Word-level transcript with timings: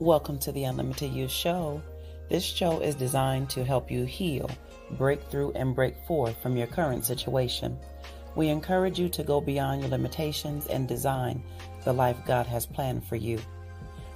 Welcome 0.00 0.40
to 0.40 0.50
the 0.50 0.64
Unlimited 0.64 1.12
You 1.12 1.28
Show. 1.28 1.80
This 2.28 2.42
show 2.42 2.80
is 2.80 2.96
designed 2.96 3.48
to 3.50 3.64
help 3.64 3.92
you 3.92 4.04
heal, 4.04 4.50
break 4.98 5.22
through, 5.22 5.52
and 5.52 5.72
break 5.72 5.94
forth 6.04 6.36
from 6.42 6.56
your 6.56 6.66
current 6.66 7.04
situation. 7.04 7.78
We 8.34 8.48
encourage 8.48 8.98
you 8.98 9.08
to 9.10 9.22
go 9.22 9.40
beyond 9.40 9.82
your 9.82 9.90
limitations 9.90 10.66
and 10.66 10.88
design 10.88 11.44
the 11.84 11.92
life 11.92 12.16
God 12.26 12.44
has 12.46 12.66
planned 12.66 13.06
for 13.06 13.14
you. 13.14 13.38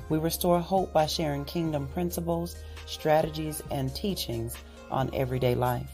We 0.08 0.18
restore 0.18 0.58
hope 0.58 0.92
by 0.92 1.06
sharing 1.06 1.44
kingdom 1.44 1.86
principles, 1.86 2.56
strategies, 2.86 3.62
and 3.70 3.94
teachings 3.94 4.56
on 4.90 5.14
everyday 5.14 5.54
life. 5.54 5.92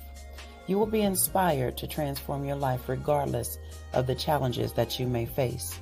You 0.66 0.78
will 0.78 0.86
be 0.86 1.02
inspired 1.02 1.76
to 1.76 1.86
transform 1.86 2.46
your 2.46 2.56
life 2.56 2.88
regardless 2.88 3.58
of 3.92 4.06
the 4.06 4.14
challenges 4.14 4.72
that 4.72 4.98
you 4.98 5.06
may 5.06 5.26
face. 5.26 5.78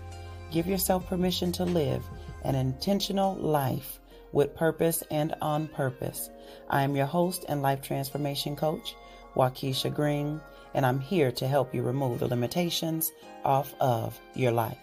Give 0.50 0.66
yourself 0.66 1.06
permission 1.06 1.52
to 1.52 1.64
live 1.64 2.02
an 2.44 2.54
intentional 2.54 3.34
life 3.36 4.00
with 4.32 4.54
purpose 4.56 5.02
and 5.10 5.34
on 5.40 5.68
purpose. 5.68 6.30
I 6.68 6.82
am 6.82 6.96
your 6.96 7.06
host 7.06 7.44
and 7.48 7.62
life 7.62 7.82
transformation 7.82 8.56
coach, 8.56 8.94
Waukesha 9.36 9.94
Green, 9.94 10.40
and 10.74 10.86
I'm 10.86 11.00
here 11.00 11.30
to 11.32 11.46
help 11.46 11.74
you 11.74 11.82
remove 11.82 12.20
the 12.20 12.28
limitations 12.28 13.12
off 13.44 13.74
of 13.80 14.18
your 14.34 14.52
life. 14.52 14.78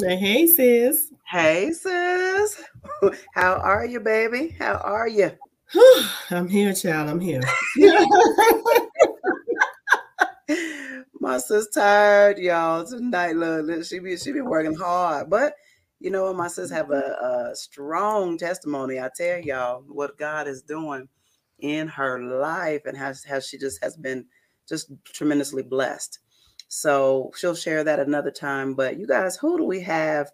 Hey, 0.00 0.46
sis. 0.46 1.12
Hey, 1.30 1.70
sis. 1.70 2.62
How 3.34 3.54
are 3.54 3.86
you, 3.86 4.00
baby? 4.00 4.56
How 4.58 4.74
are 4.74 5.08
you? 5.08 5.30
I'm 6.30 6.48
here, 6.48 6.72
child. 6.74 7.08
I'm 7.08 7.20
here. 7.20 7.42
My 11.20 11.38
sis 11.38 11.68
tired, 11.68 12.38
y'all. 12.38 12.84
Tonight, 12.84 13.36
look, 13.36 13.84
she 13.84 13.98
be 13.98 14.16
she 14.16 14.32
be 14.32 14.40
working 14.40 14.74
hard, 14.74 15.30
but 15.30 15.54
you 16.04 16.10
know 16.10 16.24
what? 16.24 16.36
My 16.36 16.48
sis 16.48 16.70
have 16.70 16.90
a, 16.90 17.00
mm-hmm. 17.00 17.50
a 17.50 17.56
strong 17.56 18.36
testimony. 18.36 19.00
I 19.00 19.08
tell 19.16 19.40
y'all 19.40 19.82
what 19.88 20.18
God 20.18 20.46
is 20.46 20.60
doing 20.60 21.08
in 21.60 21.88
her 21.88 22.22
life 22.22 22.82
and 22.84 22.94
how, 22.94 23.14
how 23.26 23.40
she 23.40 23.56
just 23.56 23.82
has 23.82 23.96
been 23.96 24.26
just 24.68 24.92
tremendously 25.04 25.62
blessed. 25.62 26.18
So 26.68 27.32
she'll 27.34 27.54
share 27.54 27.82
that 27.84 28.00
another 28.00 28.30
time. 28.30 28.74
But 28.74 28.98
you 28.98 29.06
guys, 29.06 29.36
who 29.36 29.56
do 29.56 29.64
we 29.64 29.80
have 29.80 30.30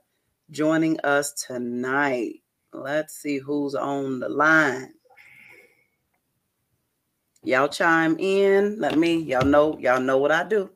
joining 0.50 0.98
us 1.04 1.32
tonight? 1.34 2.42
Let's 2.72 3.14
see 3.14 3.38
who's 3.38 3.76
on 3.76 4.18
the 4.18 4.28
line. 4.28 4.94
Y'all 7.44 7.68
chime 7.68 8.16
in. 8.18 8.80
Let 8.80 8.98
me, 8.98 9.18
y'all 9.18 9.46
know, 9.46 9.78
y'all 9.78 10.00
know 10.00 10.18
what 10.18 10.32
I 10.32 10.42
do. 10.42 10.68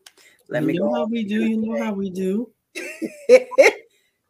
Let 0.49 0.63
you 0.63 0.69
me 0.69 0.73
know 0.75 0.89
go. 0.91 0.95
how 0.95 1.07
we 1.07 1.25
do. 1.25 1.45
You 1.45 1.57
know 1.57 1.83
how 1.83 1.93
we 1.95 2.11
do. 2.11 2.53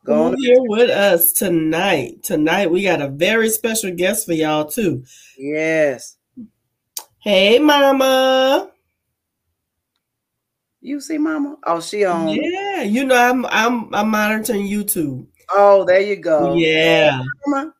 Go 0.05 0.25
on 0.25 0.37
here 0.37 0.61
with 0.61 0.91
us 0.91 1.33
tonight. 1.33 2.23
Tonight 2.23 2.71
we 2.71 2.83
got 2.83 3.01
a 3.01 3.09
very 3.09 3.49
special 3.49 3.91
guest 3.91 4.27
for 4.27 4.35
y'all 4.35 4.67
too. 4.67 5.03
Yes. 5.39 6.19
Hey, 7.21 7.59
Mama. 7.59 8.71
You 10.83 11.01
see, 11.01 11.17
Mama? 11.17 11.57
Oh, 11.67 11.81
she 11.81 12.05
on. 12.05 12.29
Yeah, 12.29 12.83
you 12.83 13.07
know 13.07 13.17
I'm 13.17 13.47
I'm 13.47 13.95
I'm 13.95 14.11
monitoring 14.11 14.69
YouTube. 14.69 15.27
Oh, 15.51 15.87
there 15.87 16.03
you 16.03 16.17
go. 16.17 16.53
Yeah. 16.55 17.23
Mama. 17.47 17.73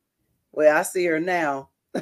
Well, 0.51 0.75
I 0.75 0.81
see 0.81 1.05
her 1.05 1.21
now. 1.21 1.69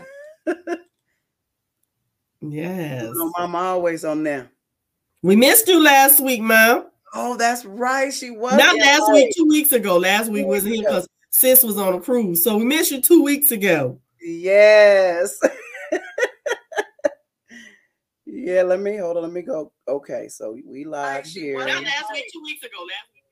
yes. 2.41 3.03
You 3.03 3.13
know, 3.13 3.33
Mama 3.37 3.59
always 3.59 4.05
on 4.05 4.23
there. 4.23 4.53
We 5.21 5.35
missed 5.35 5.67
you 5.67 5.83
last 5.83 6.21
week, 6.21 6.43
Mom. 6.43 6.92
Oh, 7.15 7.37
that's 7.37 7.65
right. 7.65 8.13
She 8.13 8.31
was 8.31 8.57
not 8.57 8.77
last 8.79 9.03
right. 9.09 9.15
week, 9.15 9.35
two 9.37 9.47
weeks 9.47 9.73
ago. 9.73 9.99
Last 9.99 10.31
week 10.31 10.47
was 10.47 10.65
here 10.65 10.83
because 10.83 11.07
sis 11.31 11.63
was 11.63 11.77
on 11.77 11.95
a 11.95 12.01
cruise. 12.01 12.43
So 12.43 12.57
we 12.57 12.65
missed 12.65 12.91
you 12.91 13.03
two 13.03 13.23
weeks 13.23 13.51
ago. 13.51 14.01
Yes. 14.21 15.39
yeah, 18.25 18.63
let 18.63 18.81
me 18.81 18.97
hold 18.97 19.19
on. 19.19 19.25
Let 19.25 19.33
me 19.33 19.43
go. 19.43 19.73
Okay, 19.87 20.29
so 20.29 20.57
we 20.67 20.85
live 20.85 21.27
here. 21.27 21.57
Well, 21.57 21.67
last 21.67 22.05
week, 22.13 22.25
two 22.33 22.43
weeks 22.43 22.63
ago. 22.65 22.79
Last 22.81 23.09
week. 23.15 23.23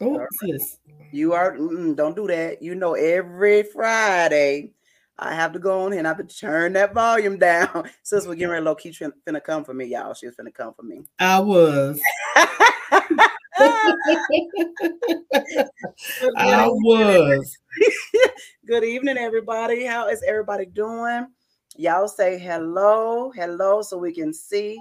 Oh, 0.00 0.18
right. 0.18 0.28
sis. 0.40 0.78
You 1.10 1.32
are 1.32 1.56
mm, 1.56 1.96
don't 1.96 2.14
do 2.14 2.28
that. 2.28 2.62
You 2.62 2.76
know, 2.76 2.94
every 2.94 3.64
Friday 3.64 4.72
I 5.20 5.34
have 5.34 5.52
to 5.52 5.58
go 5.58 5.80
on 5.80 5.92
and 5.94 6.06
I 6.06 6.10
have 6.10 6.18
to 6.18 6.36
turn 6.36 6.74
that 6.74 6.94
volume 6.94 7.38
down. 7.38 7.90
Sis 8.04 8.24
was 8.24 8.36
getting 8.36 8.50
ready 8.50 8.64
low 8.64 8.76
key 8.76 8.90
finna 8.90 9.42
come 9.42 9.64
for 9.64 9.74
me, 9.74 9.86
y'all. 9.86 10.14
She 10.14 10.26
was 10.26 10.36
finna 10.36 10.54
come 10.54 10.74
for 10.74 10.84
me. 10.84 11.02
I 11.18 11.40
was. 11.40 12.00
I 16.36 16.68
was. 16.68 17.58
Good 18.66 18.84
evening, 18.84 19.18
everybody. 19.18 19.84
How 19.84 20.08
is 20.08 20.22
everybody 20.26 20.66
doing? 20.66 21.26
Y'all 21.76 22.06
say 22.06 22.38
hello, 22.38 23.32
hello, 23.32 23.82
so 23.82 23.98
we 23.98 24.12
can 24.12 24.32
see 24.32 24.78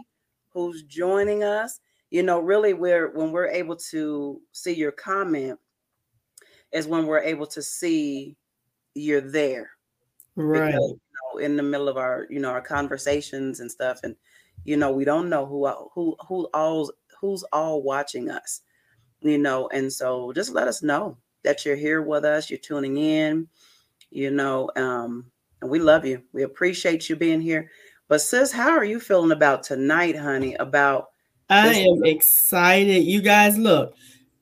who's 0.49 0.83
joining 0.83 1.43
us. 1.43 1.79
You 2.11 2.21
know, 2.21 2.39
really, 2.39 2.73
we're 2.73 3.11
when 3.11 3.31
we're 3.31 3.47
able 3.47 3.75
to 3.91 4.39
see 4.51 4.73
your 4.73 4.91
comment 4.91 5.59
is 6.71 6.87
when 6.87 7.07
we're 7.07 7.21
able 7.21 7.47
to 7.47 7.61
see 7.61 8.35
you're 8.93 9.21
there 9.21 9.71
right. 10.37 10.71
because, 10.71 10.89
you 10.91 10.99
know, 11.33 11.39
in 11.39 11.57
the 11.57 11.63
middle 11.63 11.89
of 11.89 11.97
our 11.97 12.25
you 12.29 12.39
know 12.39 12.49
our 12.49 12.61
conversations 12.61 13.59
and 13.59 13.69
stuff 13.69 13.99
and 14.03 14.15
you 14.63 14.77
know 14.77 14.91
we 14.91 15.03
don't 15.03 15.29
know 15.29 15.45
who 15.45 15.67
who 15.93 16.15
who 16.27 16.47
all 16.53 16.89
who's 17.19 17.43
all 17.51 17.81
watching 17.81 18.29
us 18.29 18.61
you 19.21 19.37
know 19.37 19.67
and 19.73 19.91
so 19.91 20.31
just 20.33 20.53
let 20.53 20.67
us 20.67 20.81
know 20.81 21.17
that 21.43 21.65
you're 21.65 21.75
here 21.75 22.01
with 22.01 22.23
us 22.23 22.49
you're 22.49 22.59
tuning 22.59 22.97
in 22.97 23.47
you 24.09 24.31
know 24.31 24.69
um 24.75 25.29
and 25.61 25.69
we 25.71 25.79
love 25.79 26.05
you. 26.05 26.21
We 26.33 26.43
appreciate 26.43 27.09
you 27.09 27.15
being 27.15 27.41
here. 27.41 27.69
But 28.07 28.21
sis 28.21 28.51
how 28.51 28.69
are 28.69 28.85
you 28.85 28.99
feeling 28.99 29.31
about 29.31 29.63
tonight 29.63 30.17
honey 30.17 30.55
about 30.55 31.09
i 31.49 31.73
am 31.73 32.05
excited. 32.05 33.03
You 33.03 33.21
guys 33.21 33.57
look 33.57 33.93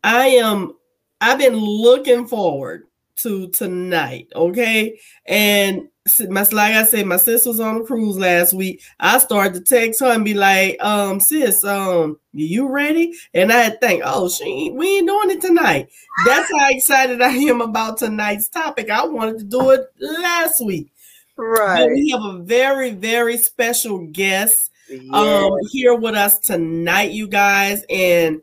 i 0.03 0.27
am 0.27 0.73
i've 1.19 1.39
been 1.39 1.56
looking 1.56 2.27
forward 2.27 2.83
to 3.18 3.48
tonight. 3.50 4.28
Okay. 4.36 5.00
And 5.26 5.88
my, 6.30 6.42
like 6.52 6.76
I 6.76 6.84
said, 6.84 7.08
my 7.08 7.18
sis 7.18 7.46
was 7.46 7.59
on 7.59 7.81
a 7.81 7.84
cruise 7.84 8.18
last 8.18 8.53
week. 8.53 8.81
I 9.00 9.18
started 9.18 9.53
to 9.53 9.62
text 9.62 10.00
her 10.02 10.08
and 10.08 10.24
be 10.24 10.34
like, 10.34 10.78
um, 10.84 11.20
sis, 11.20 11.64
um, 11.64 12.20
you 12.31 12.68
ready? 12.68 13.14
And 13.34 13.52
I 13.52 13.72
think, 13.72 14.04
oh, 14.06 14.30
she 14.30 14.72
we 14.74 14.98
ain't 14.98 15.08
doing 15.08 15.31
it 15.31 15.42
tonight. 15.42 15.90
That's 16.25 16.52
how 16.52 16.70
excited 16.70 17.22
I 17.22 17.30
am 17.30 17.62
about 17.62 17.98
tonight's 17.98 18.48
topic. 18.48 18.90
I 18.90 19.06
wanted 19.06 19.40
to 19.40 19.46
do 19.46 19.72
it 19.72 19.88
last 20.00 20.64
week. 20.64 20.92
Right. 21.38 21.88
But 21.88 21.90
we 21.90 22.09
have 22.12 22.24
a 22.24 22.40
very, 22.44 22.92
very 22.92 23.38
special 23.38 24.08
guest 24.08 24.72
um 25.12 25.52
here 25.72 25.96
with 25.96 26.14
us 26.16 26.40
tonight, 26.40 27.12
you 27.12 27.28
guys. 27.28 27.84
And 27.90 28.42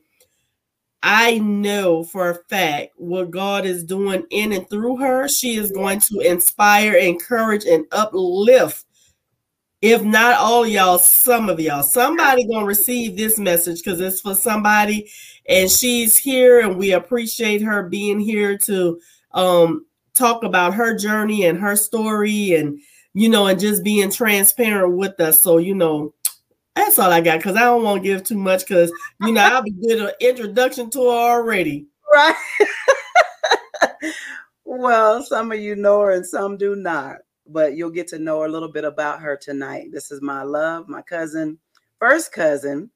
I 1.02 1.38
know 1.38 2.04
for 2.04 2.30
a 2.30 2.34
fact 2.48 2.92
what 2.96 3.30
God 3.30 3.66
is 3.66 3.82
doing 3.82 4.24
in 4.30 4.52
and 4.52 4.68
through 4.70 4.98
her. 4.98 5.28
She 5.28 5.56
is 5.56 5.72
going 5.72 6.00
to 6.00 6.20
inspire, 6.20 6.94
encourage, 6.94 7.64
and 7.64 7.86
uplift. 7.90 8.84
If 9.80 10.04
not 10.04 10.38
all 10.38 10.64
y'all, 10.64 10.98
some 10.98 11.48
of 11.48 11.58
y'all, 11.58 11.82
somebody 11.82 12.46
gonna 12.46 12.64
receive 12.64 13.16
this 13.16 13.36
message 13.36 13.82
because 13.82 14.00
it's 14.00 14.20
for 14.20 14.36
somebody, 14.36 15.10
and 15.48 15.68
she's 15.68 16.16
here, 16.16 16.60
and 16.60 16.78
we 16.78 16.92
appreciate 16.92 17.62
her 17.62 17.88
being 17.88 18.20
here 18.20 18.56
to 18.58 19.00
um 19.32 19.84
talk 20.14 20.44
about 20.44 20.74
her 20.74 20.96
journey 20.96 21.46
and 21.46 21.58
her 21.58 21.74
story, 21.74 22.54
and 22.54 22.78
you 23.12 23.28
know, 23.28 23.48
and 23.48 23.58
just 23.58 23.82
being 23.82 24.12
transparent 24.12 24.96
with 24.96 25.18
us. 25.18 25.40
So 25.42 25.58
you 25.58 25.74
know, 25.74 26.14
that's 26.74 26.98
all 26.98 27.10
I 27.10 27.20
got 27.20 27.38
because 27.38 27.56
I 27.56 27.60
don't 27.60 27.82
want 27.82 28.02
to 28.02 28.08
give 28.08 28.24
too 28.24 28.36
much 28.36 28.66
because 28.66 28.92
you 29.20 29.32
know 29.32 29.42
I'll 29.42 29.62
be 29.62 29.70
did 29.70 30.00
an 30.00 30.10
introduction 30.20 30.90
to 30.90 30.98
her 31.04 31.08
already. 31.10 31.86
Right. 32.12 32.36
well, 34.64 35.22
some 35.22 35.52
of 35.52 35.60
you 35.60 35.76
know 35.76 36.00
her 36.00 36.12
and 36.12 36.26
some 36.26 36.56
do 36.56 36.74
not, 36.74 37.18
but 37.46 37.74
you'll 37.74 37.90
get 37.90 38.08
to 38.08 38.18
know 38.18 38.44
a 38.44 38.48
little 38.48 38.70
bit 38.70 38.84
about 38.84 39.20
her 39.20 39.36
tonight. 39.36 39.88
This 39.92 40.10
is 40.10 40.22
my 40.22 40.42
love, 40.42 40.88
my 40.88 41.02
cousin, 41.02 41.58
first 41.98 42.32
cousin, 42.32 42.90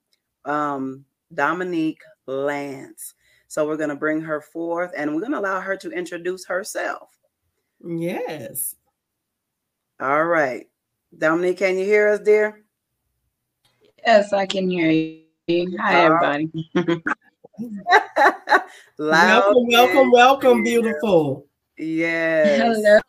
um, 0.44 1.04
Dominique 1.32 2.02
Lance. 2.26 3.14
So 3.48 3.66
we're 3.66 3.76
going 3.76 3.90
to 3.90 3.96
bring 3.96 4.20
her 4.22 4.40
forth 4.40 4.92
and 4.96 5.14
we're 5.14 5.20
going 5.20 5.32
to 5.32 5.38
allow 5.38 5.60
her 5.60 5.76
to 5.76 5.90
introduce 5.90 6.46
herself. 6.46 7.16
Yes. 7.84 8.74
All 10.00 10.24
right. 10.24 10.66
Dominique, 11.16 11.58
can 11.58 11.78
you 11.78 11.84
hear 11.84 12.08
us, 12.08 12.20
dear? 12.20 12.65
Yes, 14.06 14.32
I 14.32 14.46
can 14.46 14.70
hear 14.70 14.88
you. 15.48 15.78
Hi, 15.80 16.04
everybody. 16.04 16.48
welcome, 18.96 19.66
welcome, 19.66 20.12
welcome, 20.12 20.62
beautiful. 20.62 21.48
Yes. 21.76 23.00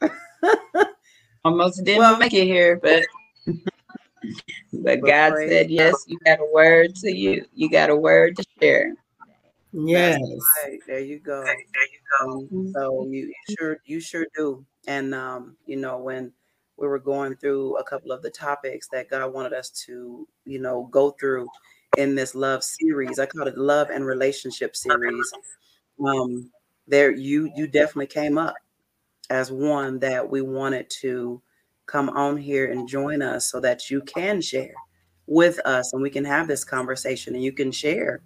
Hello. 0.00 0.10
Almost 1.44 1.84
didn't 1.84 2.00
well, 2.00 2.18
make 2.18 2.34
it 2.34 2.46
here, 2.46 2.80
but 2.82 3.04
but 4.72 5.02
God 5.02 5.34
said 5.36 5.70
yes. 5.70 5.94
You 6.08 6.18
got 6.24 6.40
a 6.40 6.48
word 6.52 6.96
to 6.96 7.16
you. 7.16 7.44
You 7.54 7.70
got 7.70 7.88
a 7.88 7.94
word 7.94 8.36
to 8.38 8.44
share. 8.60 8.96
Yes. 9.72 10.18
Right. 10.64 10.80
There 10.88 10.98
you 10.98 11.20
go. 11.20 11.44
There 11.44 11.54
you 11.54 12.00
go. 12.18 12.26
Um, 12.28 12.72
so 12.74 13.06
you, 13.08 13.26
you 13.26 13.56
sure 13.56 13.78
you 13.84 14.00
sure 14.00 14.26
do. 14.36 14.66
And 14.88 15.14
um, 15.14 15.56
you 15.64 15.76
know, 15.76 15.98
when 15.98 16.32
we 16.82 16.88
were 16.88 16.98
going 16.98 17.36
through 17.36 17.76
a 17.78 17.84
couple 17.84 18.10
of 18.10 18.22
the 18.22 18.30
topics 18.30 18.88
that 18.88 19.08
God 19.08 19.32
wanted 19.32 19.52
us 19.52 19.70
to, 19.86 20.26
you 20.44 20.58
know, 20.58 20.88
go 20.90 21.12
through 21.12 21.46
in 21.96 22.16
this 22.16 22.34
love 22.34 22.64
series. 22.64 23.20
I 23.20 23.26
called 23.26 23.48
it 23.48 23.56
love 23.56 23.90
and 23.90 24.04
relationship 24.04 24.74
series. 24.74 25.32
Um, 26.04 26.50
there 26.88 27.12
you 27.12 27.50
you 27.54 27.68
definitely 27.68 28.08
came 28.08 28.36
up 28.36 28.54
as 29.30 29.52
one 29.52 30.00
that 30.00 30.28
we 30.28 30.42
wanted 30.42 30.90
to 30.90 31.40
come 31.86 32.10
on 32.10 32.36
here 32.36 32.72
and 32.72 32.88
join 32.88 33.22
us 33.22 33.46
so 33.46 33.60
that 33.60 33.88
you 33.88 34.00
can 34.02 34.40
share 34.40 34.74
with 35.28 35.60
us 35.64 35.92
and 35.92 36.02
we 36.02 36.10
can 36.10 36.24
have 36.24 36.48
this 36.48 36.64
conversation 36.64 37.34
and 37.34 37.44
you 37.44 37.52
can 37.52 37.70
share 37.70 38.20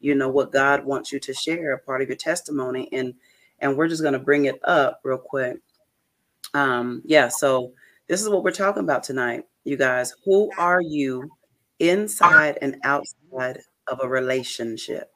you 0.00 0.14
know 0.14 0.28
what 0.28 0.50
god 0.50 0.84
wants 0.84 1.12
you 1.12 1.20
to 1.20 1.34
share 1.34 1.74
a 1.74 1.78
part 1.78 2.00
of 2.00 2.08
your 2.08 2.16
testimony 2.16 2.88
and 2.92 3.12
and 3.58 3.76
we're 3.76 3.88
just 3.88 4.00
going 4.02 4.14
to 4.14 4.18
bring 4.18 4.46
it 4.46 4.58
up 4.64 5.00
real 5.04 5.18
quick 5.18 5.58
um 6.54 7.02
yeah 7.04 7.28
so 7.28 7.72
this 8.08 8.22
is 8.22 8.28
what 8.28 8.42
we're 8.42 8.50
talking 8.50 8.82
about 8.82 9.02
tonight 9.02 9.44
you 9.64 9.76
guys 9.76 10.14
who 10.24 10.50
are 10.58 10.80
you 10.80 11.28
inside 11.78 12.58
and 12.60 12.76
outside 12.84 13.60
of 13.86 14.00
a 14.02 14.08
relationship 14.08 15.10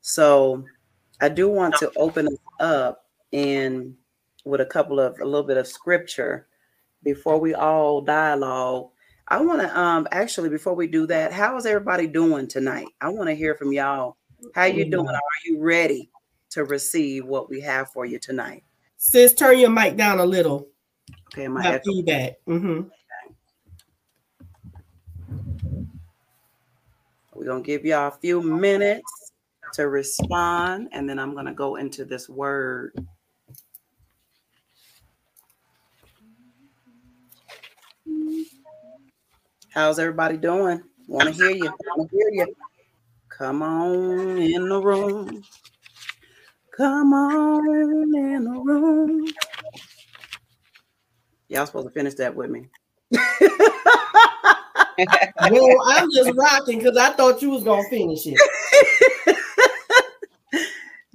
so 0.00 0.64
i 1.20 1.28
do 1.28 1.48
want 1.48 1.74
to 1.76 1.90
open 1.96 2.28
up 2.60 3.04
in 3.32 3.94
with 4.44 4.60
a 4.60 4.66
couple 4.66 5.00
of 5.00 5.18
a 5.20 5.24
little 5.24 5.46
bit 5.46 5.56
of 5.56 5.66
scripture 5.66 6.46
before 7.02 7.38
we 7.38 7.54
all 7.54 8.00
dialogue 8.00 8.90
I 9.28 9.40
want 9.40 9.60
to 9.60 9.78
um 9.78 10.06
actually 10.12 10.50
before 10.50 10.74
we 10.74 10.86
do 10.86 11.06
that, 11.08 11.32
how 11.32 11.56
is 11.56 11.66
everybody 11.66 12.06
doing 12.06 12.46
tonight? 12.46 12.86
I 13.00 13.08
want 13.08 13.28
to 13.28 13.34
hear 13.34 13.56
from 13.56 13.72
y'all. 13.72 14.16
How 14.54 14.64
you 14.64 14.88
doing? 14.88 15.08
Are 15.08 15.20
you 15.44 15.60
ready 15.60 16.10
to 16.50 16.64
receive 16.64 17.26
what 17.26 17.50
we 17.50 17.60
have 17.62 17.90
for 17.90 18.06
you 18.06 18.20
tonight? 18.20 18.62
Sis, 18.98 19.34
turn 19.34 19.58
your 19.58 19.70
mic 19.70 19.96
down 19.96 20.20
a 20.20 20.24
little. 20.24 20.68
Okay, 21.36 21.48
my 21.48 21.68
echo. 21.68 21.82
feedback. 21.84 22.36
Mm-hmm. 22.48 22.88
We're 27.34 27.44
gonna 27.44 27.62
give 27.62 27.84
y'all 27.84 28.08
a 28.08 28.18
few 28.18 28.40
minutes 28.40 29.32
to 29.74 29.86
respond, 29.86 30.88
and 30.92 31.06
then 31.06 31.18
I'm 31.18 31.34
gonna 31.34 31.52
go 31.52 31.76
into 31.76 32.06
this 32.06 32.26
word. 32.26 32.94
How's 39.68 39.98
everybody 39.98 40.38
doing? 40.38 40.82
Want 41.06 41.28
to 41.28 41.34
hear 41.34 41.50
you. 41.50 41.70
Want 41.84 42.10
to 42.10 42.16
hear 42.16 42.30
you. 42.32 42.56
Come 43.28 43.60
on 43.60 44.38
in 44.38 44.70
the 44.70 44.80
room. 44.80 45.44
Come 46.74 47.12
on 47.12 48.14
in 48.14 48.44
the 48.44 48.58
room. 48.58 49.26
Y'all 51.48 51.66
supposed 51.66 51.88
to 51.88 51.92
finish 51.92 52.14
that 52.14 52.34
with 52.34 52.50
me. 52.50 52.68
well, 55.50 55.82
I'm 55.86 56.10
just 56.12 56.32
rocking 56.36 56.78
because 56.78 56.96
I 56.96 57.10
thought 57.10 57.40
you 57.42 57.50
was 57.50 57.62
gonna 57.62 57.88
finish 57.88 58.26
it. 58.26 58.40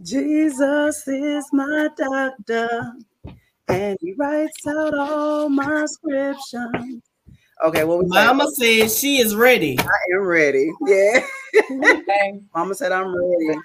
Jesus 0.02 1.08
is 1.08 1.46
my 1.52 1.90
doctor, 1.98 2.94
and 3.68 3.98
he 4.02 4.14
writes 4.14 4.66
out 4.68 4.94
all 4.98 5.50
my 5.50 5.86
scriptures. 5.86 7.02
Okay, 7.64 7.84
well, 7.84 8.02
Mama 8.06 8.48
says 8.54 8.98
she 8.98 9.20
is 9.20 9.36
ready. 9.36 9.78
I 9.80 10.16
am 10.16 10.22
ready. 10.22 10.72
Yeah. 10.88 11.26
Mama 12.56 12.74
said 12.74 12.92
I'm 12.92 13.16
ready. 13.16 13.60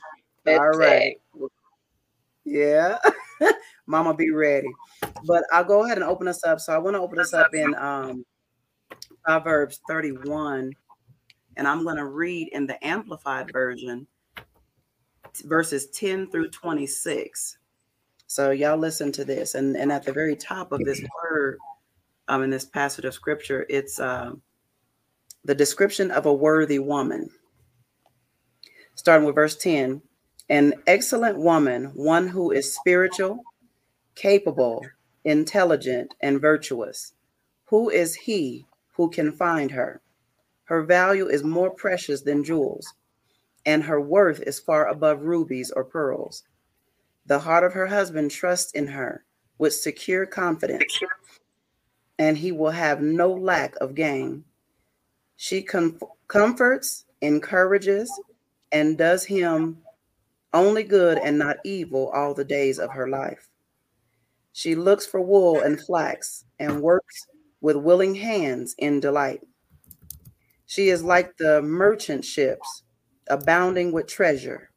All 0.48 0.76
right. 0.76 1.16
Yeah. 2.44 2.98
Mama 3.86 4.14
be 4.14 4.30
ready. 4.30 4.68
But 5.26 5.44
I'll 5.52 5.64
go 5.64 5.84
ahead 5.84 5.98
and 5.98 6.06
open 6.06 6.28
us 6.28 6.44
up. 6.44 6.60
So 6.60 6.72
I 6.72 6.78
want 6.78 6.94
to 6.94 7.00
open 7.00 7.18
us 7.18 7.32
up 7.32 7.54
in 7.54 7.74
um 7.74 8.24
Proverbs 9.24 9.80
31. 9.88 10.72
And 11.56 11.66
I'm 11.66 11.84
going 11.84 11.96
to 11.96 12.04
read 12.04 12.50
in 12.52 12.66
the 12.66 12.84
amplified 12.86 13.50
version 13.52 14.06
verses 15.44 15.88
10 15.88 16.30
through 16.30 16.50
26. 16.50 17.58
So 18.26 18.50
y'all 18.50 18.76
listen 18.76 19.12
to 19.12 19.24
this. 19.24 19.54
And, 19.54 19.76
and 19.76 19.92
at 19.92 20.04
the 20.04 20.12
very 20.12 20.36
top 20.36 20.72
of 20.72 20.80
this 20.84 21.02
word, 21.22 21.58
um, 22.28 22.42
in 22.42 22.50
this 22.50 22.64
passage 22.64 23.04
of 23.04 23.14
scripture, 23.14 23.66
it's 23.68 24.00
uh, 24.00 24.32
the 25.44 25.54
description 25.54 26.10
of 26.10 26.26
a 26.26 26.32
worthy 26.32 26.78
woman. 26.78 27.30
Starting 28.94 29.26
with 29.26 29.34
verse 29.34 29.56
10 29.56 30.02
An 30.48 30.74
excellent 30.86 31.38
woman, 31.38 31.86
one 31.94 32.28
who 32.28 32.52
is 32.52 32.72
spiritual, 32.72 33.42
capable, 34.14 34.82
intelligent, 35.24 36.14
and 36.20 36.40
virtuous. 36.40 37.14
Who 37.66 37.90
is 37.90 38.14
he 38.14 38.66
who 38.94 39.10
can 39.10 39.32
find 39.32 39.72
her? 39.72 40.00
Her 40.64 40.82
value 40.82 41.28
is 41.28 41.42
more 41.44 41.70
precious 41.70 42.22
than 42.22 42.44
jewels, 42.44 42.94
and 43.64 43.84
her 43.84 44.00
worth 44.00 44.40
is 44.42 44.60
far 44.60 44.86
above 44.88 45.22
rubies 45.22 45.70
or 45.70 45.84
pearls. 45.84 46.44
The 47.26 47.40
heart 47.40 47.64
of 47.64 47.72
her 47.72 47.86
husband 47.86 48.30
trusts 48.30 48.72
in 48.72 48.88
her 48.88 49.24
with 49.58 49.74
secure 49.74 50.26
confidence 50.26 51.00
and 52.18 52.38
he 52.38 52.52
will 52.52 52.70
have 52.70 53.02
no 53.02 53.32
lack 53.32 53.76
of 53.76 53.94
gain. 53.94 54.44
She 55.36 55.62
com- 55.62 55.98
comforts, 56.28 57.04
encourages, 57.20 58.10
and 58.72 58.96
does 58.96 59.24
him 59.24 59.78
only 60.56 60.82
good 60.82 61.18
and 61.18 61.38
not 61.38 61.58
evil 61.64 62.10
all 62.14 62.34
the 62.34 62.44
days 62.44 62.78
of 62.78 62.90
her 62.92 63.08
life. 63.08 63.48
She 64.52 64.74
looks 64.74 65.04
for 65.06 65.20
wool 65.20 65.60
and 65.60 65.80
flax 65.80 66.44
and 66.58 66.80
works 66.80 67.26
with 67.60 67.76
willing 67.76 68.14
hands 68.14 68.74
in 68.78 69.00
delight. 69.00 69.42
She 70.64 70.88
is 70.88 71.02
like 71.04 71.36
the 71.36 71.60
merchant 71.62 72.24
ships, 72.24 72.84
abounding 73.28 73.92
with 73.92 74.06
treasure. 74.06 74.70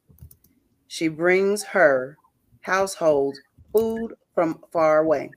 She 0.86 1.08
brings 1.08 1.62
her 1.64 2.18
household 2.60 3.38
food 3.72 4.14
from 4.34 4.62
far 4.72 4.98
away. 4.98 5.30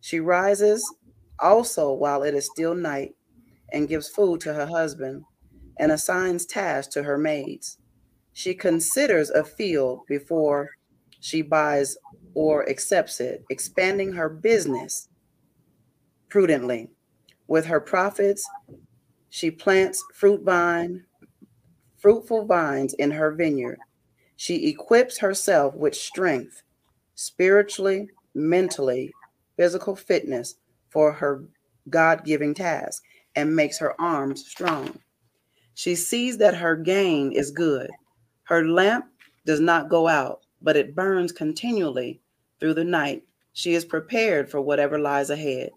She 0.00 0.20
rises 0.20 0.84
also 1.40 1.92
while 1.92 2.22
it 2.22 2.34
is 2.34 2.46
still 2.46 2.74
night, 2.74 3.14
and 3.72 3.88
gives 3.88 4.08
food 4.08 4.40
to 4.42 4.54
her 4.54 4.66
husband, 4.66 5.24
and 5.78 5.92
assigns 5.92 6.46
tasks 6.46 6.92
to 6.94 7.02
her 7.02 7.18
maids. 7.18 7.77
She 8.38 8.54
considers 8.54 9.30
a 9.30 9.42
field 9.42 10.06
before 10.06 10.70
she 11.18 11.42
buys 11.42 11.98
or 12.34 12.68
accepts 12.70 13.18
it, 13.18 13.44
expanding 13.50 14.12
her 14.12 14.28
business 14.28 15.08
prudently. 16.28 16.88
With 17.48 17.66
her 17.66 17.80
profits, 17.80 18.48
she 19.28 19.50
plants 19.50 20.04
fruit 20.14 20.42
vine, 20.44 21.04
fruitful 21.96 22.46
vines 22.46 22.94
in 22.94 23.10
her 23.10 23.32
vineyard. 23.32 23.80
She 24.36 24.68
equips 24.68 25.18
herself 25.18 25.74
with 25.74 25.96
strength, 25.96 26.62
spiritually, 27.16 28.08
mentally, 28.36 29.12
physical 29.56 29.96
fitness 29.96 30.54
for 30.90 31.12
her 31.12 31.42
God 31.90 32.24
giving 32.24 32.54
task 32.54 33.02
and 33.34 33.56
makes 33.56 33.78
her 33.78 34.00
arms 34.00 34.46
strong. 34.46 34.96
She 35.74 35.96
sees 35.96 36.38
that 36.38 36.54
her 36.54 36.76
gain 36.76 37.32
is 37.32 37.50
good. 37.50 37.90
Her 38.48 38.66
lamp 38.66 39.06
does 39.46 39.60
not 39.60 39.88
go 39.88 40.08
out, 40.08 40.40
but 40.62 40.76
it 40.76 40.94
burns 40.94 41.32
continually 41.32 42.20
through 42.58 42.74
the 42.74 42.84
night. 42.84 43.24
She 43.52 43.74
is 43.74 43.84
prepared 43.84 44.50
for 44.50 44.60
whatever 44.60 44.98
lies 44.98 45.30
ahead. 45.30 45.70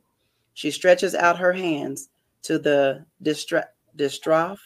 She 0.54 0.72
stretches 0.72 1.16
out 1.16 1.38
her 1.40 1.54
hands 1.54 2.10
to 2.44 2.58
the 2.58 3.06
distaff, 3.22 4.60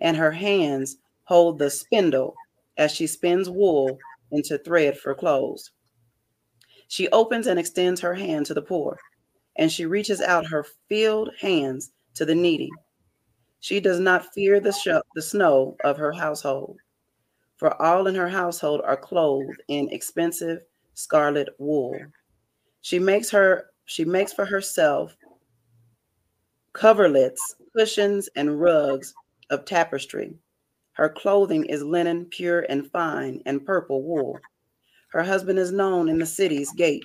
and 0.00 0.16
her 0.16 0.30
hands 0.32 0.98
hold 1.24 1.58
the 1.58 1.70
spindle 1.70 2.34
as 2.76 2.92
she 2.92 3.06
spins 3.06 3.48
wool 3.48 3.98
into 4.30 4.58
thread 4.58 4.98
for 4.98 5.14
clothes. 5.14 5.70
She 6.88 7.08
opens 7.08 7.46
and 7.46 7.58
extends 7.58 8.00
her 8.00 8.14
hand 8.14 8.46
to 8.46 8.54
the 8.54 8.62
poor 8.62 8.98
and 9.56 9.70
she 9.70 9.86
reaches 9.86 10.20
out 10.20 10.46
her 10.46 10.64
filled 10.88 11.30
hands 11.38 11.92
to 12.14 12.24
the 12.24 12.34
needy. 12.34 12.70
She 13.60 13.80
does 13.80 14.00
not 14.00 14.32
fear 14.32 14.58
the, 14.58 14.72
sh- 14.72 15.04
the 15.14 15.22
snow 15.22 15.76
of 15.84 15.98
her 15.98 16.12
household, 16.12 16.78
for 17.60 17.80
all 17.80 18.06
in 18.08 18.14
her 18.14 18.28
household 18.28 18.80
are 18.84 18.96
clothed 18.96 19.62
in 19.68 19.88
expensive 19.90 20.62
scarlet 20.94 21.50
wool. 21.58 21.94
She 22.80 22.98
makes 22.98 23.30
her 23.30 23.66
she 23.84 24.04
makes 24.04 24.32
for 24.32 24.46
herself 24.46 25.14
coverlets, 26.72 27.54
cushions, 27.76 28.28
and 28.34 28.60
rugs 28.60 29.14
of 29.50 29.66
tapestry. 29.66 30.34
Her 30.92 31.10
clothing 31.10 31.66
is 31.66 31.82
linen 31.82 32.24
pure 32.24 32.66
and 32.68 32.90
fine 32.90 33.42
and 33.44 33.66
purple 33.66 34.02
wool. 34.02 34.40
Her 35.10 35.22
husband 35.22 35.58
is 35.58 35.70
known 35.70 36.08
in 36.08 36.18
the 36.18 36.26
city's 36.26 36.72
gate 36.72 37.04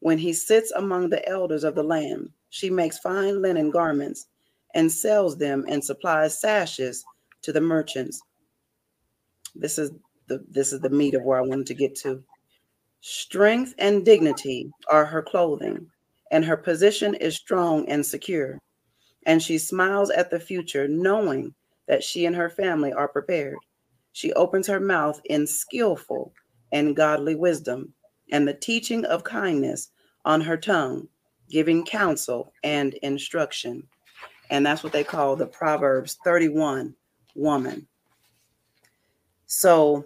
when 0.00 0.18
he 0.18 0.32
sits 0.32 0.70
among 0.72 1.10
the 1.10 1.28
elders 1.28 1.64
of 1.64 1.74
the 1.74 1.82
land, 1.82 2.30
she 2.50 2.70
makes 2.70 2.98
fine 2.98 3.42
linen 3.42 3.70
garments 3.70 4.26
and 4.74 4.90
sells 4.90 5.38
them 5.38 5.64
and 5.68 5.84
supplies 5.84 6.40
sashes 6.40 7.04
to 7.42 7.52
the 7.52 7.60
merchants. 7.60 8.20
This 9.54 9.78
is 9.78 9.92
the 10.28 10.44
this 10.50 10.72
is 10.72 10.80
the 10.80 10.90
meat 10.90 11.14
of 11.14 11.22
where 11.22 11.38
I 11.38 11.42
wanted 11.42 11.66
to 11.66 11.74
get 11.74 11.94
to. 11.96 12.22
Strength 13.00 13.74
and 13.78 14.04
dignity 14.04 14.70
are 14.90 15.04
her 15.04 15.22
clothing, 15.22 15.86
and 16.30 16.44
her 16.44 16.56
position 16.56 17.14
is 17.14 17.36
strong 17.36 17.88
and 17.88 18.04
secure. 18.04 18.58
And 19.26 19.42
she 19.42 19.58
smiles 19.58 20.10
at 20.10 20.30
the 20.30 20.40
future, 20.40 20.88
knowing 20.88 21.54
that 21.86 22.02
she 22.02 22.26
and 22.26 22.34
her 22.34 22.50
family 22.50 22.92
are 22.92 23.08
prepared. 23.08 23.56
She 24.12 24.32
opens 24.32 24.66
her 24.66 24.80
mouth 24.80 25.20
in 25.26 25.46
skillful 25.46 26.32
and 26.72 26.96
godly 26.96 27.34
wisdom, 27.34 27.94
and 28.32 28.46
the 28.46 28.54
teaching 28.54 29.04
of 29.04 29.24
kindness 29.24 29.90
on 30.24 30.40
her 30.40 30.56
tongue, 30.56 31.08
giving 31.48 31.84
counsel 31.84 32.52
and 32.64 32.94
instruction. 32.94 33.82
And 34.50 34.66
that's 34.66 34.82
what 34.82 34.92
they 34.92 35.04
call 35.04 35.36
the 35.36 35.46
Proverbs 35.46 36.18
31 36.24 36.94
woman. 37.34 37.86
So 39.48 40.04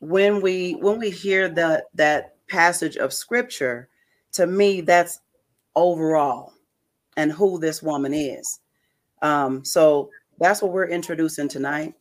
when 0.00 0.40
we 0.40 0.72
when 0.72 0.98
we 0.98 1.10
hear 1.10 1.48
that 1.50 1.84
that 1.94 2.36
passage 2.48 2.96
of 2.96 3.12
scripture, 3.12 3.88
to 4.32 4.46
me 4.46 4.80
that's 4.80 5.20
overall 5.76 6.54
and 7.16 7.30
who 7.30 7.60
this 7.60 7.82
woman 7.82 8.12
is. 8.14 8.60
Um, 9.22 9.64
so 9.64 10.10
that's 10.38 10.62
what 10.62 10.72
we're 10.72 10.88
introducing 10.88 11.48
tonight 11.48 11.94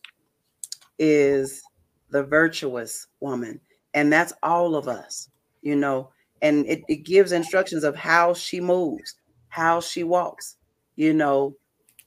is 0.98 1.62
the 2.10 2.24
virtuous 2.24 3.08
woman. 3.20 3.60
And 3.94 4.12
that's 4.12 4.34
all 4.42 4.76
of 4.76 4.88
us, 4.88 5.30
you 5.62 5.76
know, 5.76 6.10
and 6.42 6.66
it, 6.68 6.84
it 6.88 7.04
gives 7.04 7.32
instructions 7.34 7.84
of 7.84 7.96
how 7.96 8.34
she 8.34 8.62
moves, 8.62 9.16
how 9.50 9.82
she 9.82 10.04
walks, 10.04 10.56
you 10.96 11.14
know. 11.14 11.56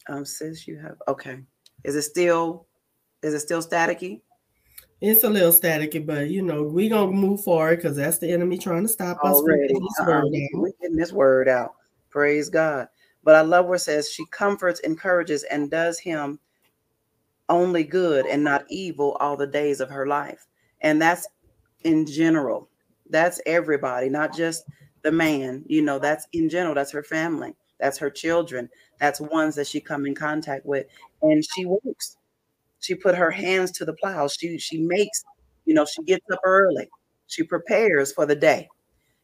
Um, 0.08 0.24
sis, 0.24 0.66
you 0.66 0.78
have 0.78 0.96
okay. 1.06 1.40
Is 1.84 1.94
it 1.94 2.02
still 2.02 2.66
is 3.22 3.34
it 3.34 3.40
still 3.40 3.62
staticky? 3.62 4.22
It's 5.02 5.24
a 5.24 5.28
little 5.28 5.50
staticky, 5.50 6.06
but 6.06 6.30
you 6.30 6.42
know, 6.42 6.62
we 6.62 6.88
gonna 6.88 7.10
move 7.10 7.42
forward 7.42 7.76
because 7.76 7.96
that's 7.96 8.18
the 8.18 8.30
enemy 8.30 8.56
trying 8.56 8.84
to 8.84 8.88
stop 8.88 9.18
us 9.24 9.40
Already. 9.40 9.66
from 9.66 9.80
getting 9.80 9.82
this 9.82 10.06
word 10.06 10.34
uh 10.36 10.48
We're 10.54 10.70
getting 10.80 10.96
this 10.96 11.12
word 11.12 11.48
out. 11.48 11.74
Praise 12.08 12.48
God. 12.48 12.86
But 13.24 13.34
I 13.34 13.40
love 13.40 13.66
where 13.66 13.74
it 13.74 13.80
says 13.80 14.08
she 14.08 14.24
comforts, 14.26 14.78
encourages, 14.80 15.42
and 15.42 15.68
does 15.68 15.98
him 15.98 16.38
only 17.48 17.82
good 17.82 18.26
and 18.26 18.44
not 18.44 18.64
evil 18.68 19.16
all 19.18 19.36
the 19.36 19.46
days 19.46 19.80
of 19.80 19.90
her 19.90 20.06
life. 20.06 20.46
And 20.82 21.02
that's 21.02 21.26
in 21.82 22.06
general. 22.06 22.68
That's 23.10 23.40
everybody, 23.44 24.08
not 24.08 24.32
just 24.32 24.64
the 25.02 25.10
man. 25.10 25.64
You 25.66 25.82
know, 25.82 25.98
that's 25.98 26.28
in 26.32 26.48
general. 26.48 26.76
That's 26.76 26.92
her 26.92 27.02
family. 27.02 27.56
That's 27.80 27.98
her 27.98 28.10
children. 28.10 28.68
That's 29.00 29.20
ones 29.20 29.56
that 29.56 29.66
she 29.66 29.80
come 29.80 30.06
in 30.06 30.14
contact 30.14 30.64
with. 30.64 30.86
And 31.22 31.44
she 31.44 31.66
works 31.66 32.18
she 32.82 32.94
put 32.94 33.14
her 33.16 33.30
hands 33.30 33.72
to 33.72 33.84
the 33.84 33.94
plow. 33.94 34.28
She 34.28 34.58
she 34.58 34.78
makes, 34.78 35.22
you 35.64 35.74
know, 35.74 35.86
she 35.86 36.02
gets 36.02 36.26
up 36.30 36.40
early. 36.44 36.88
She 37.28 37.44
prepares 37.44 38.12
for 38.12 38.26
the 38.26 38.36
day. 38.36 38.68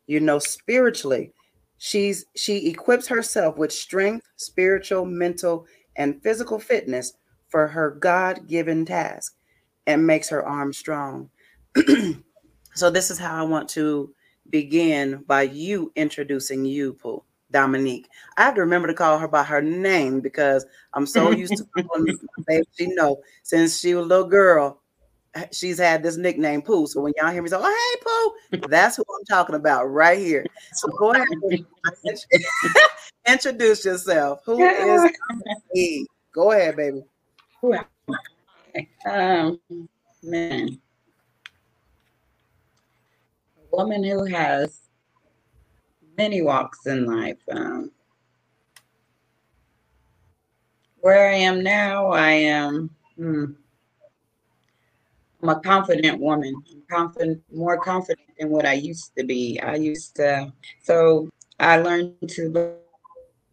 You 0.07 0.21
know, 0.21 0.39
spiritually, 0.39 1.33
she's 1.79 2.25
she 2.37 2.69
equips 2.69 3.09
herself 3.09 3.59
with 3.59 3.73
strength, 3.73 4.27
spiritual, 4.37 5.05
mental, 5.05 5.67
and 5.97 6.23
physical 6.23 6.59
fitness 6.59 7.15
for 7.49 7.67
her 7.69 7.91
God-given 7.91 8.87
task 8.87 9.35
and 9.87 10.07
makes 10.07 10.29
her 10.29 10.47
arm 10.47 10.73
strong. 10.73 11.31
so 12.75 12.91
this 12.91 13.11
is 13.11 13.19
how 13.19 13.35
I 13.37 13.49
want 13.49 13.69
to 13.71 14.15
begin 14.51 15.25
by 15.27 15.43
you 15.43 15.93
introducing 15.97 16.65
you, 16.65 16.95
Pooh. 16.95 17.23
Dominique. 17.51 18.09
I 18.37 18.43
have 18.43 18.55
to 18.55 18.61
remember 18.61 18.89
to 18.89 18.95
call 18.95 19.19
her 19.19 19.29
by 19.29 19.43
her 19.43 19.63
name 19.63 20.21
because 20.21 20.67
I'm 20.95 21.07
so 21.07 21.31
used 21.31 21.57
to 21.57 21.65
calling 21.83 22.19
baby. 22.47 22.65
She 22.79 22.87
know 22.89 23.21
since 23.43 23.81
she 23.81 23.95
was 23.95 24.05
a 24.05 24.09
little 24.09 24.29
girl, 24.29 24.81
she's 25.53 25.79
had 25.79 26.03
this 26.03 26.17
nickname 26.17 26.63
Pooh. 26.63 26.87
So 26.87 27.01
when 27.01 27.13
y'all 27.17 27.31
hear 27.33 27.43
me 27.43 27.49
say, 27.49 27.57
"Oh 27.59 28.33
hey 28.53 28.59
Pooh," 28.61 28.69
that's 28.69 28.97
who 28.97 29.05
I'm 29.19 29.25
talking 29.25 29.55
about 29.55 29.85
right 29.87 30.19
here. 30.19 30.47
So 30.75 30.89
go 30.89 31.13
ahead, 31.13 31.27
introduce 33.29 33.85
yourself. 33.85 34.41
Who 34.45 34.63
is 34.65 35.11
he? 35.73 36.07
Go 36.35 36.53
ahead, 36.53 36.77
baby. 36.77 37.03
Um, 39.07 39.61
man, 40.23 40.79
a 43.57 43.77
woman 43.77 44.05
who 44.05 44.25
has 44.25 44.88
many 46.19 46.43
walks 46.43 46.85
in 46.87 47.07
life. 47.07 47.39
Um, 47.51 47.93
where 51.01 51.31
I 51.31 51.35
am 51.37 51.63
now, 51.63 52.09
I 52.09 52.33
am. 52.33 52.91
Hmm, 53.17 53.45
I'm 55.41 55.49
a 55.49 55.61
confident 55.61 56.21
woman. 56.21 56.63
I'm 56.71 56.83
confident, 56.91 57.43
more 57.53 57.81
confident 57.81 58.29
than 58.39 58.51
what 58.51 58.67
I 58.67 58.73
used 58.75 59.13
to 59.17 59.25
be. 59.25 59.61
I 59.61 59.77
used 59.77 60.17
to, 60.17 60.53
so 60.83 61.31
I 61.61 61.79
learned 61.79 62.17
to 62.31 62.77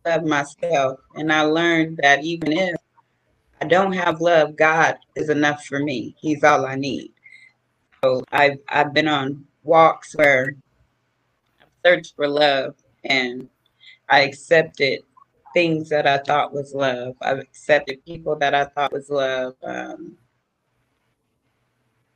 love 0.06 0.24
myself, 0.24 1.00
and 1.14 1.32
I 1.32 1.42
learned 1.42 2.00
that 2.02 2.24
even 2.24 2.52
if 2.52 2.76
I 3.62 3.66
don't 3.66 3.94
have 3.94 4.22
love, 4.22 4.56
God 4.56 4.98
is 5.16 5.30
enough 5.30 5.64
for 5.66 5.80
me. 5.80 6.16
He's 6.20 6.44
all 6.44 6.66
I 6.66 6.76
need. 6.76 7.12
So 8.04 8.24
I've 8.32 8.58
I've 8.70 8.94
been 8.94 9.08
on 9.08 9.46
walks 9.64 10.16
where 10.16 10.56
searched 11.86 12.16
for 12.16 12.28
love 12.28 12.76
and 13.04 13.48
I 14.10 14.22
accepted 14.22 15.02
things 15.54 15.90
that 15.90 16.08
I 16.08 16.18
thought 16.18 16.54
was 16.54 16.74
love. 16.74 17.16
I've 17.22 17.40
accepted 17.40 18.04
people 18.06 18.36
that 18.38 18.56
I 18.56 18.66
thought 18.66 18.92
was 18.92 19.10
love. 19.10 19.56
Um, 19.64 20.18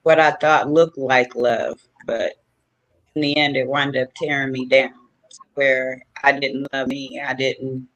what 0.03 0.19
I 0.19 0.31
thought 0.31 0.71
looked 0.71 0.97
like 0.97 1.35
love, 1.35 1.79
but 2.05 2.33
in 3.15 3.21
the 3.21 3.37
end, 3.37 3.57
it 3.57 3.67
wound 3.67 3.95
up 3.95 4.09
tearing 4.15 4.51
me 4.51 4.65
down. 4.65 4.93
Where 5.53 6.01
I 6.23 6.31
didn't 6.31 6.67
love 6.73 6.87
me, 6.87 7.21
I 7.23 7.33
didn't 7.33 7.87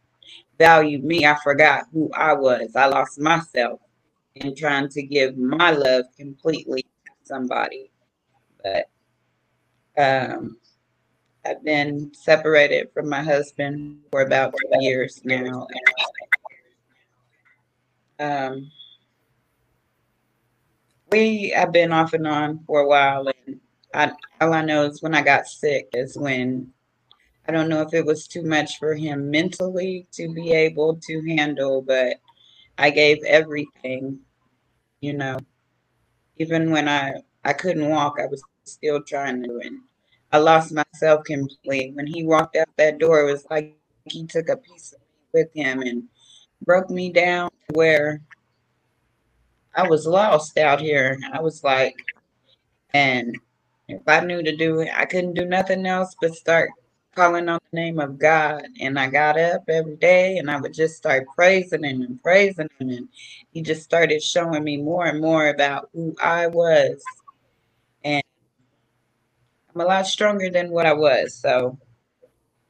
value 0.59 0.99
me. 0.99 1.25
I 1.25 1.37
forgot 1.43 1.85
who 1.91 2.11
I 2.13 2.33
was. 2.33 2.75
I 2.75 2.87
lost 2.87 3.19
myself 3.19 3.79
in 4.35 4.55
trying 4.55 4.89
to 4.89 5.01
give 5.01 5.37
my 5.37 5.71
love 5.71 6.05
completely 6.17 6.83
to 6.83 7.11
somebody. 7.23 7.91
But 8.63 8.89
um, 9.97 10.57
I've 11.45 11.63
been 11.63 12.13
separated 12.13 12.89
from 12.93 13.09
my 13.09 13.21
husband 13.21 13.99
for 14.11 14.21
about 14.21 14.53
two 14.53 14.83
years 14.83 15.21
now. 15.25 15.67
Um, 18.19 18.71
we 21.11 21.49
have 21.49 21.73
been 21.73 21.91
off 21.91 22.13
and 22.13 22.25
on 22.25 22.63
for 22.65 22.79
a 22.79 22.87
while, 22.87 23.27
and 23.45 23.59
I, 23.93 24.13
all 24.39 24.53
I 24.53 24.61
know 24.61 24.85
is 24.85 25.01
when 25.01 25.13
I 25.13 25.21
got 25.21 25.47
sick 25.47 25.89
is 25.93 26.17
when 26.17 26.71
I 27.47 27.51
don't 27.51 27.67
know 27.67 27.81
if 27.81 27.93
it 27.93 28.05
was 28.05 28.25
too 28.25 28.43
much 28.43 28.79
for 28.79 28.95
him 28.95 29.29
mentally 29.29 30.07
to 30.13 30.33
be 30.33 30.53
able 30.53 30.95
to 31.07 31.35
handle, 31.35 31.81
but 31.81 32.17
I 32.77 32.89
gave 32.89 33.21
everything, 33.25 34.19
you 35.01 35.13
know. 35.13 35.37
Even 36.37 36.71
when 36.71 36.87
I 36.87 37.15
I 37.43 37.51
couldn't 37.51 37.89
walk, 37.89 38.15
I 38.19 38.27
was 38.27 38.41
still 38.63 39.03
trying 39.03 39.43
to. 39.43 39.59
And 39.61 39.81
I 40.33 40.39
lost 40.39 40.73
myself 40.73 41.23
completely. 41.25 41.91
When 41.93 42.07
he 42.07 42.23
walked 42.23 42.55
out 42.55 42.67
that 42.77 42.97
door, 42.97 43.21
it 43.21 43.31
was 43.31 43.45
like 43.51 43.77
he 44.05 44.25
took 44.25 44.49
a 44.49 44.57
piece 44.57 44.91
of 44.91 44.99
me 44.99 45.41
with 45.41 45.53
him 45.53 45.81
and 45.81 46.05
broke 46.65 46.89
me 46.89 47.11
down 47.11 47.51
where 47.73 48.19
I 49.75 49.87
was 49.87 50.07
lost 50.07 50.57
out 50.57 50.81
here. 50.81 51.19
I 51.31 51.39
was 51.39 51.63
like, 51.63 51.95
and 52.95 53.35
if 53.87 54.01
I 54.07 54.21
knew 54.21 54.41
to 54.41 54.55
do 54.55 54.79
it, 54.79 54.89
I 54.91 55.05
couldn't 55.05 55.35
do 55.35 55.45
nothing 55.45 55.85
else 55.85 56.15
but 56.19 56.33
start 56.33 56.71
calling 57.15 57.47
on 57.47 57.59
the 57.71 57.75
name 57.79 57.99
of 57.99 58.17
God. 58.17 58.63
And 58.81 58.97
I 58.97 59.11
got 59.11 59.39
up 59.39 59.65
every 59.69 59.97
day 59.97 60.37
and 60.37 60.49
I 60.49 60.59
would 60.59 60.73
just 60.73 60.95
start 60.95 61.27
praising 61.35 61.83
him 61.83 62.01
and 62.01 62.21
praising 62.23 62.69
him. 62.79 62.89
And 62.89 63.07
he 63.51 63.61
just 63.61 63.83
started 63.83 64.23
showing 64.23 64.63
me 64.63 64.77
more 64.77 65.05
and 65.05 65.21
more 65.21 65.49
about 65.49 65.89
who 65.93 66.15
I 66.19 66.47
was 66.47 67.03
I'm 69.73 69.81
a 69.81 69.85
lot 69.85 70.05
stronger 70.05 70.49
than 70.49 70.69
what 70.69 70.85
I 70.85 70.93
was. 70.93 71.35
So 71.35 71.79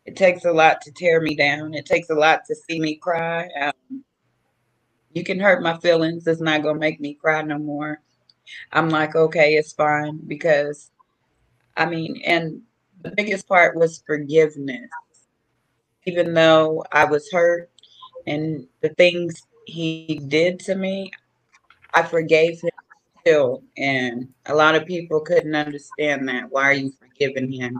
it 0.05 0.15
takes 0.15 0.45
a 0.45 0.51
lot 0.51 0.81
to 0.81 0.91
tear 0.91 1.21
me 1.21 1.35
down. 1.35 1.73
It 1.73 1.85
takes 1.85 2.09
a 2.09 2.15
lot 2.15 2.45
to 2.47 2.55
see 2.55 2.79
me 2.79 2.95
cry. 2.95 3.49
Um, 3.59 4.03
you 5.11 5.23
can 5.23 5.39
hurt 5.39 5.61
my 5.61 5.77
feelings. 5.79 6.25
It's 6.27 6.41
not 6.41 6.63
going 6.63 6.75
to 6.75 6.79
make 6.79 6.99
me 6.99 7.13
cry 7.13 7.41
no 7.41 7.57
more. 7.57 7.99
I'm 8.71 8.89
like, 8.89 9.15
okay, 9.15 9.55
it's 9.55 9.73
fine 9.73 10.19
because 10.27 10.91
I 11.75 11.85
mean, 11.85 12.21
and 12.25 12.61
the 13.01 13.11
biggest 13.11 13.47
part 13.47 13.75
was 13.75 14.03
forgiveness. 14.05 14.89
Even 16.05 16.33
though 16.33 16.83
I 16.91 17.05
was 17.05 17.31
hurt 17.31 17.69
and 18.27 18.67
the 18.81 18.89
things 18.89 19.41
he 19.65 20.21
did 20.27 20.59
to 20.61 20.75
me, 20.75 21.11
I 21.93 22.03
forgave 22.03 22.61
him 22.61 22.71
And 23.25 24.27
a 24.45 24.53
lot 24.53 24.75
of 24.75 24.85
people 24.85 25.21
couldn't 25.21 25.55
understand 25.55 26.27
that. 26.27 26.49
Why 26.49 26.63
are 26.63 26.73
you 26.73 26.91
forgiving 26.99 27.51
him? 27.51 27.79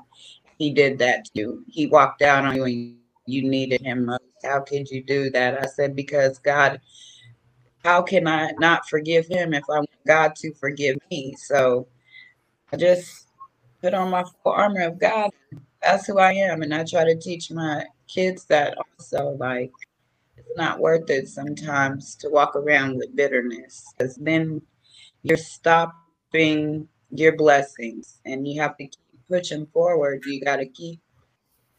He 0.57 0.71
did 0.71 0.97
that 0.99 1.25
to 1.25 1.31
you. 1.33 1.65
He 1.67 1.87
walked 1.87 2.21
out 2.21 2.45
on 2.45 2.55
you 2.55 2.63
and 2.63 2.97
you 3.25 3.49
needed 3.49 3.81
him 3.81 4.05
most. 4.05 4.21
How 4.43 4.61
could 4.61 4.89
you 4.89 5.03
do 5.03 5.29
that? 5.31 5.61
I 5.61 5.65
said, 5.65 5.95
because 5.95 6.39
God, 6.39 6.79
how 7.83 8.01
can 8.01 8.27
I 8.27 8.51
not 8.59 8.87
forgive 8.87 9.27
him 9.27 9.53
if 9.53 9.63
I 9.69 9.79
want 9.79 9.89
God 10.07 10.35
to 10.37 10.53
forgive 10.53 10.97
me? 11.11 11.35
So 11.37 11.87
I 12.71 12.77
just 12.77 13.27
put 13.81 13.93
on 13.93 14.11
my 14.11 14.23
full 14.23 14.53
armor 14.53 14.81
of 14.81 14.99
God. 14.99 15.29
That's 15.81 16.07
who 16.07 16.19
I 16.19 16.33
am. 16.33 16.61
And 16.61 16.73
I 16.73 16.85
try 16.85 17.03
to 17.03 17.19
teach 17.19 17.51
my 17.51 17.85
kids 18.07 18.45
that 18.45 18.77
also. 18.77 19.35
Like, 19.37 19.71
it's 20.37 20.47
not 20.55 20.79
worth 20.79 21.09
it 21.09 21.27
sometimes 21.27 22.15
to 22.17 22.29
walk 22.29 22.55
around 22.55 22.97
with 22.97 23.15
bitterness 23.15 23.93
because 23.97 24.15
then 24.15 24.61
you're 25.23 25.37
stopping 25.37 26.87
your 27.09 27.35
blessings 27.35 28.19
and 28.25 28.47
you 28.47 28.61
have 28.61 28.77
to 28.77 28.83
keep 28.83 28.99
pushing 29.27 29.65
forward. 29.67 30.21
You 30.25 30.41
got 30.41 30.57
to 30.57 30.65
keep 30.67 30.99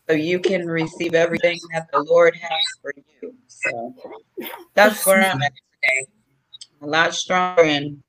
so 0.09 0.15
you 0.15 0.39
can 0.39 0.67
receive 0.67 1.15
everything 1.15 1.59
that 1.73 1.89
the 1.93 2.03
Lord 2.03 2.37
has 2.37 2.79
for 2.83 2.93
you. 2.97 3.35
So 3.47 3.95
that's 4.75 5.05
where 5.07 5.23
I'm 5.23 5.41
at 5.43 5.53
today. 5.83 6.07
A 6.83 6.87
lot 6.87 7.15
stronger 7.15 7.63
and 7.63 8.03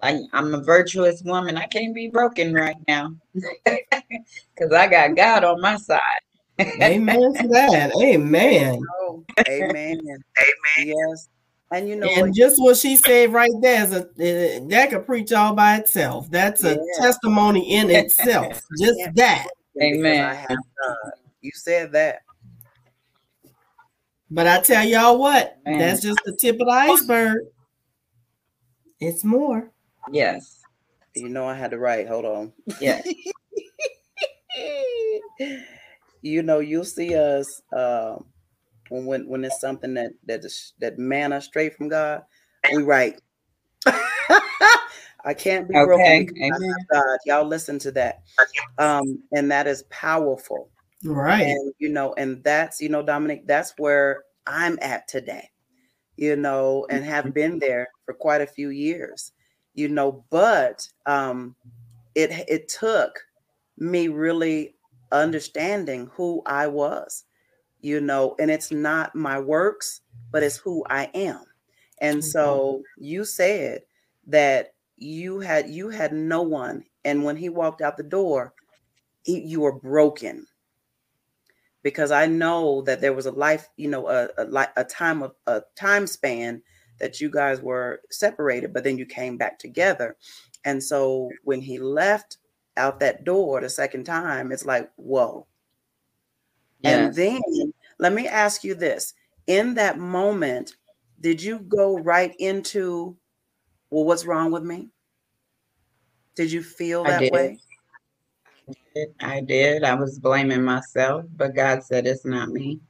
I, 0.00 0.20
I'm 0.32 0.54
a 0.54 0.62
virtuous 0.62 1.22
woman. 1.22 1.56
I 1.56 1.66
can't 1.66 1.94
be 1.94 2.08
broken 2.08 2.54
right 2.54 2.76
now 2.86 3.16
because 3.34 4.72
I 4.72 4.86
got 4.86 5.16
God 5.16 5.44
on 5.44 5.60
my 5.60 5.76
side. 5.76 6.00
Amen 6.60 7.34
to 7.34 7.48
that. 7.48 7.92
Amen. 8.00 8.80
Oh, 9.00 9.24
amen. 9.48 10.00
amen. 10.00 10.24
Yes. 10.78 11.28
And 11.70 11.88
you 11.88 11.96
know, 11.96 12.06
and 12.08 12.28
what? 12.28 12.34
just 12.34 12.56
what 12.60 12.76
she 12.78 12.96
said 12.96 13.32
right 13.32 13.50
there 13.60 13.84
is 13.84 13.92
a 13.92 14.02
uh, 14.04 14.66
that 14.68 14.88
could 14.90 15.04
preach 15.04 15.32
all 15.32 15.54
by 15.54 15.76
itself. 15.76 16.30
That's 16.30 16.64
a 16.64 16.70
Yeah. 16.74 16.76
testimony 16.98 17.74
in 17.74 17.90
itself. 17.90 18.62
just 18.80 18.98
Yeah. 18.98 19.10
that. 19.16 19.48
Amen. 19.82 20.34
Have 20.34 20.48
God. 20.48 21.12
You 21.42 21.50
said 21.54 21.92
that. 21.92 22.20
But 24.30 24.46
I 24.46 24.60
tell 24.60 24.84
y'all 24.84 25.18
what, 25.18 25.56
Man. 25.64 25.78
that's 25.78 26.02
just 26.02 26.18
the 26.24 26.36
tip 26.36 26.54
of 26.60 26.66
the 26.66 26.72
iceberg. 26.72 27.38
It's 29.00 29.24
more. 29.24 29.70
Yes. 30.10 30.62
You 31.14 31.28
know, 31.28 31.46
I 31.46 31.54
had 31.54 31.70
to 31.70 31.78
write. 31.78 32.08
Hold 32.08 32.24
on. 32.24 32.52
Yes. 32.80 33.06
you 36.22 36.42
know, 36.42 36.58
you'll 36.60 36.84
see 36.84 37.14
us 37.14 37.62
um, 37.72 38.24
when 38.88 39.06
when 39.06 39.28
when 39.28 39.44
it's 39.44 39.60
something 39.60 39.94
that 39.94 40.12
that 40.26 40.44
is, 40.44 40.72
that 40.80 40.98
manna 40.98 41.40
straight 41.40 41.74
from 41.76 41.88
God. 41.88 42.22
We 42.74 42.82
write. 42.82 43.20
I 45.24 45.34
can't 45.34 45.68
be 45.68 45.74
Okay, 45.74 45.84
broken 45.84 46.26
because 46.26 46.62
amen. 46.62 46.86
God. 46.92 47.18
Y'all 47.26 47.44
listen 47.46 47.78
to 47.80 47.92
that, 47.92 48.22
um, 48.78 49.22
and 49.32 49.50
that 49.50 49.66
is 49.66 49.82
powerful. 49.84 50.70
Right. 51.04 51.42
and 51.46 51.72
you 51.78 51.88
know 51.88 52.14
and 52.18 52.42
that's 52.42 52.80
you 52.80 52.88
know 52.88 53.02
dominique 53.02 53.46
that's 53.46 53.72
where 53.78 54.24
i'm 54.46 54.78
at 54.82 55.06
today 55.06 55.48
you 56.16 56.34
know 56.36 56.86
and 56.90 57.04
have 57.04 57.32
been 57.32 57.58
there 57.60 57.88
for 58.04 58.14
quite 58.14 58.40
a 58.40 58.46
few 58.46 58.70
years 58.70 59.32
you 59.74 59.88
know 59.88 60.24
but 60.30 60.88
um 61.06 61.54
it 62.14 62.30
it 62.48 62.68
took 62.68 63.20
me 63.78 64.08
really 64.08 64.74
understanding 65.12 66.10
who 66.14 66.42
i 66.46 66.66
was 66.66 67.24
you 67.80 68.00
know 68.00 68.34
and 68.38 68.50
it's 68.50 68.70
not 68.70 69.14
my 69.14 69.38
works 69.38 70.00
but 70.30 70.42
it's 70.42 70.56
who 70.56 70.84
i 70.88 71.04
am 71.14 71.44
and 72.00 72.24
so 72.24 72.82
you 72.96 73.24
said 73.24 73.82
that 74.26 74.74
you 74.96 75.40
had 75.40 75.68
you 75.68 75.88
had 75.88 76.12
no 76.12 76.42
one 76.42 76.84
and 77.04 77.24
when 77.24 77.36
he 77.36 77.48
walked 77.48 77.80
out 77.80 77.96
the 77.96 78.02
door 78.02 78.52
he, 79.22 79.40
you 79.40 79.60
were 79.60 79.78
broken 79.78 80.46
because 81.82 82.10
I 82.10 82.26
know 82.26 82.82
that 82.82 83.00
there 83.00 83.12
was 83.12 83.26
a 83.26 83.30
life, 83.30 83.68
you 83.76 83.88
know, 83.88 84.08
a 84.08 84.28
a, 84.36 84.68
a 84.76 84.84
time 84.84 85.22
of 85.22 85.32
a 85.46 85.62
time 85.76 86.06
span 86.06 86.62
that 86.98 87.20
you 87.20 87.30
guys 87.30 87.60
were 87.60 88.00
separated, 88.10 88.72
but 88.72 88.84
then 88.84 88.98
you 88.98 89.06
came 89.06 89.36
back 89.36 89.58
together. 89.58 90.16
And 90.64 90.82
so 90.82 91.30
when 91.44 91.60
he 91.60 91.78
left 91.78 92.38
out 92.76 93.00
that 93.00 93.24
door 93.24 93.60
the 93.60 93.70
second 93.70 94.04
time, 94.04 94.50
it's 94.52 94.66
like, 94.66 94.90
whoa. 94.96 95.46
And 96.84 97.14
then 97.14 97.40
let 97.98 98.12
me 98.12 98.28
ask 98.28 98.64
you 98.64 98.74
this: 98.74 99.14
in 99.46 99.74
that 99.74 99.98
moment, 99.98 100.76
did 101.20 101.42
you 101.42 101.58
go 101.60 101.98
right 101.98 102.34
into, 102.38 103.16
well, 103.90 104.04
what's 104.04 104.24
wrong 104.24 104.52
with 104.52 104.62
me? 104.62 104.90
Did 106.36 106.52
you 106.52 106.62
feel 106.62 107.04
I 107.04 107.10
that 107.10 107.20
did. 107.20 107.32
way? 107.32 107.58
did. 108.94 109.14
I 109.20 109.40
did. 109.40 109.84
I 109.84 109.94
was 109.94 110.18
blaming 110.18 110.62
myself, 110.62 111.24
but 111.36 111.54
God 111.54 111.82
said 111.82 112.06
it's 112.06 112.24
not 112.24 112.50
me. 112.50 112.80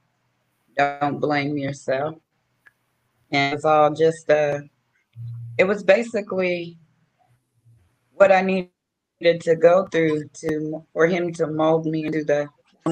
Don't 0.77 1.19
blame 1.19 1.57
yourself. 1.57 2.15
And 3.31 3.53
it's 3.53 3.65
all 3.65 3.93
just 3.93 4.29
uh 4.29 4.59
it 5.57 5.65
was 5.65 5.83
basically 5.83 6.77
what 8.13 8.31
I 8.31 8.41
needed 8.41 9.41
to 9.41 9.55
go 9.55 9.87
through 9.87 10.29
to 10.41 10.85
for 10.93 11.07
him 11.07 11.33
to 11.33 11.47
mold 11.47 11.85
me 11.85 12.05
into 12.05 12.23
the 12.23 12.47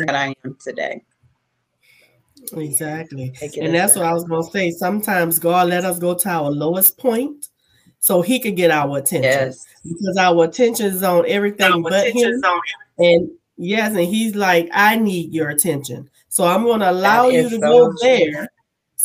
that 0.06 0.16
I 0.16 0.36
am 0.44 0.58
today. 0.62 1.04
Exactly. 2.56 3.34
And 3.60 3.74
that's 3.74 3.96
what 3.96 4.06
I 4.06 4.14
was 4.14 4.24
gonna 4.24 4.44
say. 4.44 4.72
Sometimes 4.72 5.40
God 5.40 5.70
let 5.70 5.86
us 5.86 6.00
go 6.00 6.14
to 6.14 6.30
our 6.30 6.50
lowest 6.50 6.98
point 6.98 7.50
so 8.00 8.22
he 8.22 8.40
could 8.40 8.56
get 8.56 8.72
our 8.72 9.00
attention. 9.00 9.24
Yes. 9.24 9.66
Because 9.84 10.18
our 10.18 10.46
attention 10.46 10.88
is 10.88 11.04
on 11.04 11.26
everything 11.28 11.82
but 11.82 12.16
him. 12.16 12.42
And 13.00 13.30
yes, 13.58 13.96
and 13.96 14.06
he's 14.06 14.36
like, 14.36 14.70
I 14.72 14.96
need 14.96 15.34
your 15.34 15.50
attention. 15.50 16.10
So 16.30 16.46
I'm 16.46 16.64
gonna 16.64 16.92
allow 16.92 17.30
you 17.30 17.50
to 17.50 17.56
so 17.56 17.60
go 17.60 17.88
true. 17.90 17.98
there 18.02 18.50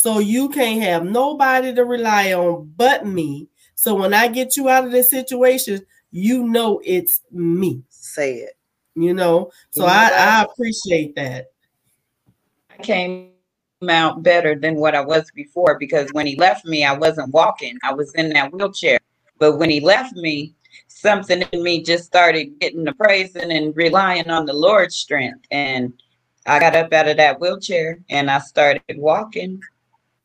so 0.03 0.19
you 0.19 0.49
can't 0.49 0.81
have 0.81 1.05
nobody 1.05 1.73
to 1.73 1.85
rely 1.85 2.33
on 2.33 2.73
but 2.75 3.05
me. 3.05 3.47
So 3.75 3.95
when 3.95 4.13
I 4.13 4.27
get 4.27 4.57
you 4.57 4.67
out 4.67 4.85
of 4.85 4.91
this 4.91 5.09
situation, 5.09 5.85
you 6.11 6.43
know 6.43 6.81
it's 6.83 7.21
me. 7.31 7.83
Say 7.89 8.37
it. 8.39 8.57
You 8.95 9.13
know, 9.13 9.51
so 9.71 9.81
You 9.81 9.87
know 9.87 9.93
I. 9.93 10.11
I 10.11 10.43
appreciate 10.43 11.15
that. 11.15 11.47
I 12.69 12.81
came 12.81 13.31
out 13.89 14.23
better 14.23 14.55
than 14.55 14.75
what 14.75 14.95
I 14.95 15.01
was 15.01 15.29
before 15.31 15.77
because 15.79 16.11
when 16.13 16.27
he 16.27 16.35
left 16.35 16.65
me, 16.65 16.83
I 16.83 16.93
wasn't 16.93 17.33
walking. 17.33 17.77
I 17.83 17.93
was 17.93 18.13
in 18.15 18.29
that 18.29 18.53
wheelchair. 18.53 18.99
But 19.39 19.57
when 19.57 19.69
he 19.69 19.79
left 19.79 20.15
me, 20.15 20.55
something 20.87 21.41
in 21.51 21.63
me 21.63 21.83
just 21.83 22.05
started 22.05 22.59
getting 22.59 22.83
the 22.83 22.93
praising 22.93 23.51
and 23.51 23.75
relying 23.75 24.29
on 24.29 24.45
the 24.45 24.53
Lord's 24.53 24.95
strength. 24.95 25.45
And 25.51 25.93
I 26.45 26.59
got 26.59 26.75
up 26.75 26.93
out 26.93 27.07
of 27.07 27.17
that 27.17 27.39
wheelchair 27.39 27.99
and 28.09 28.29
I 28.29 28.39
started 28.39 28.83
walking. 28.95 29.59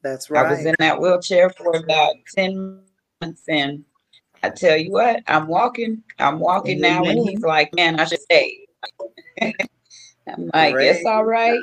That's 0.02 0.30
right. 0.30 0.46
I 0.46 0.50
was 0.50 0.64
in 0.64 0.74
that 0.78 1.00
wheelchair 1.00 1.50
for 1.50 1.76
about 1.76 2.14
10 2.34 2.80
months. 3.20 3.42
And 3.48 3.84
I 4.42 4.50
tell 4.50 4.76
you 4.76 4.90
what, 4.90 5.22
I'm 5.26 5.46
walking. 5.46 6.02
I'm 6.18 6.38
walking 6.38 6.80
now. 6.80 7.02
And 7.04 7.28
he's 7.28 7.40
like, 7.40 7.74
man, 7.74 7.98
I 7.98 8.04
should 8.04 8.20
stay. 8.20 8.66
I'm 9.40 10.50
like, 10.52 10.74
it's 10.74 11.02
Great. 11.02 11.06
all 11.06 11.24
right. 11.24 11.60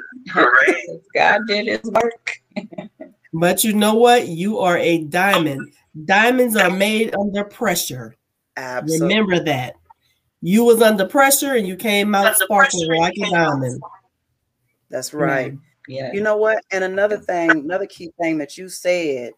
God 1.15 1.41
did 1.47 1.67
his 1.67 1.83
work. 1.83 2.41
But 3.37 3.65
you 3.65 3.73
know 3.73 3.95
what? 3.95 4.29
You 4.29 4.59
are 4.59 4.77
a 4.77 4.99
diamond. 4.99 5.73
Diamonds 6.05 6.55
are 6.55 6.69
made 6.69 7.13
under 7.13 7.43
pressure. 7.43 8.15
Absolutely. 8.55 9.07
Remember 9.07 9.43
that. 9.43 9.75
You 10.41 10.63
was 10.63 10.81
under 10.81 11.05
pressure 11.05 11.53
and 11.55 11.67
you 11.67 11.75
came 11.75 12.15
out 12.15 12.37
sparkling 12.37 12.97
like 12.97 13.17
a 13.17 13.29
diamond. 13.29 13.83
That's 14.89 15.09
hmm. 15.09 15.17
right. 15.17 15.53
Yeah. 15.89 16.13
You 16.13 16.21
know 16.21 16.37
what? 16.37 16.63
And 16.71 16.85
another 16.85 17.17
thing, 17.17 17.51
another 17.51 17.87
key 17.87 18.13
thing 18.21 18.37
that 18.37 18.57
you 18.57 18.69
said 18.69 19.33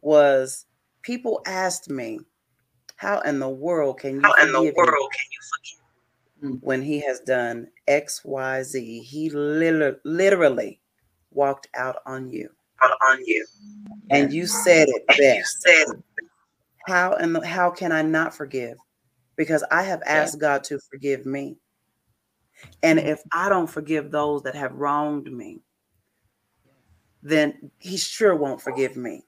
was 0.00 0.64
people 1.02 1.42
asked 1.44 1.90
me, 1.90 2.20
how 2.96 3.20
in 3.20 3.38
the 3.38 3.48
world 3.48 3.98
can 4.00 4.16
you 4.16 4.22
How 4.22 4.34
in 4.42 4.52
the 4.52 4.58
forgive 4.58 4.74
him 6.42 6.54
mm. 6.54 6.58
when 6.62 6.82
he 6.82 7.00
has 7.00 7.20
done 7.20 7.68
X, 7.86 8.24
Y, 8.24 8.62
Z? 8.62 9.00
He 9.00 9.30
literally, 9.30 9.98
literally 10.04 10.80
walked 11.30 11.68
out 11.74 11.96
on 12.06 12.30
you. 12.30 12.50
Out 12.82 12.96
on 13.06 13.18
you. 13.24 13.46
And 14.10 14.32
you 14.32 14.46
said 14.46 14.88
it 14.88 15.06
best. 15.06 15.66
How 16.86 17.14
and 17.14 17.44
how 17.44 17.70
can 17.70 17.92
I 17.92 18.02
not 18.02 18.34
forgive? 18.34 18.78
Because 19.36 19.64
I 19.70 19.82
have 19.82 20.02
asked 20.06 20.40
God 20.40 20.64
to 20.64 20.78
forgive 20.78 21.26
me. 21.26 21.56
And 22.82 22.98
if 22.98 23.20
I 23.32 23.48
don't 23.48 23.68
forgive 23.68 24.10
those 24.10 24.42
that 24.42 24.54
have 24.54 24.72
wronged 24.72 25.30
me, 25.30 25.60
then 27.22 27.70
he 27.78 27.96
sure 27.96 28.34
won't 28.34 28.62
forgive 28.62 28.96
me. 28.96 29.24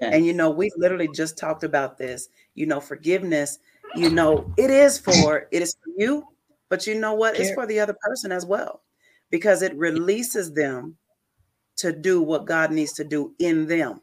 Yeah. 0.00 0.10
And 0.12 0.26
you 0.26 0.32
know, 0.32 0.50
we 0.50 0.70
literally 0.76 1.08
just 1.14 1.38
talked 1.38 1.64
about 1.64 1.98
this. 1.98 2.28
You 2.54 2.66
know, 2.66 2.80
forgiveness, 2.80 3.58
you 3.94 4.10
know, 4.10 4.52
it 4.56 4.70
is 4.70 4.98
for 4.98 5.48
it 5.50 5.62
is 5.62 5.74
for 5.74 5.90
you, 5.96 6.26
but 6.68 6.86
you 6.86 6.94
know 6.94 7.14
what? 7.14 7.38
It's 7.38 7.54
for 7.54 7.66
the 7.66 7.80
other 7.80 7.96
person 8.00 8.32
as 8.32 8.44
well. 8.46 8.82
Because 9.30 9.62
it 9.62 9.76
releases 9.76 10.52
them 10.52 10.96
to 11.76 11.92
do 11.92 12.22
what 12.22 12.46
God 12.46 12.70
needs 12.70 12.92
to 12.94 13.04
do 13.04 13.34
in 13.38 13.66
them. 13.66 14.00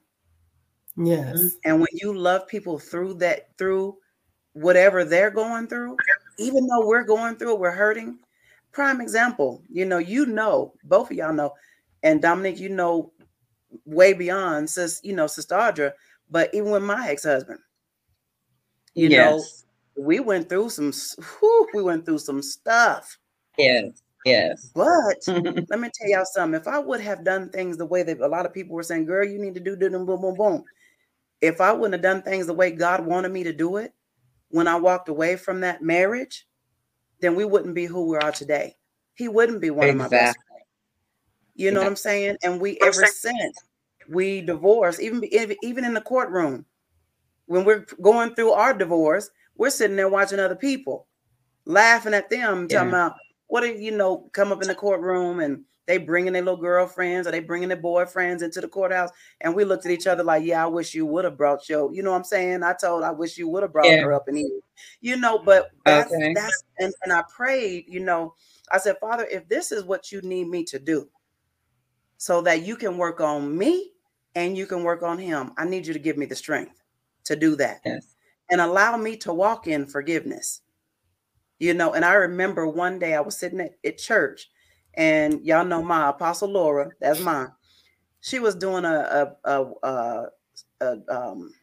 Yes. 0.98 1.38
Mm-hmm. 1.38 1.48
And 1.66 1.80
when 1.80 1.88
you 1.94 2.14
love 2.14 2.48
people 2.48 2.78
through 2.78 3.16
that, 3.16 3.50
through 3.58 3.96
whatever 4.52 5.06
they're 5.06 5.32
going 5.32 5.68
through, 5.68 5.96
even 6.38 6.68
though 6.68 6.86
we're 6.86 7.06
going 7.06 7.38
through 7.38 7.54
it, 7.54 7.60
we're 7.60 7.72
hurting. 7.72 8.20
Prime 8.74 9.00
example, 9.00 9.64
you 9.72 9.86
know, 9.86 10.00
you 10.00 10.26
know, 10.26 10.74
both 10.84 11.10
of 11.10 11.18
y'all 11.18 11.34
know, 11.34 11.54
and 12.04 12.22
Dominique, 12.22 12.60
you 12.60 12.70
know, 12.70 13.13
way 13.86 14.14
beyond 14.14 14.70
sis, 14.70 15.00
you 15.04 15.14
know, 15.14 15.28
Sister 15.28 15.56
Audra, 15.56 15.92
but 16.30 16.50
even 16.54 16.72
with 16.72 16.84
my 16.84 17.10
ex-husband, 17.10 17.60
you 18.94 19.10
know, 19.10 19.44
we 19.98 20.20
went 20.20 20.50
through 20.50 20.70
some 20.70 20.92
whew, 21.40 21.68
we 21.74 21.84
went 21.84 22.06
through 22.06 22.20
some 22.20 22.42
stuff. 22.42 23.18
Yes. 23.58 24.02
Yes. 24.26 24.72
But 24.74 25.18
let 25.28 25.80
me 25.80 25.90
tell 25.94 26.10
y'all 26.10 26.26
something. 26.26 26.60
If 26.60 26.68
I 26.68 26.80
would 26.80 27.02
have 27.02 27.24
done 27.24 27.50
things 27.50 27.78
the 27.78 27.86
way 27.86 28.04
that 28.04 28.20
a 28.20 28.28
lot 28.28 28.46
of 28.46 28.54
people 28.54 28.76
were 28.76 28.84
saying, 28.84 29.06
girl, 29.06 29.28
you 29.28 29.40
need 29.40 29.56
to 29.56 29.60
do 29.60 29.76
this 29.76 29.92
boom, 29.92 30.06
boom, 30.06 30.36
boom. 30.36 30.64
If 31.42 31.60
I 31.60 31.74
wouldn't 31.74 31.94
have 31.94 32.02
done 32.02 32.22
things 32.22 32.48
the 32.48 32.54
way 32.54 32.72
God 32.72 33.06
wanted 33.06 33.32
me 33.32 33.44
to 33.44 33.54
do 33.54 33.78
it 33.78 33.94
when 34.50 34.68
I 34.68 34.76
walked 34.76 35.10
away 35.10 35.36
from 35.36 35.62
that 35.62 35.82
marriage, 35.82 36.48
then 37.20 37.36
we 37.36 37.44
wouldn't 37.46 37.76
be 37.76 37.86
who 37.86 38.10
we 38.10 38.18
are 38.18 38.32
today. 38.32 38.76
He 39.16 39.28
wouldn't 39.28 39.62
be 39.62 39.70
one 39.70 39.90
exactly. 39.90 40.06
of 40.06 40.12
my 40.12 40.18
best 40.18 40.38
friends. 40.48 40.53
You 41.56 41.72
know 41.72 41.80
yeah. 41.80 41.86
what 41.86 41.92
I'm 41.92 41.96
saying? 41.96 42.38
And 42.44 42.60
we 42.60 42.78
ever 42.82 43.06
since 43.06 43.58
we 44.10 44.42
divorced, 44.42 45.00
even 45.00 45.24
even 45.62 45.86
in 45.86 45.94
the 45.94 46.02
courtroom, 46.02 46.66
when 47.46 47.64
we're 47.66 47.86
going 48.02 48.36
through 48.36 48.52
our 48.52 48.74
divorce, 48.74 49.30
we're 49.56 49.70
sitting 49.70 49.96
there 49.96 50.10
watching 50.10 50.40
other 50.40 50.56
people, 50.56 51.08
laughing 51.66 52.14
at 52.14 52.30
them, 52.30 52.68
yeah. 52.70 52.78
talking 52.78 52.90
about 52.90 53.14
what 53.48 53.62
do 53.62 53.68
you 53.68 53.92
know, 53.92 54.30
come 54.34 54.52
up 54.52 54.62
in 54.62 54.68
the 54.68 54.76
courtroom 54.76 55.40
and 55.40 55.64
they 55.86 55.98
bringing 55.98 56.34
their 56.34 56.42
little 56.42 56.60
girlfriends 56.60 57.28
or 57.28 57.32
they 57.32 57.42
bringing 57.42 57.68
their 57.70 57.82
boyfriends 57.82 58.42
into 58.42 58.62
the 58.62 58.68
courthouse. 58.68 59.10
And 59.42 59.54
we 59.54 59.66
looked 59.66 59.86
at 59.86 59.92
each 59.92 60.08
other 60.08 60.24
like, 60.24 60.44
yeah, 60.44 60.64
I 60.64 60.68
wish 60.68 60.96
you 60.96 61.06
would 61.06 61.26
have 61.26 61.38
brought 61.38 61.68
your, 61.68 61.94
you 61.94 62.02
know 62.04 62.12
what 62.12 62.18
I'm 62.18 62.24
saying? 62.24 62.64
I 62.64 62.74
told, 62.74 63.04
I 63.04 63.12
wish 63.12 63.38
you 63.38 63.50
would 63.50 63.64
have 63.64 63.74
brought 63.74 63.88
yeah. 63.88 64.02
her 64.02 64.14
up 64.14 64.28
and 64.28 64.38
eat, 64.38 64.52
you 65.02 65.18
know, 65.18 65.40
but 65.40 65.70
that's, 65.86 66.12
okay. 66.12 66.34
that's, 66.34 66.64
and, 66.80 66.94
and 67.04 67.12
I 67.12 67.24
prayed, 67.36 67.86
you 67.88 68.00
know, 68.00 68.34
I 68.72 68.78
said, 68.78 68.96
Father, 69.02 69.28
if 69.30 69.48
this 69.50 69.72
is 69.72 69.84
what 69.84 70.12
you 70.12 70.22
need 70.22 70.48
me 70.48 70.64
to 70.66 70.80
do 70.80 71.10
so 72.24 72.42
that 72.42 72.64
you 72.64 72.76
can 72.76 72.98
work 72.98 73.20
on 73.22 73.58
me 73.58 73.92
and 74.36 74.58
you 74.58 74.66
can 74.66 74.84
work 74.84 75.04
on 75.04 75.18
him, 75.18 75.52
I 75.58 75.66
need 75.66 75.86
you 75.86 75.94
to 75.94 76.00
give 76.00 76.18
me 76.18 76.26
the 76.26 76.36
strength 76.36 76.82
to 77.26 77.36
do 77.36 77.56
that 77.58 77.82
yes. 77.86 78.16
and 78.50 78.62
allow 78.62 78.98
me 78.98 79.18
to 79.18 79.34
walk 79.34 79.68
in 79.68 79.86
forgiveness 79.86 80.62
you 81.64 81.74
know. 81.74 81.94
And 81.94 82.04
I 82.04 82.14
remember 82.14 82.68
one 82.68 83.00
day 83.00 83.16
I 83.16 83.22
was 83.22 83.38
sitting 83.38 83.62
at, 83.62 83.76
at 83.86 83.98
church, 83.98 84.50
and 84.96 85.42
y'all 85.46 85.66
know 85.66 85.82
my 85.82 86.10
apostle 86.10 86.50
Laura, 86.50 86.92
that's 87.00 87.22
mine. 87.22 87.52
She 88.22 88.40
was 88.40 88.56
doing 88.56 88.86
a 88.86 89.34
a, 89.46 89.50
a, 89.50 89.66
a, 89.84 90.26
a 90.82 90.98
um, 91.10 91.54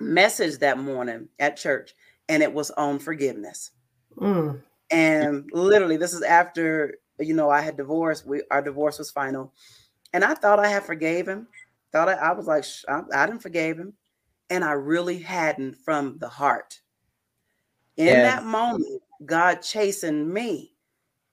message 0.00 0.58
that 0.58 0.78
morning 0.78 1.28
at 1.38 1.56
church, 1.56 1.94
and 2.28 2.42
it 2.42 2.52
was 2.52 2.70
on 2.72 2.98
forgiveness. 2.98 3.70
Mm. 4.18 4.60
And 4.90 5.48
literally, 5.52 5.96
this 5.96 6.12
is 6.12 6.22
after 6.22 6.98
you 7.18 7.34
know 7.34 7.48
I 7.48 7.62
had 7.62 7.76
divorced. 7.78 8.26
We 8.26 8.42
our 8.50 8.62
divorce 8.62 8.98
was 8.98 9.10
final, 9.10 9.54
and 10.12 10.24
I 10.24 10.34
thought 10.34 10.58
I 10.58 10.68
had 10.68 10.84
forgave 10.84 11.26
him. 11.26 11.48
Thought 11.92 12.08
I, 12.08 12.14
I 12.14 12.32
was 12.32 12.46
like 12.46 12.64
I, 12.88 13.02
I 13.22 13.26
didn't 13.26 13.42
forgave 13.42 13.78
him, 13.78 13.94
and 14.50 14.64
I 14.64 14.72
really 14.72 15.18
hadn't 15.18 15.76
from 15.76 16.18
the 16.18 16.28
heart. 16.28 16.80
In 17.96 18.06
yes. 18.06 18.34
that 18.34 18.46
moment, 18.46 19.02
God 19.26 19.56
chastened 19.62 20.32
me. 20.32 20.70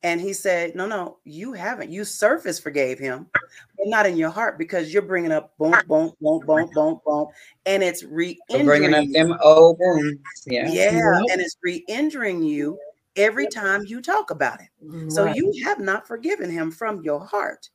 And 0.01 0.21
he 0.21 0.31
said, 0.31 0.75
No, 0.75 0.85
no, 0.85 1.17
you 1.25 1.51
haven't. 1.53 1.91
You 1.91 2.05
surface 2.05 2.57
forgave 2.57 2.99
him, 2.99 3.27
but 3.33 3.87
not 3.87 4.05
in 4.05 4.15
your 4.15 4.29
heart 4.29 4.57
because 4.57 4.93
you're 4.93 5.01
bringing 5.01 5.31
up 5.31 5.57
boom, 5.57 5.75
boom, 5.87 6.13
boom, 6.21 6.39
boom, 6.45 6.69
boom, 6.73 6.99
boom. 7.05 7.27
And 7.65 7.83
it's 7.83 8.03
re 8.03 8.39
bringing 8.49 8.93
up 8.93 9.05
them 9.11 9.37
old 9.41 9.77
wounds. 9.79 10.21
Yeah. 10.45 10.69
Yeah. 10.71 11.19
And 11.31 11.41
it's 11.41 11.57
re 11.61 11.83
injuring 11.89 12.43
you 12.43 12.79
every 13.17 13.47
time 13.47 13.83
you 13.85 14.01
talk 14.01 14.31
about 14.31 14.61
it. 14.61 14.69
Right. 14.81 15.11
So 15.11 15.25
you 15.25 15.53
have 15.65 15.79
not 15.79 16.07
forgiven 16.07 16.49
him 16.49 16.71
from 16.71 17.01
your 17.03 17.25
heart. 17.25 17.69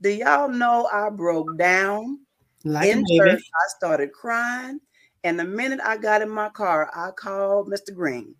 Do 0.00 0.10
y'all 0.10 0.48
know 0.48 0.88
I 0.92 1.10
broke 1.10 1.56
down 1.58 2.20
like 2.64 2.88
in 2.88 3.04
church? 3.16 3.40
I 3.42 3.68
started 3.76 4.12
crying. 4.12 4.80
And 5.24 5.38
the 5.38 5.44
minute 5.44 5.80
I 5.84 5.96
got 5.96 6.22
in 6.22 6.30
my 6.30 6.48
car, 6.50 6.90
I 6.94 7.10
called 7.10 7.68
Mr. 7.68 7.94
Green 7.94 8.34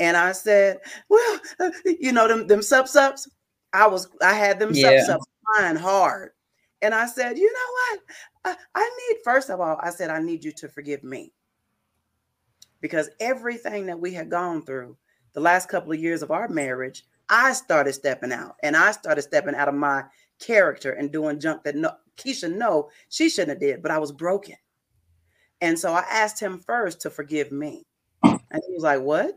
and 0.00 0.16
I 0.16 0.32
said, 0.32 0.78
Well, 1.08 1.40
uh, 1.60 1.70
you 1.84 2.12
know, 2.12 2.26
them, 2.28 2.46
them 2.46 2.62
sub 2.62 2.88
subs. 2.88 3.30
I 3.72 3.86
was, 3.86 4.08
I 4.22 4.32
had 4.34 4.58
them 4.58 4.70
yeah. 4.72 5.04
sub 5.04 5.06
subs 5.06 5.26
crying 5.44 5.76
hard. 5.76 6.30
And 6.82 6.94
I 6.94 7.06
said, 7.06 7.38
You 7.38 7.52
know 7.52 7.70
what? 7.72 8.00
I, 8.46 8.56
I 8.74 8.90
need, 9.10 9.18
first 9.24 9.50
of 9.50 9.60
all, 9.60 9.78
I 9.82 9.90
said, 9.90 10.10
I 10.10 10.20
need 10.20 10.44
you 10.44 10.52
to 10.52 10.68
forgive 10.68 11.04
me. 11.04 11.32
Because 12.80 13.10
everything 13.20 13.86
that 13.86 13.98
we 13.98 14.12
had 14.12 14.30
gone 14.30 14.64
through 14.64 14.96
the 15.32 15.40
last 15.40 15.68
couple 15.68 15.92
of 15.92 16.00
years 16.00 16.22
of 16.22 16.30
our 16.30 16.48
marriage, 16.48 17.04
I 17.28 17.52
started 17.54 17.94
stepping 17.94 18.32
out 18.32 18.56
and 18.62 18.76
I 18.76 18.90
started 18.90 19.22
stepping 19.22 19.54
out 19.54 19.68
of 19.68 19.74
my 19.74 20.04
character 20.40 20.92
and 20.92 21.12
doing 21.12 21.40
junk 21.40 21.64
that 21.64 21.76
no, 21.76 21.92
Keisha, 22.16 22.52
no, 22.52 22.90
she 23.08 23.28
shouldn't 23.28 23.50
have 23.50 23.60
did, 23.60 23.82
but 23.82 23.90
I 23.90 23.98
was 23.98 24.12
broken. 24.12 24.56
And 25.60 25.78
so 25.78 25.92
I 25.92 26.04
asked 26.10 26.40
him 26.40 26.58
first 26.58 27.00
to 27.02 27.10
forgive 27.10 27.50
me. 27.52 27.84
And 28.22 28.62
he 28.66 28.74
was 28.74 28.82
like, 28.82 29.00
What? 29.00 29.34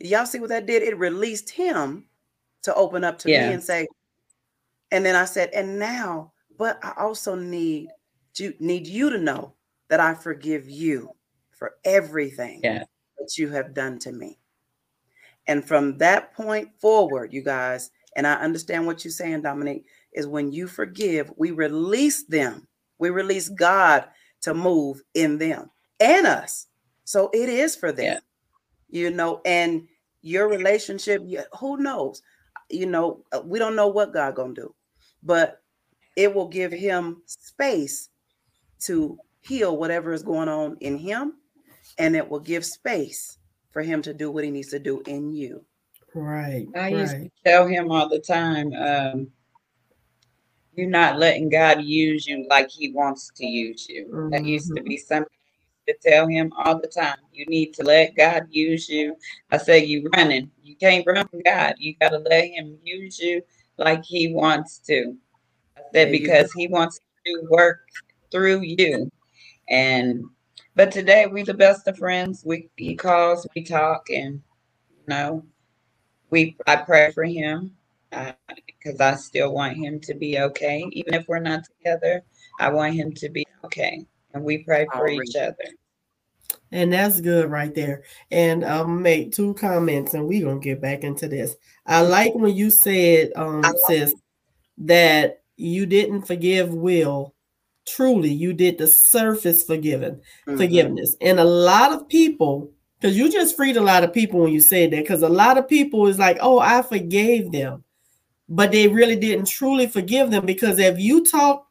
Y'all 0.00 0.26
see 0.26 0.40
what 0.40 0.48
that 0.48 0.66
did? 0.66 0.82
It 0.82 0.98
released 0.98 1.50
him 1.50 2.06
to 2.62 2.74
open 2.74 3.04
up 3.04 3.18
to 3.20 3.30
yeah. 3.30 3.48
me 3.48 3.54
and 3.54 3.62
say, 3.62 3.86
and 4.90 5.04
then 5.04 5.14
I 5.14 5.24
said, 5.24 5.50
and 5.54 5.78
now, 5.78 6.32
but 6.58 6.78
I 6.82 6.92
also 6.98 7.34
need 7.34 7.88
to 8.34 8.54
need 8.60 8.86
you 8.86 9.10
to 9.10 9.18
know 9.18 9.54
that 9.88 10.00
I 10.00 10.14
forgive 10.14 10.68
you 10.68 11.10
for 11.50 11.74
everything 11.84 12.60
yeah. 12.62 12.84
that 13.18 13.36
you 13.36 13.48
have 13.50 13.74
done 13.74 13.98
to 14.00 14.12
me. 14.12 14.38
And 15.46 15.64
from 15.64 15.98
that 15.98 16.32
point 16.34 16.70
forward, 16.80 17.32
you 17.32 17.42
guys, 17.42 17.90
and 18.16 18.26
I 18.26 18.34
understand 18.34 18.86
what 18.86 19.04
you're 19.04 19.12
saying, 19.12 19.42
Dominique, 19.42 19.86
is 20.12 20.26
when 20.26 20.52
you 20.52 20.66
forgive, 20.66 21.32
we 21.36 21.50
release 21.52 22.24
them. 22.24 22.66
We 22.98 23.10
release 23.10 23.48
God 23.48 24.06
to 24.42 24.54
move 24.54 25.02
in 25.14 25.38
them 25.38 25.70
and 26.00 26.26
us. 26.26 26.66
So 27.04 27.30
it 27.32 27.48
is 27.48 27.76
for 27.76 27.92
them. 27.92 28.20
Yeah. 28.88 29.02
You 29.02 29.10
know, 29.10 29.40
and 29.44 29.86
your 30.22 30.48
relationship, 30.48 31.22
who 31.58 31.76
knows? 31.76 32.22
You 32.68 32.86
know, 32.86 33.24
uh, 33.32 33.40
we 33.44 33.58
don't 33.58 33.76
know 33.76 33.88
what 33.88 34.12
God 34.12 34.34
gonna 34.34 34.54
do, 34.54 34.74
but 35.22 35.62
it 36.16 36.34
will 36.34 36.48
give 36.48 36.72
him 36.72 37.22
space 37.26 38.10
to 38.80 39.18
heal 39.40 39.76
whatever 39.76 40.12
is 40.12 40.22
going 40.22 40.48
on 40.48 40.76
in 40.80 40.98
him, 40.98 41.34
and 41.98 42.14
it 42.16 42.28
will 42.28 42.40
give 42.40 42.64
space 42.64 43.38
for 43.70 43.82
him 43.82 44.02
to 44.02 44.12
do 44.12 44.30
what 44.30 44.44
he 44.44 44.50
needs 44.50 44.68
to 44.68 44.78
do 44.78 45.00
in 45.06 45.32
you. 45.32 45.64
Right. 46.14 46.66
I 46.74 46.78
right. 46.78 46.92
used 46.92 47.12
to 47.12 47.30
tell 47.44 47.66
him 47.66 47.90
all 47.90 48.08
the 48.08 48.20
time, 48.20 48.72
um, 48.72 49.28
you're 50.74 50.88
not 50.88 51.18
letting 51.18 51.48
God 51.48 51.82
use 51.82 52.26
you 52.26 52.46
like 52.48 52.70
He 52.70 52.92
wants 52.92 53.30
to 53.36 53.46
use 53.46 53.88
you. 53.88 54.06
Mm-hmm. 54.06 54.30
That 54.30 54.44
used 54.44 54.74
to 54.74 54.82
be 54.82 54.96
mm-hmm. 54.96 55.06
something 55.06 55.32
I 55.32 55.92
used 55.92 56.02
to 56.02 56.10
tell 56.10 56.26
him 56.26 56.52
all 56.56 56.80
the 56.80 56.88
time. 56.88 57.16
You 57.32 57.46
need 57.46 57.74
to 57.74 57.82
let 57.82 58.16
God 58.16 58.46
use 58.50 58.88
you. 58.88 59.16
I 59.50 59.58
say 59.58 59.84
you 59.84 60.08
running. 60.16 60.50
You 60.62 60.76
can't 60.76 61.06
run 61.06 61.26
from 61.28 61.42
God. 61.42 61.74
You 61.78 61.94
got 62.00 62.10
to 62.10 62.18
let 62.18 62.46
Him 62.46 62.78
use 62.84 63.18
you 63.18 63.42
like 63.78 64.04
He 64.04 64.32
wants 64.32 64.78
to. 64.86 65.16
I 65.76 65.80
said 65.92 66.12
because 66.12 66.52
He 66.52 66.68
wants 66.68 67.00
to 67.26 67.46
work 67.50 67.80
through 68.30 68.62
you. 68.62 69.10
And 69.68 70.24
but 70.76 70.90
today 70.90 71.26
we 71.26 71.42
the 71.42 71.54
best 71.54 71.86
of 71.88 71.98
friends. 71.98 72.42
We 72.44 72.68
he 72.76 72.94
calls, 72.94 73.46
we 73.54 73.62
talk, 73.62 74.08
and 74.10 74.40
you 74.90 75.04
know, 75.08 75.44
we 76.30 76.56
I 76.66 76.76
pray 76.76 77.10
for 77.12 77.24
him 77.24 77.76
because 78.66 79.00
I 79.00 79.14
still 79.14 79.52
want 79.52 79.76
him 79.76 80.00
to 80.00 80.14
be 80.14 80.38
okay. 80.40 80.84
Even 80.92 81.14
if 81.14 81.28
we're 81.28 81.38
not 81.38 81.64
together, 81.64 82.22
I 82.58 82.70
want 82.70 82.94
him 82.94 83.12
to 83.14 83.28
be 83.28 83.46
okay. 83.64 84.04
And 84.34 84.44
we 84.44 84.58
pray 84.58 84.86
for 84.92 85.08
each 85.08 85.36
other. 85.36 85.56
And 86.72 86.92
that's 86.92 87.20
good 87.20 87.50
right 87.50 87.74
there. 87.74 88.04
And 88.30 88.64
I'll 88.64 88.86
make 88.86 89.32
two 89.32 89.54
comments 89.54 90.14
and 90.14 90.26
we're 90.26 90.44
going 90.44 90.60
to 90.60 90.64
get 90.64 90.80
back 90.80 91.02
into 91.02 91.26
this. 91.26 91.56
I 91.86 92.02
like 92.02 92.34
when 92.34 92.54
you 92.54 92.70
said, 92.70 93.32
um, 93.34 93.64
sis, 93.86 94.14
that 94.78 95.42
you 95.56 95.86
didn't 95.86 96.22
forgive 96.22 96.72
Will. 96.72 97.34
Truly, 97.86 98.32
you 98.32 98.52
did 98.52 98.78
the 98.78 98.86
surface 98.86 99.64
forgiving 99.64 100.20
mm-hmm. 100.46 100.56
forgiveness. 100.56 101.16
And 101.20 101.40
a 101.40 101.44
lot 101.44 101.92
of 101.92 102.08
people, 102.08 102.70
because 103.00 103.16
you 103.16 103.32
just 103.32 103.56
freed 103.56 103.78
a 103.78 103.80
lot 103.80 104.04
of 104.04 104.12
people 104.12 104.40
when 104.40 104.52
you 104.52 104.60
said 104.60 104.90
that, 104.90 105.02
because 105.02 105.22
a 105.22 105.28
lot 105.28 105.56
of 105.56 105.68
people 105.68 106.06
is 106.06 106.18
like, 106.18 106.36
oh, 106.40 106.58
I 106.58 106.82
forgave 106.82 107.50
them 107.50 107.84
but 108.50 108.72
they 108.72 108.88
really 108.88 109.16
didn't 109.16 109.46
truly 109.46 109.86
forgive 109.86 110.30
them 110.30 110.44
because 110.44 110.78
if 110.78 110.98
you 110.98 111.24
talk 111.24 111.68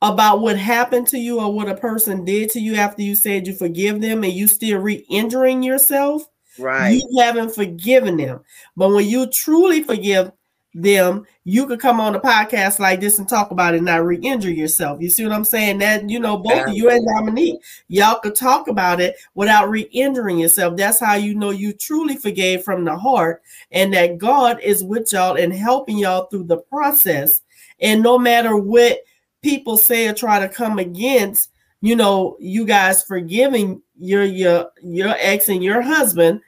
about 0.00 0.40
what 0.40 0.56
happened 0.56 1.08
to 1.08 1.18
you 1.18 1.40
or 1.40 1.52
what 1.52 1.68
a 1.68 1.74
person 1.74 2.24
did 2.24 2.48
to 2.50 2.60
you 2.60 2.76
after 2.76 3.02
you 3.02 3.14
said 3.14 3.46
you 3.46 3.52
forgive 3.52 4.00
them 4.00 4.22
and 4.22 4.32
you 4.32 4.46
still 4.46 4.78
re-injuring 4.78 5.64
yourself, 5.64 6.22
right? 6.58 6.90
You 6.90 7.20
haven't 7.20 7.54
forgiven 7.54 8.16
them. 8.16 8.40
But 8.76 8.90
when 8.90 9.06
you 9.06 9.26
truly 9.32 9.82
forgive 9.82 10.30
them, 10.76 11.26
you 11.44 11.66
could 11.66 11.80
come 11.80 12.00
on 12.00 12.14
a 12.14 12.20
podcast 12.20 12.78
like 12.78 13.00
this 13.00 13.18
and 13.18 13.26
talk 13.26 13.50
about 13.50 13.72
it 13.72 13.78
and 13.78 13.86
not 13.86 14.04
re-injure 14.04 14.50
yourself. 14.50 15.00
You 15.00 15.08
see 15.08 15.24
what 15.24 15.32
I'm 15.32 15.44
saying? 15.44 15.78
That 15.78 16.08
you 16.08 16.20
know, 16.20 16.36
both 16.36 16.68
of 16.68 16.74
you 16.74 16.90
and 16.90 17.06
Dominique, 17.06 17.62
y'all 17.88 18.20
could 18.20 18.34
talk 18.34 18.68
about 18.68 19.00
it 19.00 19.16
without 19.34 19.70
re-injuring 19.70 20.38
yourself. 20.38 20.76
That's 20.76 21.00
how 21.00 21.14
you 21.14 21.34
know 21.34 21.50
you 21.50 21.72
truly 21.72 22.16
forgave 22.16 22.62
from 22.62 22.84
the 22.84 22.94
heart, 22.96 23.42
and 23.70 23.92
that 23.94 24.18
God 24.18 24.60
is 24.60 24.84
with 24.84 25.10
y'all 25.12 25.36
and 25.36 25.52
helping 25.52 25.96
y'all 25.96 26.26
through 26.26 26.44
the 26.44 26.58
process. 26.58 27.40
And 27.80 28.02
no 28.02 28.18
matter 28.18 28.56
what 28.56 28.98
people 29.42 29.78
say 29.78 30.08
or 30.08 30.12
try 30.12 30.40
to 30.40 30.48
come 30.48 30.78
against, 30.78 31.50
you 31.80 31.96
know, 31.96 32.36
you 32.38 32.66
guys 32.66 33.02
forgiving 33.02 33.80
your 33.98 34.24
your 34.24 34.70
your 34.82 35.14
ex 35.18 35.48
and 35.48 35.64
your 35.64 35.80
husband, 35.80 36.42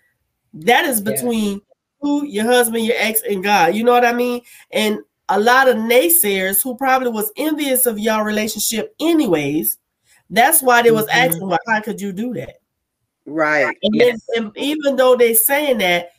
that 0.53 0.85
is 0.85 1.01
between 1.01 1.55
yeah. 1.55 1.61
You, 2.03 2.25
your 2.25 2.45
husband, 2.45 2.85
your 2.85 2.97
ex, 2.99 3.23
and 3.23 3.43
God. 3.43 3.75
You 3.75 3.85
know 3.85 3.93
what 3.93 4.05
I 4.05 4.13
mean? 4.13 4.43
And 4.71 5.01
a 5.29 5.39
lot 5.39 5.69
of 5.69 5.77
naysayers 5.77 6.63
who 6.63 6.77
probably 6.77 7.11
was 7.11 7.33
envious 7.37 7.87
of 7.87 7.99
y'all 7.99 8.25
relationship 8.25 8.95
anyways. 9.01 9.79
That's 10.31 10.63
why 10.63 10.83
they 10.83 10.91
was 10.91 11.07
mm-hmm. 11.07 11.19
asking, 11.19 11.49
well, 11.49 11.59
how 11.67 11.81
could 11.81 12.01
you 12.01 12.13
do 12.13 12.35
that? 12.35 12.61
Right. 13.27 13.77
And, 13.83 13.95
yes. 13.95 14.27
then, 14.35 14.45
and 14.45 14.57
even 14.57 14.97
though 14.97 15.17
they 15.17 15.35
saying 15.35 15.79
that, 15.79 16.13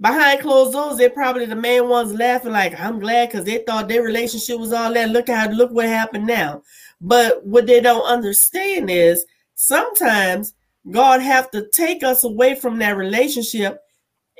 behind 0.00 0.40
closed 0.40 0.72
doors, 0.72 0.96
they're 0.96 1.10
probably 1.10 1.46
the 1.46 1.54
main 1.54 1.88
ones 1.88 2.12
laughing, 2.12 2.52
like, 2.52 2.78
I'm 2.78 2.98
glad 2.98 3.28
because 3.28 3.44
they 3.44 3.58
thought 3.58 3.88
their 3.88 4.02
relationship 4.02 4.58
was 4.58 4.72
all 4.72 4.92
that. 4.94 5.10
Look 5.10 5.28
how 5.28 5.50
look 5.50 5.70
what 5.70 5.86
happened 5.86 6.26
now. 6.26 6.62
But 7.00 7.44
what 7.44 7.66
they 7.66 7.80
don't 7.80 8.04
understand 8.04 8.90
is 8.90 9.24
sometimes 9.54 10.54
God 10.90 11.20
have 11.20 11.50
to 11.50 11.68
take 11.68 12.02
us 12.02 12.24
away 12.24 12.54
from 12.54 12.78
that 12.78 12.96
relationship. 12.96 13.80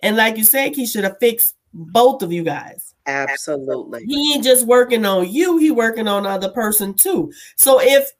And 0.02 0.16
like 0.16 0.36
you 0.36 0.44
said, 0.44 0.74
he 0.74 0.86
should 0.86 1.04
have 1.04 1.18
fixed 1.18 1.56
both 1.72 2.22
of 2.22 2.32
you 2.32 2.42
guys. 2.42 2.94
Absolutely. 3.06 4.04
He 4.04 4.34
ain't 4.34 4.44
just 4.44 4.66
working 4.66 5.04
on 5.04 5.30
you, 5.30 5.58
he 5.58 5.70
working 5.70 6.08
on 6.08 6.24
the 6.24 6.28
other 6.28 6.50
person 6.50 6.94
too. 6.94 7.32
So 7.56 7.80
if 7.80 8.10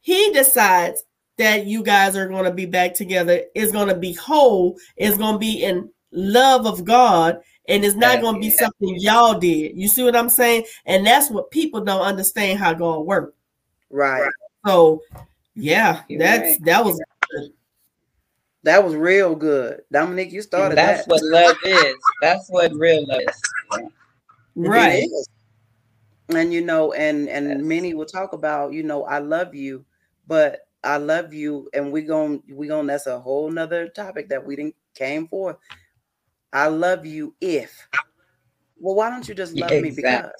he 0.00 0.32
decides 0.32 1.04
that 1.38 1.66
you 1.66 1.82
guys 1.82 2.16
are 2.16 2.28
going 2.28 2.44
to 2.44 2.52
be 2.52 2.66
back 2.66 2.94
together, 2.94 3.42
is 3.54 3.72
going 3.72 3.88
to 3.88 3.96
be 3.96 4.12
whole, 4.12 4.76
is 4.96 5.18
going 5.18 5.34
to 5.34 5.38
be 5.38 5.64
in 5.64 5.90
love 6.12 6.66
of 6.66 6.84
God, 6.84 7.40
and 7.68 7.84
it's 7.84 7.96
not 7.96 8.20
going 8.20 8.36
to 8.36 8.40
be 8.40 8.50
something 8.50 8.94
y'all 9.00 9.38
did. 9.38 9.76
You 9.76 9.88
see 9.88 10.02
what 10.02 10.16
I'm 10.16 10.30
saying? 10.30 10.64
And 10.86 11.04
that's 11.04 11.30
what 11.30 11.50
people 11.50 11.80
don't 11.80 12.00
understand 12.00 12.58
how 12.58 12.72
God 12.72 13.00
works. 13.00 13.34
Right. 13.90 14.30
So, 14.64 15.02
yeah, 15.54 16.02
You're 16.08 16.20
that's 16.20 16.42
right. 16.42 16.64
that 16.64 16.84
was 16.84 17.00
good. 17.30 17.50
That 18.66 18.82
was 18.82 18.96
real 18.96 19.36
good. 19.36 19.82
Dominique, 19.92 20.32
you 20.32 20.42
started 20.42 20.76
and 20.76 20.78
that's 20.78 21.06
that. 21.06 21.08
what 21.08 21.22
love 21.22 21.56
is. 21.64 21.94
That's 22.20 22.48
what 22.48 22.72
real 22.74 23.06
love 23.06 23.20
is. 23.20 23.40
Right. 24.56 25.08
And 26.30 26.52
you 26.52 26.62
know, 26.62 26.92
and 26.92 27.28
and 27.28 27.48
yes. 27.48 27.58
many 27.60 27.94
will 27.94 28.06
talk 28.06 28.32
about, 28.32 28.72
you 28.72 28.82
know, 28.82 29.04
I 29.04 29.20
love 29.20 29.54
you, 29.54 29.84
but 30.26 30.66
I 30.82 30.96
love 30.96 31.32
you, 31.32 31.70
and 31.74 31.92
we 31.92 32.02
going 32.02 32.42
we 32.52 32.66
going 32.66 32.88
to 32.88 32.92
that's 32.92 33.06
a 33.06 33.20
whole 33.20 33.48
nother 33.48 33.86
topic 33.86 34.28
that 34.30 34.44
we 34.44 34.56
didn't 34.56 34.74
came 34.96 35.28
for. 35.28 35.60
I 36.52 36.66
love 36.66 37.06
you 37.06 37.36
if. 37.40 37.86
Well, 38.80 38.96
why 38.96 39.10
don't 39.10 39.28
you 39.28 39.36
just 39.36 39.54
love 39.54 39.70
exactly. 39.70 39.90
me 39.90 39.94
because? 39.94 40.32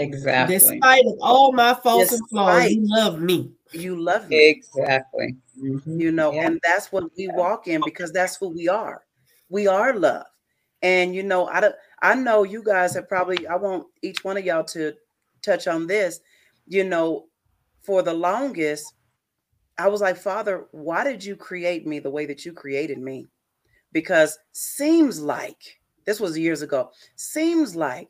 Exactly. 0.00 0.58
Despite 0.58 1.04
of 1.06 1.18
all 1.20 1.52
my 1.52 1.74
faults 1.74 2.10
Despite, 2.10 2.20
and 2.20 2.28
flaws, 2.30 2.70
you 2.70 2.80
love 2.84 3.20
me. 3.20 3.52
You 3.72 4.00
love 4.00 4.28
me. 4.28 4.48
Exactly. 4.48 5.36
Mm-hmm. 5.62 6.00
You 6.00 6.12
know, 6.12 6.32
yeah. 6.32 6.46
and 6.46 6.60
that's 6.64 6.90
what 6.90 7.04
we 7.16 7.28
walk 7.28 7.68
in 7.68 7.82
because 7.84 8.12
that's 8.12 8.36
who 8.36 8.48
we 8.48 8.68
are. 8.68 9.02
We 9.48 9.66
are 9.66 9.94
love. 9.94 10.26
And 10.82 11.14
you 11.14 11.22
know, 11.22 11.46
I 11.46 11.60
don't, 11.60 11.74
I 12.02 12.14
know 12.14 12.42
you 12.44 12.62
guys 12.62 12.94
have 12.94 13.08
probably 13.08 13.46
I 13.46 13.56
want 13.56 13.86
each 14.02 14.24
one 14.24 14.36
of 14.36 14.44
y'all 14.44 14.64
to 14.64 14.94
touch 15.42 15.66
on 15.66 15.86
this. 15.86 16.20
You 16.66 16.84
know, 16.84 17.26
for 17.82 18.02
the 18.02 18.14
longest, 18.14 18.94
I 19.78 19.88
was 19.88 20.00
like, 20.00 20.16
Father, 20.16 20.66
why 20.72 21.04
did 21.04 21.24
you 21.24 21.36
create 21.36 21.86
me 21.86 21.98
the 21.98 22.10
way 22.10 22.26
that 22.26 22.44
you 22.44 22.52
created 22.52 22.98
me? 22.98 23.26
Because 23.92 24.38
seems 24.52 25.20
like 25.20 25.80
this 26.04 26.20
was 26.20 26.38
years 26.38 26.62
ago, 26.62 26.90
seems 27.16 27.76
like 27.76 28.08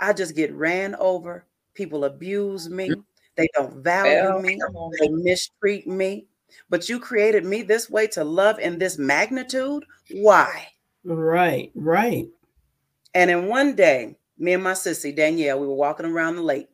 I 0.00 0.12
just 0.12 0.34
get 0.34 0.52
ran 0.52 0.94
over. 0.96 1.44
People 1.74 2.04
abuse 2.04 2.68
me. 2.68 2.90
They 3.36 3.48
don't 3.54 3.82
value 3.82 4.40
me. 4.40 4.58
They 5.00 5.08
mistreat 5.08 5.86
me. 5.86 6.26
But 6.70 6.88
you 6.88 6.98
created 6.98 7.44
me 7.44 7.62
this 7.62 7.90
way 7.90 8.06
to 8.08 8.24
love 8.24 8.58
in 8.58 8.78
this 8.78 8.98
magnitude. 8.98 9.84
Why? 10.12 10.68
Right, 11.04 11.70
right. 11.74 12.26
And 13.14 13.30
in 13.30 13.46
one 13.46 13.74
day, 13.74 14.16
me 14.38 14.54
and 14.54 14.62
my 14.62 14.72
sissy 14.72 15.14
Danielle, 15.14 15.60
we 15.60 15.66
were 15.66 15.74
walking 15.74 16.06
around 16.06 16.36
the 16.36 16.42
lake, 16.42 16.68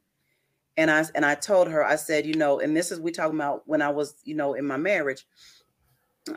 and 0.77 0.91
I 0.91 1.05
and 1.15 1.25
I 1.25 1.35
told 1.35 1.69
her, 1.69 1.85
I 1.85 1.97
said, 1.97 2.27
you 2.27 2.35
know, 2.35 2.61
and 2.61 2.77
this 2.77 2.91
is 2.93 3.01
we 3.01 3.11
talking 3.13 3.37
about 3.37 3.63
when 3.67 3.83
I 3.83 3.91
was, 3.91 4.15
you 4.25 4.35
know, 4.35 4.55
in 4.55 4.67
my 4.67 4.77
marriage. 4.77 5.27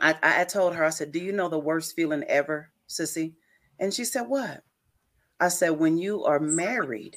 I, 0.00 0.14
I 0.22 0.44
told 0.44 0.74
her, 0.74 0.84
I 0.84 0.90
said, 0.90 1.12
do 1.12 1.18
you 1.18 1.32
know 1.32 1.48
the 1.48 1.58
worst 1.58 1.96
feeling 1.96 2.22
ever, 2.24 2.70
sissy? 2.88 3.32
And 3.78 3.92
she 3.92 4.04
said, 4.04 4.22
what? 4.22 4.62
I 5.40 5.48
said, 5.48 5.70
when 5.70 5.98
you 5.98 6.24
are 6.24 6.40
married 6.40 7.16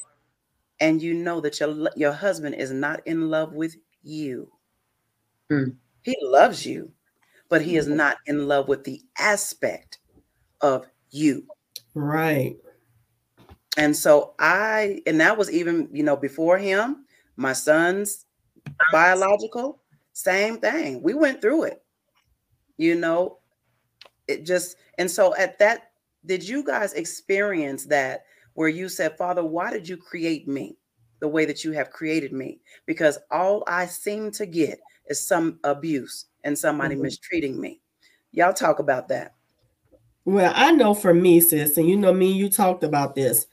and 0.79 1.01
you 1.01 1.13
know 1.13 1.41
that 1.41 1.59
your, 1.59 1.89
your 1.95 2.11
husband 2.11 2.55
is 2.55 2.71
not 2.71 3.05
in 3.05 3.29
love 3.29 3.53
with 3.53 3.75
you, 4.03 4.51
mm. 5.49 5.75
he 6.03 6.15
loves 6.21 6.65
you, 6.65 6.91
but 7.49 7.61
he 7.61 7.77
is 7.77 7.87
not 7.87 8.17
in 8.27 8.47
love 8.47 8.67
with 8.67 8.83
the 8.83 9.01
aspect 9.17 9.99
of 10.61 10.85
you. 11.09 11.45
Right. 11.93 12.57
And 13.77 13.95
so 13.95 14.33
I, 14.39 15.01
and 15.07 15.19
that 15.19 15.37
was 15.37 15.51
even, 15.51 15.89
you 15.91 16.03
know, 16.03 16.15
before 16.15 16.57
him, 16.57 17.05
my 17.37 17.53
son's 17.53 18.25
biological, 18.91 19.81
same 20.13 20.57
thing. 20.57 21.01
We 21.01 21.13
went 21.13 21.41
through 21.41 21.63
it, 21.63 21.83
you 22.77 22.95
know, 22.95 23.39
it 24.27 24.45
just, 24.45 24.77
and 24.97 25.09
so 25.09 25.35
at 25.35 25.57
that 25.59 25.90
did 26.25 26.47
you 26.47 26.63
guys 26.63 26.93
experience 26.93 27.85
that 27.85 28.25
where 28.53 28.69
you 28.69 28.89
said, 28.89 29.17
Father, 29.17 29.43
why 29.43 29.71
did 29.71 29.87
you 29.87 29.97
create 29.97 30.47
me 30.47 30.77
the 31.19 31.27
way 31.27 31.45
that 31.45 31.63
you 31.63 31.71
have 31.71 31.91
created 31.91 32.33
me? 32.33 32.59
Because 32.85 33.17
all 33.31 33.63
I 33.67 33.85
seem 33.85 34.31
to 34.31 34.45
get 34.45 34.79
is 35.07 35.25
some 35.25 35.59
abuse 35.63 36.25
and 36.43 36.57
somebody 36.57 36.95
mm-hmm. 36.95 37.03
mistreating 37.03 37.59
me. 37.59 37.81
Y'all 38.31 38.53
talk 38.53 38.79
about 38.79 39.07
that. 39.09 39.33
Well, 40.25 40.51
I 40.55 40.71
know 40.71 40.93
for 40.93 41.13
me, 41.13 41.41
sis, 41.41 41.77
and 41.77 41.87
you 41.87 41.97
know 41.97 42.13
me, 42.13 42.31
you 42.31 42.49
talked 42.49 42.83
about 42.83 43.15
this. 43.15 43.47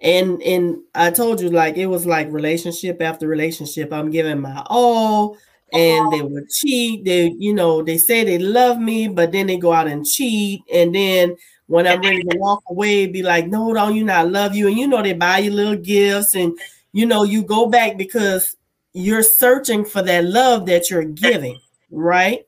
And 0.00 0.42
and 0.42 0.78
I 0.94 1.10
told 1.10 1.40
you 1.40 1.50
like 1.50 1.76
it 1.76 1.86
was 1.86 2.06
like 2.06 2.32
relationship 2.32 3.00
after 3.00 3.28
relationship. 3.28 3.92
I'm 3.92 4.10
giving 4.10 4.40
my 4.40 4.64
all 4.66 5.36
and 5.72 6.12
they 6.12 6.22
would 6.22 6.48
cheat. 6.48 7.04
They, 7.04 7.34
you 7.38 7.54
know, 7.54 7.82
they 7.82 7.98
say 7.98 8.24
they 8.24 8.38
love 8.38 8.78
me, 8.78 9.08
but 9.08 9.32
then 9.32 9.46
they 9.46 9.56
go 9.56 9.72
out 9.72 9.86
and 9.86 10.04
cheat. 10.04 10.62
And 10.72 10.94
then 10.94 11.36
when 11.72 11.86
I'm 11.86 12.00
ready 12.02 12.22
to 12.22 12.38
walk 12.38 12.62
away, 12.68 13.06
be 13.06 13.22
like, 13.22 13.46
no, 13.46 13.72
don't 13.72 13.96
you 13.96 14.04
not 14.04 14.30
love 14.30 14.54
you? 14.54 14.68
And 14.68 14.76
you 14.76 14.86
know, 14.86 15.02
they 15.02 15.14
buy 15.14 15.38
you 15.38 15.50
little 15.50 15.76
gifts 15.76 16.34
and 16.34 16.56
you 16.92 17.06
know, 17.06 17.22
you 17.22 17.42
go 17.42 17.66
back 17.66 17.96
because 17.96 18.56
you're 18.92 19.22
searching 19.22 19.84
for 19.84 20.02
that 20.02 20.26
love 20.26 20.66
that 20.66 20.90
you're 20.90 21.04
giving, 21.04 21.58
right? 21.90 22.46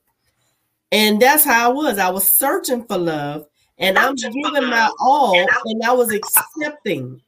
And 0.93 1.21
that's 1.21 1.45
how 1.45 1.71
I 1.71 1.73
was. 1.73 1.99
I 1.99 2.11
was 2.11 2.31
searching 2.31 2.85
for 2.85 2.99
love 2.99 3.47
and 3.79 3.99
I'm 3.99 4.15
giving 4.15 4.69
my 4.69 4.91
all, 5.01 5.35
and 5.35 5.83
I 5.83 5.93
was 5.93 6.13
accepting 6.13 7.21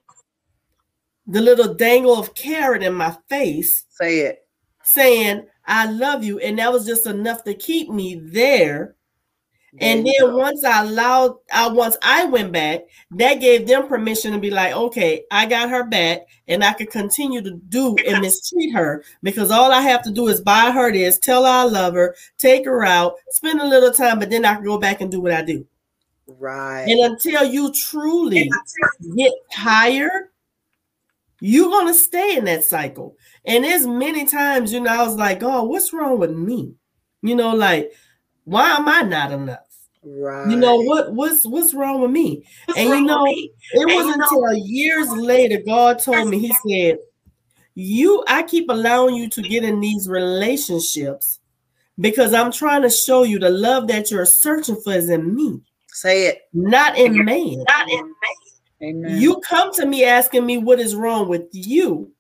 the 1.26 1.40
little 1.40 1.74
dangle 1.74 2.18
of 2.18 2.34
carrot 2.34 2.82
in 2.82 2.92
my 2.92 3.16
face. 3.28 3.86
Say 3.88 4.20
it. 4.20 4.46
Saying, 4.84 5.46
I 5.66 5.90
love 5.90 6.22
you. 6.22 6.38
And 6.38 6.58
that 6.58 6.72
was 6.72 6.86
just 6.86 7.06
enough 7.06 7.42
to 7.44 7.54
keep 7.54 7.88
me 7.88 8.14
there 8.16 8.94
and 9.80 10.06
then 10.06 10.34
once 10.34 10.64
I 10.64 10.82
allowed, 10.82 11.36
I 11.52 11.68
once 11.68 11.96
I 12.02 12.24
went 12.24 12.52
back, 12.52 12.82
that 13.12 13.40
gave 13.40 13.66
them 13.66 13.88
permission 13.88 14.32
to 14.32 14.38
be 14.38 14.50
like, 14.50 14.74
okay, 14.74 15.24
I 15.30 15.46
got 15.46 15.70
her 15.70 15.84
back, 15.84 16.22
and 16.48 16.64
I 16.64 16.72
could 16.72 16.90
continue 16.90 17.42
to 17.42 17.52
do 17.68 17.96
and 18.06 18.20
mistreat 18.20 18.74
her 18.74 19.04
because 19.22 19.50
all 19.50 19.72
I 19.72 19.80
have 19.80 20.02
to 20.02 20.12
do 20.12 20.28
is 20.28 20.40
buy 20.40 20.70
her 20.70 20.92
this, 20.92 21.18
tell 21.18 21.44
her 21.44 21.50
I 21.50 21.62
love 21.64 21.94
her, 21.94 22.14
take 22.38 22.64
her 22.64 22.84
out, 22.84 23.16
spend 23.30 23.60
a 23.60 23.66
little 23.66 23.92
time, 23.92 24.18
but 24.18 24.30
then 24.30 24.44
I 24.44 24.54
can 24.54 24.64
go 24.64 24.78
back 24.78 25.00
and 25.00 25.10
do 25.10 25.20
what 25.20 25.32
I 25.32 25.42
do. 25.42 25.66
Right. 26.26 26.86
And 26.88 27.12
until 27.12 27.44
you 27.44 27.72
truly 27.72 28.50
get 29.16 29.32
tired, 29.52 30.30
you're 31.40 31.70
gonna 31.70 31.94
stay 31.94 32.36
in 32.36 32.44
that 32.46 32.64
cycle. 32.64 33.16
And 33.44 33.64
there's 33.64 33.86
many 33.86 34.24
times, 34.24 34.72
you 34.72 34.80
know, 34.80 34.90
I 34.90 35.06
was 35.06 35.16
like, 35.16 35.42
oh, 35.42 35.64
what's 35.64 35.92
wrong 35.92 36.18
with 36.18 36.32
me? 36.32 36.74
You 37.22 37.36
know, 37.36 37.54
like, 37.54 37.92
why 38.44 38.70
am 38.70 38.88
I 38.88 39.02
not 39.02 39.32
enough? 39.32 39.65
Right. 40.08 40.48
You 40.48 40.56
know 40.56 40.76
what? 40.76 41.12
What's 41.12 41.44
what's 41.44 41.74
wrong 41.74 42.00
with 42.00 42.12
me? 42.12 42.46
What's 42.66 42.78
and 42.78 42.90
you 42.90 43.02
know, 43.02 43.26
it 43.26 43.52
wasn't 43.72 44.22
until 44.22 44.54
years 44.54 45.10
later 45.10 45.60
God 45.66 45.98
told 45.98 46.28
me. 46.28 46.38
He 46.38 46.54
said, 46.68 46.98
"You, 47.74 48.22
I 48.28 48.44
keep 48.44 48.70
allowing 48.70 49.16
you 49.16 49.28
to 49.30 49.42
get 49.42 49.64
in 49.64 49.80
these 49.80 50.08
relationships 50.08 51.40
because 51.98 52.34
I'm 52.34 52.52
trying 52.52 52.82
to 52.82 52.90
show 52.90 53.24
you 53.24 53.40
the 53.40 53.50
love 53.50 53.88
that 53.88 54.12
you're 54.12 54.26
searching 54.26 54.76
for 54.76 54.92
is 54.92 55.10
in 55.10 55.34
me. 55.34 55.60
Say 55.88 56.28
it, 56.28 56.42
not 56.52 56.96
in 56.96 57.24
man. 57.24 57.64
Not 57.66 57.90
in 57.90 58.04
man. 58.04 58.36
Amen. 58.82 59.20
You 59.20 59.40
come 59.40 59.72
to 59.72 59.86
me 59.86 60.04
asking 60.04 60.46
me 60.46 60.58
what 60.58 60.78
is 60.78 60.94
wrong 60.94 61.28
with 61.28 61.48
you, 61.52 62.12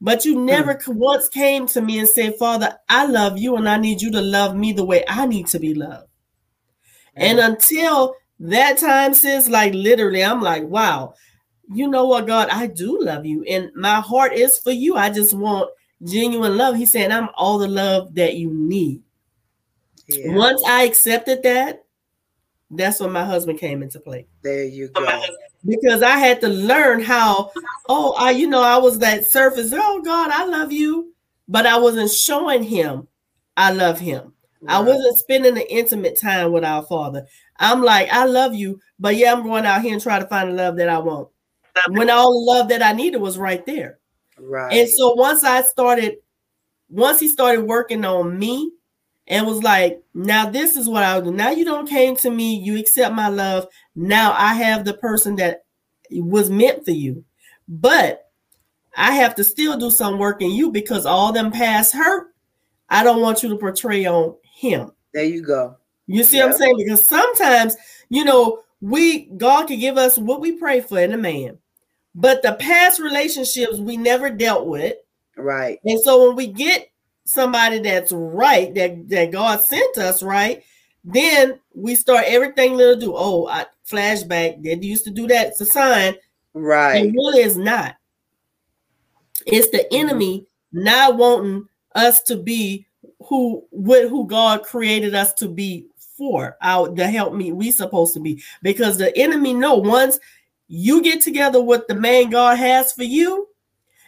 but 0.00 0.24
you 0.24 0.40
never 0.40 0.76
mm. 0.76 0.94
once 0.94 1.28
came 1.28 1.66
to 1.66 1.82
me 1.82 1.98
and 1.98 2.08
said, 2.08 2.36
Father, 2.36 2.78
I 2.88 3.06
love 3.06 3.36
you 3.36 3.56
and 3.56 3.68
I 3.68 3.76
need 3.76 4.00
you 4.00 4.10
to 4.12 4.22
love 4.22 4.56
me 4.56 4.72
the 4.72 4.84
way 4.84 5.04
I 5.08 5.26
need 5.26 5.48
to 5.48 5.58
be 5.58 5.74
loved. 5.74 6.08
And 7.16 7.38
until 7.38 8.14
that 8.40 8.78
time, 8.78 9.14
sis, 9.14 9.48
like 9.48 9.74
literally, 9.74 10.22
I'm 10.22 10.40
like, 10.40 10.64
wow, 10.64 11.14
you 11.72 11.88
know 11.88 12.06
what, 12.06 12.26
God, 12.26 12.48
I 12.50 12.66
do 12.66 12.98
love 13.00 13.24
you. 13.26 13.42
And 13.44 13.70
my 13.74 14.00
heart 14.00 14.34
is 14.34 14.58
for 14.58 14.70
you. 14.70 14.96
I 14.96 15.10
just 15.10 15.34
want 15.34 15.70
genuine 16.04 16.56
love. 16.56 16.76
He's 16.76 16.92
saying, 16.92 17.10
I'm 17.10 17.28
all 17.34 17.58
the 17.58 17.68
love 17.68 18.14
that 18.14 18.34
you 18.34 18.50
need. 18.52 19.02
Yeah. 20.08 20.34
Once 20.34 20.62
I 20.66 20.84
accepted 20.84 21.42
that, 21.42 21.84
that's 22.70 23.00
when 23.00 23.12
my 23.12 23.24
husband 23.24 23.58
came 23.58 23.82
into 23.82 24.00
play. 24.00 24.26
There 24.42 24.64
you 24.64 24.90
oh, 24.94 25.04
go. 25.04 25.22
Because 25.64 26.02
I 26.02 26.18
had 26.18 26.40
to 26.42 26.48
learn 26.48 27.00
how, 27.02 27.50
oh, 27.88 28.12
I, 28.18 28.32
you 28.32 28.46
know, 28.46 28.62
I 28.62 28.76
was 28.76 28.98
that 28.98 29.24
surface, 29.26 29.72
oh 29.74 30.02
God, 30.02 30.30
I 30.30 30.44
love 30.44 30.72
you. 30.72 31.12
But 31.48 31.64
I 31.64 31.78
wasn't 31.78 32.10
showing 32.10 32.62
him 32.64 33.06
I 33.56 33.72
love 33.72 33.98
him. 33.98 34.32
Right. 34.62 34.76
I 34.76 34.80
wasn't 34.80 35.18
spending 35.18 35.54
the 35.54 35.70
intimate 35.72 36.20
time 36.20 36.52
with 36.52 36.64
our 36.64 36.82
father. 36.82 37.26
I'm 37.58 37.82
like, 37.82 38.08
I 38.10 38.24
love 38.24 38.54
you, 38.54 38.80
but 38.98 39.16
yeah, 39.16 39.32
I'm 39.32 39.42
going 39.42 39.66
out 39.66 39.82
here 39.82 39.92
and 39.92 40.02
try 40.02 40.18
to 40.18 40.26
find 40.26 40.50
the 40.50 40.54
love 40.54 40.76
that 40.76 40.88
I 40.88 40.98
want. 40.98 41.28
When 41.88 42.08
all 42.10 42.32
the 42.32 42.52
love 42.52 42.68
that 42.70 42.82
I 42.82 42.92
needed 42.92 43.18
was 43.18 43.36
right 43.38 43.64
there. 43.66 43.98
Right. 44.38 44.72
And 44.72 44.88
so 44.88 45.14
once 45.14 45.44
I 45.44 45.62
started, 45.62 46.16
once 46.88 47.20
he 47.20 47.28
started 47.28 47.62
working 47.62 48.04
on 48.04 48.38
me 48.38 48.72
and 49.26 49.46
was 49.46 49.62
like, 49.62 50.02
now 50.14 50.48
this 50.48 50.76
is 50.76 50.88
what 50.88 51.02
I'll 51.02 51.22
do. 51.22 51.32
Now 51.32 51.50
you 51.50 51.64
don't 51.64 51.88
came 51.88 52.16
to 52.16 52.30
me, 52.30 52.56
you 52.58 52.78
accept 52.78 53.14
my 53.14 53.28
love. 53.28 53.66
Now 53.94 54.32
I 54.32 54.54
have 54.54 54.84
the 54.84 54.94
person 54.94 55.36
that 55.36 55.64
was 56.10 56.50
meant 56.50 56.84
for 56.84 56.92
you. 56.92 57.24
But 57.68 58.30
I 58.96 59.12
have 59.12 59.34
to 59.36 59.44
still 59.44 59.76
do 59.76 59.90
some 59.90 60.18
work 60.18 60.40
in 60.40 60.52
you 60.52 60.70
because 60.70 61.04
all 61.04 61.32
them 61.32 61.50
past 61.50 61.94
hurt, 61.94 62.28
I 62.88 63.02
don't 63.04 63.20
want 63.20 63.42
you 63.42 63.48
to 63.50 63.56
portray 63.56 64.06
on 64.06 64.36
him. 64.56 64.90
There 65.12 65.24
you 65.24 65.42
go. 65.42 65.76
You 66.06 66.24
see 66.24 66.38
yep. 66.38 66.46
what 66.46 66.54
I'm 66.54 66.58
saying? 66.58 66.76
Because 66.78 67.04
sometimes, 67.04 67.76
you 68.08 68.24
know, 68.24 68.60
we 68.80 69.26
God 69.36 69.66
can 69.66 69.78
give 69.78 69.98
us 69.98 70.18
what 70.18 70.40
we 70.40 70.52
pray 70.52 70.80
for 70.80 70.98
in 70.98 71.12
a 71.12 71.18
man. 71.18 71.58
But 72.14 72.42
the 72.42 72.54
past 72.54 72.98
relationships 72.98 73.78
we 73.78 73.96
never 73.96 74.30
dealt 74.30 74.66
with. 74.66 74.96
Right. 75.36 75.78
And 75.84 76.00
so 76.00 76.26
when 76.26 76.36
we 76.36 76.46
get 76.46 76.90
somebody 77.24 77.80
that's 77.80 78.12
right, 78.12 78.74
that, 78.74 79.08
that 79.10 79.32
God 79.32 79.60
sent 79.60 79.98
us, 79.98 80.22
right, 80.22 80.62
then 81.04 81.60
we 81.74 81.94
start 81.94 82.24
everything 82.26 82.74
little 82.74 82.98
do. 82.98 83.12
Oh, 83.14 83.46
I 83.48 83.66
flashback. 83.86 84.62
They 84.62 84.78
used 84.86 85.04
to 85.04 85.10
do 85.10 85.26
that. 85.26 85.48
It's 85.48 85.60
a 85.60 85.66
sign. 85.66 86.14
Right. 86.54 87.04
It 87.04 87.12
really 87.12 87.42
is 87.42 87.58
not. 87.58 87.96
It's 89.46 89.68
the 89.68 89.78
mm-hmm. 89.78 89.96
enemy 89.96 90.46
not 90.72 91.16
wanting 91.16 91.68
us 91.94 92.22
to 92.22 92.36
be 92.36 92.85
who 93.20 93.64
what 93.70 94.08
who 94.08 94.26
God 94.26 94.62
created 94.62 95.14
us 95.14 95.32
to 95.34 95.48
be 95.48 95.86
for 96.16 96.56
out 96.62 96.96
the 96.96 97.06
help 97.08 97.34
me 97.34 97.52
we 97.52 97.70
supposed 97.70 98.14
to 98.14 98.20
be 98.20 98.42
because 98.62 98.96
the 98.96 99.16
enemy 99.18 99.52
know 99.52 99.74
once 99.74 100.18
you 100.68 101.02
get 101.02 101.20
together 101.20 101.62
with 101.62 101.86
the 101.86 101.94
man 101.94 102.30
God 102.30 102.58
has 102.58 102.92
for 102.92 103.04
you, 103.04 103.48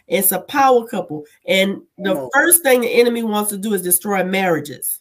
it's 0.07 0.31
a 0.31 0.41
power 0.41 0.85
couple. 0.87 1.23
And 1.47 1.81
the 1.97 2.15
oh. 2.15 2.29
first 2.33 2.63
thing 2.63 2.81
the 2.81 2.87
enemy 2.87 3.23
wants 3.23 3.49
to 3.51 3.57
do 3.57 3.73
is 3.73 3.81
destroy 3.81 4.23
marriages. 4.23 4.99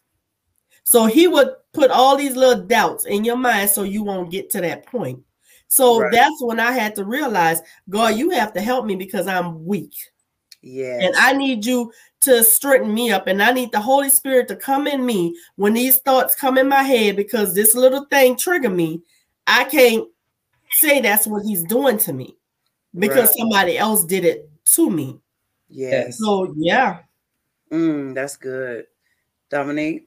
So 0.84 1.06
he 1.06 1.28
would 1.28 1.50
put 1.72 1.90
all 1.90 2.16
these 2.16 2.36
little 2.36 2.64
doubts 2.64 3.06
in 3.06 3.24
your 3.24 3.36
mind 3.36 3.70
so 3.70 3.82
you 3.82 4.02
won't 4.02 4.30
get 4.30 4.50
to 4.50 4.60
that 4.60 4.86
point. 4.86 5.20
So 5.66 6.00
right. 6.00 6.12
that's 6.12 6.42
when 6.42 6.60
I 6.60 6.72
had 6.72 6.94
to 6.94 7.04
realize, 7.04 7.60
God, 7.90 8.16
you 8.16 8.30
have 8.30 8.54
to 8.54 8.60
help 8.60 8.86
me 8.86 8.96
because 8.96 9.26
I'm 9.26 9.66
weak. 9.66 9.92
Yeah. 10.62 10.98
And 11.00 11.14
I 11.16 11.34
need 11.34 11.64
you 11.64 11.92
to 12.20 12.42
straighten 12.44 12.92
me 12.92 13.10
up. 13.10 13.26
And 13.26 13.42
I 13.42 13.52
need 13.52 13.72
the 13.72 13.80
Holy 13.80 14.10
Spirit 14.10 14.48
to 14.48 14.56
come 14.56 14.86
in 14.86 15.04
me 15.04 15.36
when 15.56 15.74
these 15.74 15.98
thoughts 15.98 16.34
come 16.34 16.58
in 16.58 16.68
my 16.68 16.82
head 16.82 17.16
because 17.16 17.54
this 17.54 17.74
little 17.74 18.04
thing 18.06 18.36
trigger 18.36 18.70
me. 18.70 19.02
I 19.46 19.64
can't 19.64 20.06
say 20.70 21.00
that's 21.00 21.26
what 21.26 21.44
he's 21.44 21.64
doing 21.64 21.98
to 21.98 22.12
me 22.12 22.36
because 22.98 23.28
right. 23.28 23.38
somebody 23.38 23.78
else 23.78 24.04
did 24.04 24.24
it 24.24 24.50
to 24.66 24.90
me. 24.90 25.18
Yes. 25.68 26.18
So 26.18 26.54
yeah. 26.56 27.00
Mm, 27.70 28.14
that's 28.14 28.36
good. 28.36 28.86
Dominique. 29.50 30.06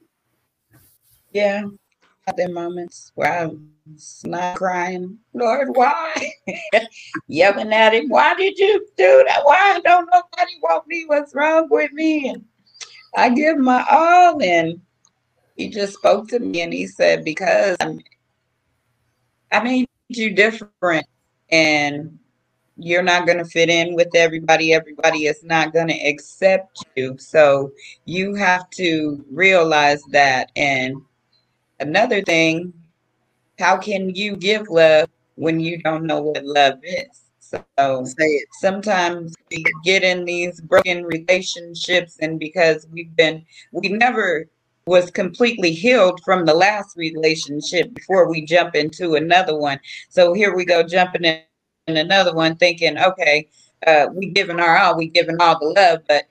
Yeah. 1.32 1.64
At 2.28 2.36
the 2.36 2.48
moments 2.48 3.10
where 3.16 3.40
I'm 3.40 3.72
not 4.24 4.56
crying, 4.56 5.18
Lord, 5.34 5.70
why? 5.74 6.32
Yelling 7.26 7.72
at 7.72 7.94
him, 7.94 8.08
why 8.08 8.34
did 8.36 8.56
you 8.58 8.86
do 8.96 9.24
that? 9.26 9.40
Why 9.44 9.80
don't 9.84 10.08
nobody 10.12 10.52
want 10.62 10.86
me? 10.86 11.04
What's 11.06 11.34
wrong 11.34 11.66
with 11.68 11.92
me? 11.92 12.28
And 12.28 12.44
I 13.16 13.30
give 13.30 13.58
my 13.58 13.84
all, 13.90 14.40
and 14.40 14.80
he 15.56 15.68
just 15.68 15.94
spoke 15.94 16.28
to 16.28 16.38
me 16.38 16.60
and 16.60 16.72
he 16.72 16.86
said, 16.86 17.24
Because 17.24 17.76
I'm, 17.80 18.00
I 19.50 19.62
mean, 19.64 19.86
you 20.08 20.34
different 20.34 21.06
and 21.50 22.18
you're 22.76 23.02
not 23.02 23.26
going 23.26 23.38
to 23.38 23.44
fit 23.44 23.68
in 23.68 23.94
with 23.94 24.14
everybody. 24.14 24.72
Everybody 24.72 25.26
is 25.26 25.42
not 25.44 25.72
going 25.72 25.88
to 25.88 26.08
accept 26.08 26.84
you. 26.96 27.16
So 27.18 27.72
you 28.04 28.34
have 28.34 28.68
to 28.70 29.24
realize 29.30 30.02
that. 30.10 30.50
And 30.56 31.02
another 31.82 32.22
thing, 32.22 32.72
how 33.58 33.76
can 33.76 34.14
you 34.14 34.36
give 34.36 34.68
love 34.68 35.08
when 35.34 35.60
you 35.60 35.82
don't 35.82 36.04
know 36.04 36.20
what 36.20 36.44
love 36.44 36.78
is? 36.82 37.18
So 37.78 38.06
sometimes 38.60 39.34
we 39.50 39.62
get 39.84 40.02
in 40.02 40.24
these 40.24 40.60
broken 40.60 41.04
relationships, 41.04 42.18
and 42.22 42.40
because 42.40 42.86
we've 42.90 43.14
been, 43.14 43.44
we 43.72 43.88
never 43.88 44.46
was 44.86 45.10
completely 45.10 45.72
healed 45.72 46.20
from 46.24 46.44
the 46.44 46.54
last 46.54 46.96
relationship 46.96 47.92
before 47.94 48.28
we 48.28 48.44
jump 48.44 48.74
into 48.74 49.14
another 49.14 49.56
one. 49.56 49.78
So 50.08 50.32
here 50.32 50.56
we 50.56 50.64
go 50.64 50.82
jumping 50.82 51.24
in, 51.24 51.42
another 51.86 52.34
one, 52.34 52.56
thinking, 52.56 52.98
okay, 52.98 53.48
uh, 53.86 54.06
we 54.12 54.30
giving 54.30 54.60
our 54.60 54.78
all, 54.78 54.96
we 54.96 55.08
giving 55.08 55.36
all 55.40 55.58
the 55.58 55.66
love, 55.66 56.00
but 56.08 56.24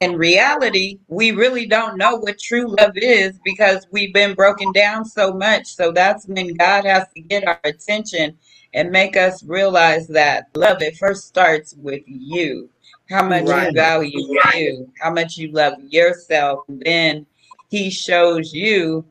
in 0.00 0.16
reality, 0.16 0.98
we 1.08 1.32
really 1.32 1.66
don't 1.66 1.98
know 1.98 2.16
what 2.16 2.38
true 2.38 2.74
love 2.78 2.92
is 2.96 3.38
because 3.44 3.86
we've 3.90 4.14
been 4.14 4.34
broken 4.34 4.72
down 4.72 5.04
so 5.04 5.32
much. 5.32 5.66
So 5.66 5.90
that's 5.90 6.26
when 6.26 6.54
God 6.54 6.84
has 6.84 7.06
to 7.16 7.22
get 7.22 7.46
our 7.46 7.60
attention 7.64 8.38
and 8.74 8.90
make 8.90 9.16
us 9.16 9.42
realize 9.42 10.06
that 10.08 10.48
love 10.54 10.82
it 10.82 10.96
first 10.96 11.26
starts 11.26 11.74
with 11.78 12.02
you. 12.06 12.70
How 13.10 13.26
much 13.26 13.46
right. 13.46 13.68
you 13.68 13.72
value 13.72 14.36
you, 14.54 14.92
how 15.00 15.10
much 15.10 15.38
you 15.38 15.50
love 15.50 15.74
yourself, 15.88 16.60
and 16.68 16.82
then 16.82 17.26
he 17.70 17.88
shows 17.90 18.52
you 18.52 19.04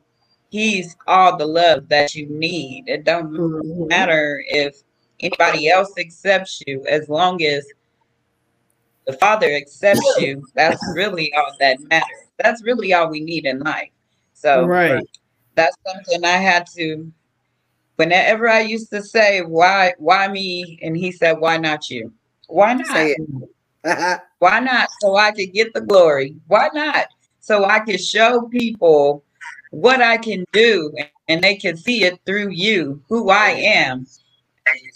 he's 0.50 0.96
all 1.06 1.36
the 1.36 1.46
love 1.46 1.88
that 1.88 2.14
you 2.14 2.28
need. 2.28 2.84
It 2.86 3.04
don't 3.04 3.32
mm-hmm. 3.32 3.88
matter 3.88 4.42
if 4.46 4.76
anybody 5.20 5.68
else 5.68 5.92
accepts 5.98 6.62
you 6.66 6.84
as 6.88 7.08
long 7.08 7.42
as 7.42 7.66
the 9.08 9.14
father 9.14 9.50
accepts 9.50 10.20
you. 10.20 10.46
That's 10.54 10.80
really 10.94 11.32
all 11.32 11.56
that 11.58 11.80
matters. 11.88 12.28
That's 12.36 12.62
really 12.62 12.92
all 12.92 13.08
we 13.08 13.20
need 13.20 13.46
in 13.46 13.58
life. 13.60 13.88
So 14.34 14.66
right. 14.66 15.02
that's 15.56 15.76
something 15.84 16.24
i 16.24 16.36
had 16.36 16.64
to 16.76 17.10
whenever 17.96 18.48
i 18.48 18.60
used 18.60 18.90
to 18.90 19.02
say 19.02 19.40
why 19.40 19.94
why 19.98 20.28
me? 20.28 20.78
And 20.82 20.96
he 20.96 21.10
said 21.10 21.40
why 21.40 21.56
not 21.56 21.90
you? 21.90 22.12
Why 22.46 22.74
not? 22.74 24.20
why 24.38 24.60
not? 24.60 24.90
So 25.00 25.16
i 25.16 25.32
could 25.32 25.52
get 25.52 25.72
the 25.72 25.80
glory. 25.80 26.36
Why 26.46 26.68
not? 26.72 27.06
So 27.40 27.64
I 27.64 27.80
could 27.80 28.00
show 28.00 28.42
people 28.42 29.24
what 29.70 30.02
I 30.02 30.18
can 30.18 30.44
do 30.52 30.94
and 31.28 31.42
they 31.42 31.56
can 31.56 31.76
see 31.76 32.04
it 32.04 32.20
through 32.26 32.50
you, 32.50 33.02
who 33.08 33.30
I 33.30 33.50
am. 33.50 34.06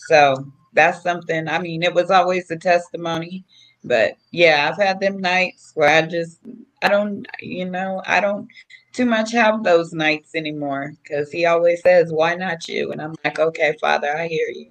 So 0.07 0.53
that's 0.73 1.03
something, 1.03 1.49
I 1.49 1.59
mean, 1.59 1.83
it 1.83 1.95
was 1.95 2.11
always 2.11 2.51
a 2.51 2.57
testimony. 2.57 3.45
But 3.85 4.17
yeah, 4.31 4.69
I've 4.71 4.83
had 4.83 5.01
them 5.01 5.19
nights 5.19 5.73
where 5.75 5.89
I 5.89 6.03
just, 6.03 6.39
I 6.83 6.89
don't, 6.89 7.27
you 7.41 7.69
know, 7.69 8.03
I 8.07 8.21
don't 8.21 8.49
too 8.93 9.07
much 9.07 9.33
have 9.33 9.65
those 9.65 9.93
nights 9.93 10.35
anymore 10.35 10.95
because 11.03 11.33
he 11.33 11.47
always 11.47 11.83
says, 11.83 12.13
Why 12.13 12.35
not 12.35 12.69
you? 12.69 12.93
And 12.93 13.03
I'm 13.03 13.15
like, 13.25 13.39
Okay, 13.39 13.75
Father, 13.81 14.17
I 14.17 14.29
hear 14.29 14.49
you. 14.49 14.71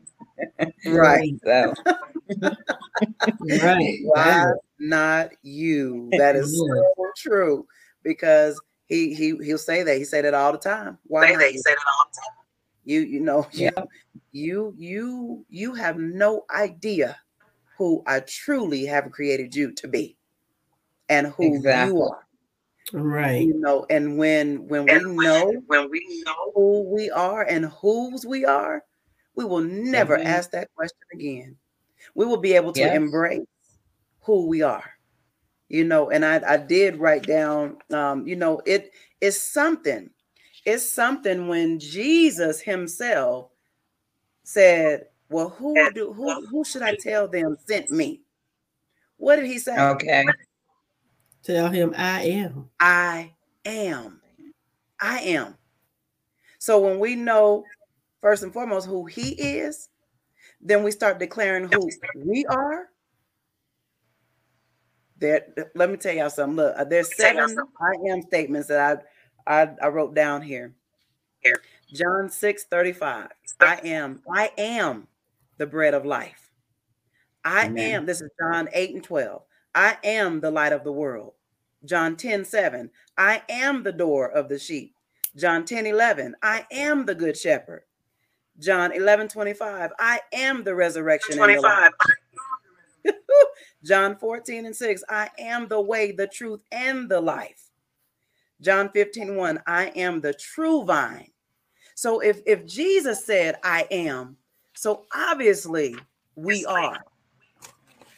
Right. 0.86 1.34
so, 1.44 1.74
right. 3.62 4.00
Why 4.04 4.46
not 4.80 5.32
you? 5.44 6.10
That 6.18 6.36
is 6.36 6.58
so 6.96 7.12
true 7.18 7.68
because 8.04 8.62
he 8.88 9.14
he 9.14 9.36
he'll 9.44 9.58
say 9.58 9.84
that 9.84 9.98
he 9.98 10.04
say 10.04 10.22
that 10.22 10.34
all 10.34 10.52
the 10.52 10.58
time. 10.58 10.98
Why 11.04 11.32
not? 11.32 11.42
He 11.44 11.58
say 11.58 11.72
that 11.72 11.86
all 11.88 12.10
the 12.10 12.16
time. 12.16 12.46
You 12.84 13.02
you 13.02 13.20
know 13.20 13.48
yeah. 13.52 13.70
you 14.32 14.74
you 14.78 15.46
you 15.50 15.74
have 15.74 15.98
no 15.98 16.46
idea 16.50 17.18
who 17.82 18.04
I 18.06 18.20
truly 18.20 18.86
have 18.86 19.10
created 19.10 19.56
you 19.56 19.72
to 19.72 19.88
be 19.88 20.16
and 21.10 21.26
who 21.26 21.56
exactly. 21.56 21.96
you 21.96 22.04
are. 22.04 22.28
Right. 22.94 23.48
You 23.48 23.60
know, 23.60 23.88
and 23.90 24.20
when 24.20 24.68
when 24.68 24.88
and 24.88 25.10
we 25.10 25.16
when, 25.16 25.26
know 25.26 25.64
when 25.66 25.90
we 25.90 26.24
know 26.24 26.52
who 26.54 26.94
we 26.94 27.10
are 27.10 27.42
and 27.42 27.66
whose 27.66 28.24
we 28.24 28.46
are, 28.46 28.84
we 29.34 29.46
will 29.46 29.64
never 29.64 30.16
mm-hmm. 30.16 30.28
ask 30.28 30.52
that 30.52 30.70
question 30.76 31.00
again. 31.12 31.56
We 32.14 32.28
will 32.28 32.38
be 32.38 32.54
able 32.54 32.72
to 32.74 32.82
yes. 32.82 32.96
embrace 32.96 33.48
who 34.20 34.46
we 34.46 34.62
are 34.62 34.92
you 35.68 35.84
know 35.86 36.10
and 36.12 36.26
i 36.26 36.40
i 36.48 36.58
did 36.58 36.98
write 36.98 37.24
down 37.24 37.78
um 37.92 38.28
you 38.28 38.36
know 38.36 38.62
it 38.66 38.92
is 39.22 39.42
something 39.42 40.10
it's 40.66 40.92
something 40.92 41.48
when 41.48 41.80
jesus 41.80 42.60
himself 42.60 43.50
said 44.44 45.06
well 45.32 45.50
who 45.50 45.92
do 45.94 46.14
who 46.14 46.46
who 46.48 46.64
should 46.64 46.82
i 46.82 46.96
tell 46.96 47.28
them 47.28 47.58
sent 47.66 47.90
me 47.90 48.22
what 49.18 49.38
did 49.38 49.46
he 49.46 49.58
say 49.60 49.80
okay 49.80 50.26
Tell 51.44 51.70
him 51.70 51.94
I 51.98 52.22
am. 52.24 52.70
I 52.80 53.34
am. 53.66 54.22
I 55.00 55.20
am. 55.22 55.56
So 56.60 56.80
when 56.80 57.00
we 57.00 57.16
know 57.16 57.66
first 58.22 58.44
and 58.44 58.54
foremost 58.54 58.88
who 58.88 59.06
he 59.06 59.32
is, 59.32 59.90
then 60.62 60.84
we 60.84 60.92
start 60.92 61.18
declaring 61.18 61.68
who 61.68 61.90
we 62.16 62.46
are. 62.46 62.90
There, 65.18 65.48
let 65.76 65.90
me 65.90 65.98
tell 65.98 66.14
y'all 66.14 66.30
something. 66.30 66.58
Look, 66.58 66.76
uh, 66.78 66.84
there's 66.84 67.16
seven 67.16 67.58
I 67.80 68.12
am 68.12 68.22
statements 68.24 68.68
that 68.68 69.06
I, 69.48 69.62
I 69.62 69.76
I 69.84 69.88
wrote 69.88 70.14
down 70.14 70.42
here. 70.42 70.76
John 71.94 72.30
6 72.30 72.64
35. 72.66 73.30
I 73.60 73.80
am, 73.84 74.22
I 74.32 74.52
am 74.58 75.08
the 75.62 75.68
bread 75.68 75.94
of 75.94 76.08
life. 76.08 76.50
I 77.46 77.68
Amen. 77.68 77.94
am, 77.94 78.06
this 78.08 78.20
is 78.20 78.32
John 78.42 78.68
8 78.74 78.96
and 78.96 79.04
12. 79.04 79.44
I 79.76 79.96
am 80.04 80.42
the 80.42 80.50
light 80.50 80.74
of 80.74 80.84
the 80.84 80.92
world. 80.92 81.34
John 81.86 82.16
10 82.16 82.46
7. 82.46 82.90
I 83.16 83.44
am 83.48 83.84
the 83.84 83.92
door 83.92 84.32
of 84.32 84.50
the 84.50 84.58
sheep. 84.58 84.96
John 85.38 85.64
10 85.64 85.86
11. 85.86 86.34
I 86.42 86.66
am 86.72 87.06
the 87.06 87.14
good 87.14 87.38
shepherd. 87.38 87.84
John 88.58 88.92
11 88.92 89.28
25. 89.28 89.92
I 90.00 90.22
am 90.34 90.64
the 90.64 90.74
resurrection. 90.74 91.38
25. 91.38 91.92
The 93.04 93.14
John 93.84 94.16
14 94.18 94.66
and 94.66 94.76
6. 94.76 95.04
I 95.10 95.30
am 95.38 95.68
the 95.68 95.80
way, 95.82 96.12
the 96.12 96.28
truth, 96.28 96.64
and 96.72 97.08
the 97.08 97.22
life. 97.22 97.70
John 98.62 98.90
15 98.90 99.36
1. 99.36 99.60
I 99.68 99.86
am 99.90 100.22
the 100.22 100.34
true 100.34 100.86
vine. 100.86 101.30
So 101.94 102.20
if, 102.20 102.42
if 102.48 102.66
Jesus 102.66 103.24
said, 103.26 103.58
I 103.64 103.86
am, 103.92 104.38
so 104.82 105.06
obviously 105.14 105.96
we 106.36 106.66
are. 106.66 106.98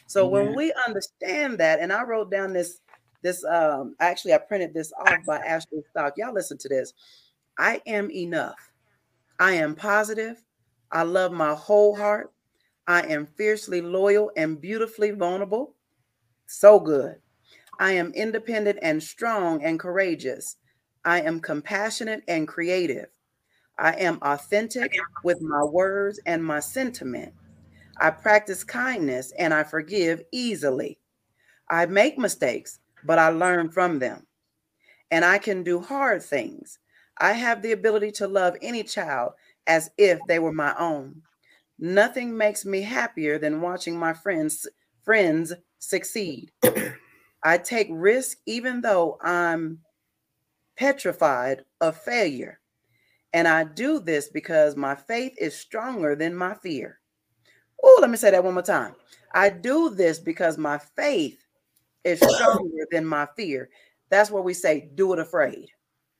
So 0.06 0.26
when 0.26 0.56
we 0.56 0.72
understand 0.86 1.58
that, 1.58 1.78
and 1.78 1.92
I 1.92 2.04
wrote 2.04 2.30
down 2.30 2.54
this, 2.54 2.80
this 3.22 3.44
um 3.44 3.94
actually 4.00 4.32
I 4.32 4.38
printed 4.38 4.72
this 4.72 4.90
off 4.98 5.18
by 5.26 5.36
Ashley 5.40 5.82
Stock. 5.90 6.14
Y'all 6.16 6.32
listen 6.32 6.56
to 6.56 6.68
this. 6.70 6.94
I 7.58 7.82
am 7.86 8.10
enough. 8.10 8.56
I 9.38 9.52
am 9.52 9.74
positive. 9.74 10.42
I 10.90 11.02
love 11.02 11.32
my 11.32 11.52
whole 11.52 11.94
heart. 11.94 12.32
I 12.86 13.02
am 13.02 13.26
fiercely 13.26 13.82
loyal 13.82 14.30
and 14.34 14.58
beautifully 14.58 15.10
vulnerable. 15.10 15.74
So 16.46 16.80
good. 16.80 17.16
I 17.78 17.92
am 17.92 18.10
independent 18.14 18.78
and 18.80 19.02
strong 19.02 19.62
and 19.62 19.78
courageous. 19.78 20.56
I 21.04 21.20
am 21.20 21.40
compassionate 21.40 22.22
and 22.26 22.48
creative. 22.48 23.08
I 23.78 23.92
am 23.92 24.18
authentic 24.22 24.92
with 25.22 25.40
my 25.40 25.64
words 25.64 26.20
and 26.26 26.44
my 26.44 26.60
sentiment. 26.60 27.34
I 28.00 28.10
practice 28.10 28.64
kindness 28.64 29.32
and 29.38 29.54
I 29.54 29.64
forgive 29.64 30.22
easily. 30.32 30.98
I 31.68 31.86
make 31.86 32.18
mistakes, 32.18 32.80
but 33.04 33.18
I 33.18 33.28
learn 33.28 33.70
from 33.70 33.98
them. 33.98 34.26
And 35.10 35.24
I 35.24 35.38
can 35.38 35.62
do 35.62 35.80
hard 35.80 36.22
things. 36.22 36.78
I 37.18 37.32
have 37.32 37.62
the 37.62 37.72
ability 37.72 38.12
to 38.12 38.28
love 38.28 38.56
any 38.62 38.82
child 38.82 39.32
as 39.66 39.90
if 39.98 40.26
they 40.26 40.38
were 40.38 40.52
my 40.52 40.74
own. 40.78 41.22
Nothing 41.78 42.36
makes 42.36 42.64
me 42.64 42.82
happier 42.82 43.38
than 43.38 43.60
watching 43.60 43.98
my 43.98 44.12
friends 44.14 44.66
friends 45.04 45.52
succeed. 45.78 46.52
I 47.42 47.58
take 47.58 47.88
risk 47.90 48.38
even 48.46 48.80
though 48.80 49.18
I'm 49.22 49.80
petrified 50.76 51.64
of 51.80 51.96
failure. 51.96 52.60
And 53.34 53.48
I 53.48 53.64
do 53.64 53.98
this 53.98 54.28
because 54.28 54.76
my 54.76 54.94
faith 54.94 55.34
is 55.38 55.56
stronger 55.56 56.14
than 56.14 56.34
my 56.34 56.54
fear. 56.54 57.00
Oh, 57.82 57.98
let 58.00 58.08
me 58.08 58.16
say 58.16 58.30
that 58.30 58.44
one 58.44 58.54
more 58.54 58.62
time. 58.62 58.94
I 59.34 59.50
do 59.50 59.90
this 59.90 60.20
because 60.20 60.56
my 60.56 60.78
faith 60.78 61.44
is 62.04 62.20
stronger 62.20 62.86
than 62.92 63.04
my 63.04 63.26
fear. 63.36 63.68
That's 64.08 64.30
what 64.30 64.44
we 64.44 64.54
say, 64.54 64.88
do 64.94 65.12
it 65.12 65.18
afraid. 65.18 65.66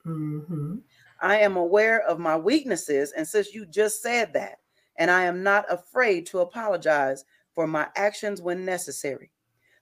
Mm-hmm. 0.05 0.79
I 1.23 1.39
am 1.39 1.57
aware 1.57 2.01
of 2.03 2.19
my 2.19 2.37
weaknesses. 2.37 3.13
And 3.13 3.27
since 3.27 3.55
you 3.55 3.65
just 3.65 4.03
said 4.03 4.33
that, 4.33 4.59
and 4.97 5.09
I 5.09 5.25
am 5.25 5.43
not 5.45 5.73
afraid 5.73 6.27
to 6.27 6.41
apologize 6.41 7.25
for 7.55 7.69
my 7.69 7.87
actions 7.97 8.43
when 8.43 8.65
necessary, 8.65 9.31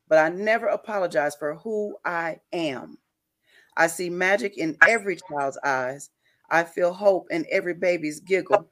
but 0.06 0.18
I 0.18 0.28
never 0.28 0.66
apologize 0.66 1.34
for 1.34 1.54
who 1.54 1.96
I 2.04 2.40
am. 2.52 2.98
I 3.76 3.86
see 3.86 4.10
magic 4.10 4.58
in 4.58 4.76
every 4.86 5.16
child's 5.16 5.58
eyes. 5.64 6.10
I 6.52 6.64
feel 6.64 6.92
hope 6.92 7.28
in 7.30 7.46
every 7.50 7.74
baby's 7.74 8.20
giggle. 8.20 8.68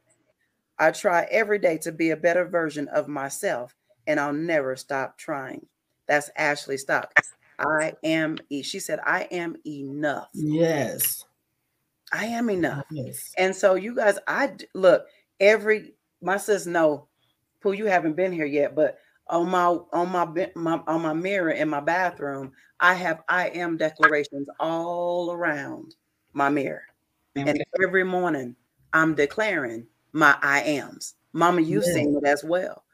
I 0.78 0.92
try 0.92 1.26
every 1.30 1.58
day 1.58 1.78
to 1.78 1.90
be 1.92 2.10
a 2.10 2.16
better 2.16 2.44
version 2.46 2.86
of 2.88 3.08
myself, 3.08 3.74
and 4.06 4.20
I'll 4.20 4.34
never 4.34 4.76
stop 4.76 5.18
trying. 5.18 5.66
That's 6.06 6.30
Ashley 6.36 6.76
Stock. 6.76 7.12
I 7.58 7.94
am, 8.04 8.38
e- 8.50 8.62
she 8.62 8.80
said, 8.80 9.00
I 9.04 9.22
am 9.30 9.56
enough. 9.66 10.28
Yes. 10.34 11.24
I 12.12 12.26
am 12.26 12.50
enough. 12.50 12.84
Yes. 12.90 13.32
And 13.38 13.56
so 13.56 13.74
you 13.74 13.94
guys, 13.94 14.18
I 14.28 14.52
look 14.74 15.06
every 15.38 15.94
my 16.22 16.36
sis 16.36 16.66
no, 16.66 17.08
Pooh, 17.62 17.72
you 17.72 17.86
haven't 17.86 18.16
been 18.16 18.32
here 18.32 18.46
yet, 18.46 18.74
but 18.74 18.98
on 19.28 19.48
my 19.48 19.66
on 19.92 20.10
my, 20.10 20.50
my 20.54 20.82
on 20.86 21.02
my 21.02 21.12
mirror 21.12 21.50
in 21.50 21.68
my 21.68 21.80
bathroom, 21.80 22.52
I 22.78 22.94
have 22.94 23.22
I 23.28 23.48
am 23.48 23.76
declarations 23.76 24.48
all 24.58 25.32
around 25.32 25.94
my 26.32 26.48
mirror. 26.48 26.82
And 27.36 27.62
every 27.82 28.04
morning 28.04 28.56
I'm 28.92 29.14
declaring 29.14 29.86
my 30.12 30.36
I 30.42 30.60
ams. 30.62 31.14
Mama, 31.32 31.60
you've 31.60 31.84
seen 31.84 32.16
it 32.16 32.26
as 32.26 32.42
well. 32.42 32.84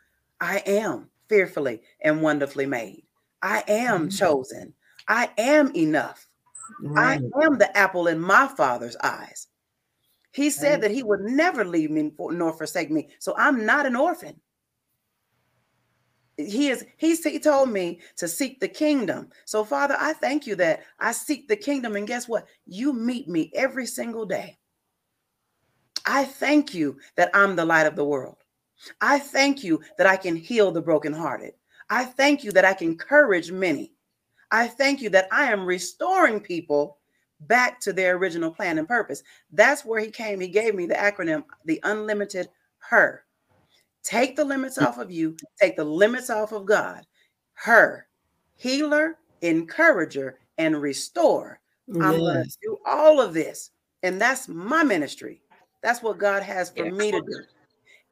I 0.41 0.62
am 0.66 1.09
fearfully 1.28 1.82
and 2.03 2.20
wonderfully 2.20 2.66
made. 2.66 3.05
I 3.43 3.64
am 3.66 4.09
mm-hmm. 4.09 4.16
chosen. 4.16 4.74
I 5.09 5.30
am 5.39 5.74
enough. 5.74 6.28
Right. 6.82 7.20
I 7.34 7.45
am 7.45 7.59
the 7.59 7.74
apple 7.76 8.09
in 8.09 8.20
my 8.20 8.49
father's 8.49 8.97
eyes. 9.03 9.47
He 10.32 10.51
said 10.51 10.72
right. 10.72 10.80
that 10.82 10.91
he 10.91 11.03
would 11.03 11.20
never 11.20 11.64
leave 11.64 11.91
me 11.91 12.12
nor 12.18 12.53
forsake 12.53 12.91
me. 12.91 13.09
So 13.18 13.34
I'm 13.39 13.64
not 13.64 13.87
an 13.87 13.97
orphan. 13.97 14.39
He 16.37 16.68
is, 16.68 16.84
he, 16.99 17.14
he 17.14 17.39
told 17.39 17.70
me 17.70 18.01
to 18.16 18.28
seek 18.28 18.61
the 18.61 18.68
kingdom. 18.68 19.30
So, 19.47 19.64
Father, 19.64 19.97
I 19.99 20.12
thank 20.12 20.47
you 20.47 20.55
that 20.57 20.82
I 21.01 21.12
seek 21.12 21.49
the 21.49 21.57
kingdom. 21.57 21.97
And 21.97 22.07
guess 22.07 22.28
what? 22.28 22.47
You 22.66 22.93
meet 22.93 23.28
me 23.28 23.51
every 23.55 23.87
single 23.87 24.26
day. 24.26 24.59
I 26.05 26.24
thank 26.24 26.74
you 26.74 26.99
that 27.16 27.30
I'm 27.34 27.57
the 27.57 27.64
light 27.64 27.87
of 27.87 27.97
the 27.97 28.05
world. 28.05 28.37
I 29.01 29.18
thank 29.18 29.64
you 29.64 29.80
that 29.99 30.07
I 30.07 30.16
can 30.16 30.37
heal 30.37 30.70
the 30.70 30.82
brokenhearted. 30.82 31.53
I 31.91 32.05
thank 32.05 32.45
you 32.45 32.53
that 32.53 32.64
I 32.64 32.74
can 32.74 32.91
encourage 32.91 33.51
many. 33.51 33.93
I 34.51 34.68
thank 34.68 35.03
you 35.03 35.11
that 35.11 35.28
I 35.32 35.51
am 35.53 35.64
restoring 35.64 36.41
people 36.41 36.99
back 37.41 37.80
to 37.80 37.93
their 37.93 38.16
original 38.16 38.51
plan 38.51 38.78
and 38.78 38.89
purpose. 38.89 39.22
That's 39.53 39.84
where 39.84 40.01
he 40.01 40.11
came. 40.11 40.41
He 40.41 40.49
gave 40.49 40.74
me 40.74 40.87
the 40.87 40.95
acronym, 40.95 41.45
the 41.64 41.80
unlimited 41.82 42.49
her. 42.78 43.26
Take 44.07 44.36
the 44.36 44.44
limits 44.44 44.78
off 44.78 44.98
of 44.98 45.11
you, 45.11 45.36
take 45.61 45.74
the 45.74 45.84
limits 45.84 46.30
off 46.30 46.52
of 46.52 46.64
God. 46.64 47.04
Her, 47.54 48.07
healer, 48.54 49.18
encourager, 49.42 50.38
and 50.59 50.80
restore. 50.80 51.59
Yes. 51.88 52.04
I'm 52.04 52.18
going 52.18 52.44
to 52.44 52.57
do 52.62 52.78
all 52.86 53.20
of 53.20 53.34
this. 53.34 53.72
And 54.04 54.20
that's 54.20 54.46
my 54.46 54.84
ministry. 54.84 55.42
That's 55.82 56.04
what 56.04 56.18
God 56.18 56.44
has 56.44 56.70
for 56.70 56.88
me 56.88 57.11
to 57.11 57.20
do. 57.20 57.42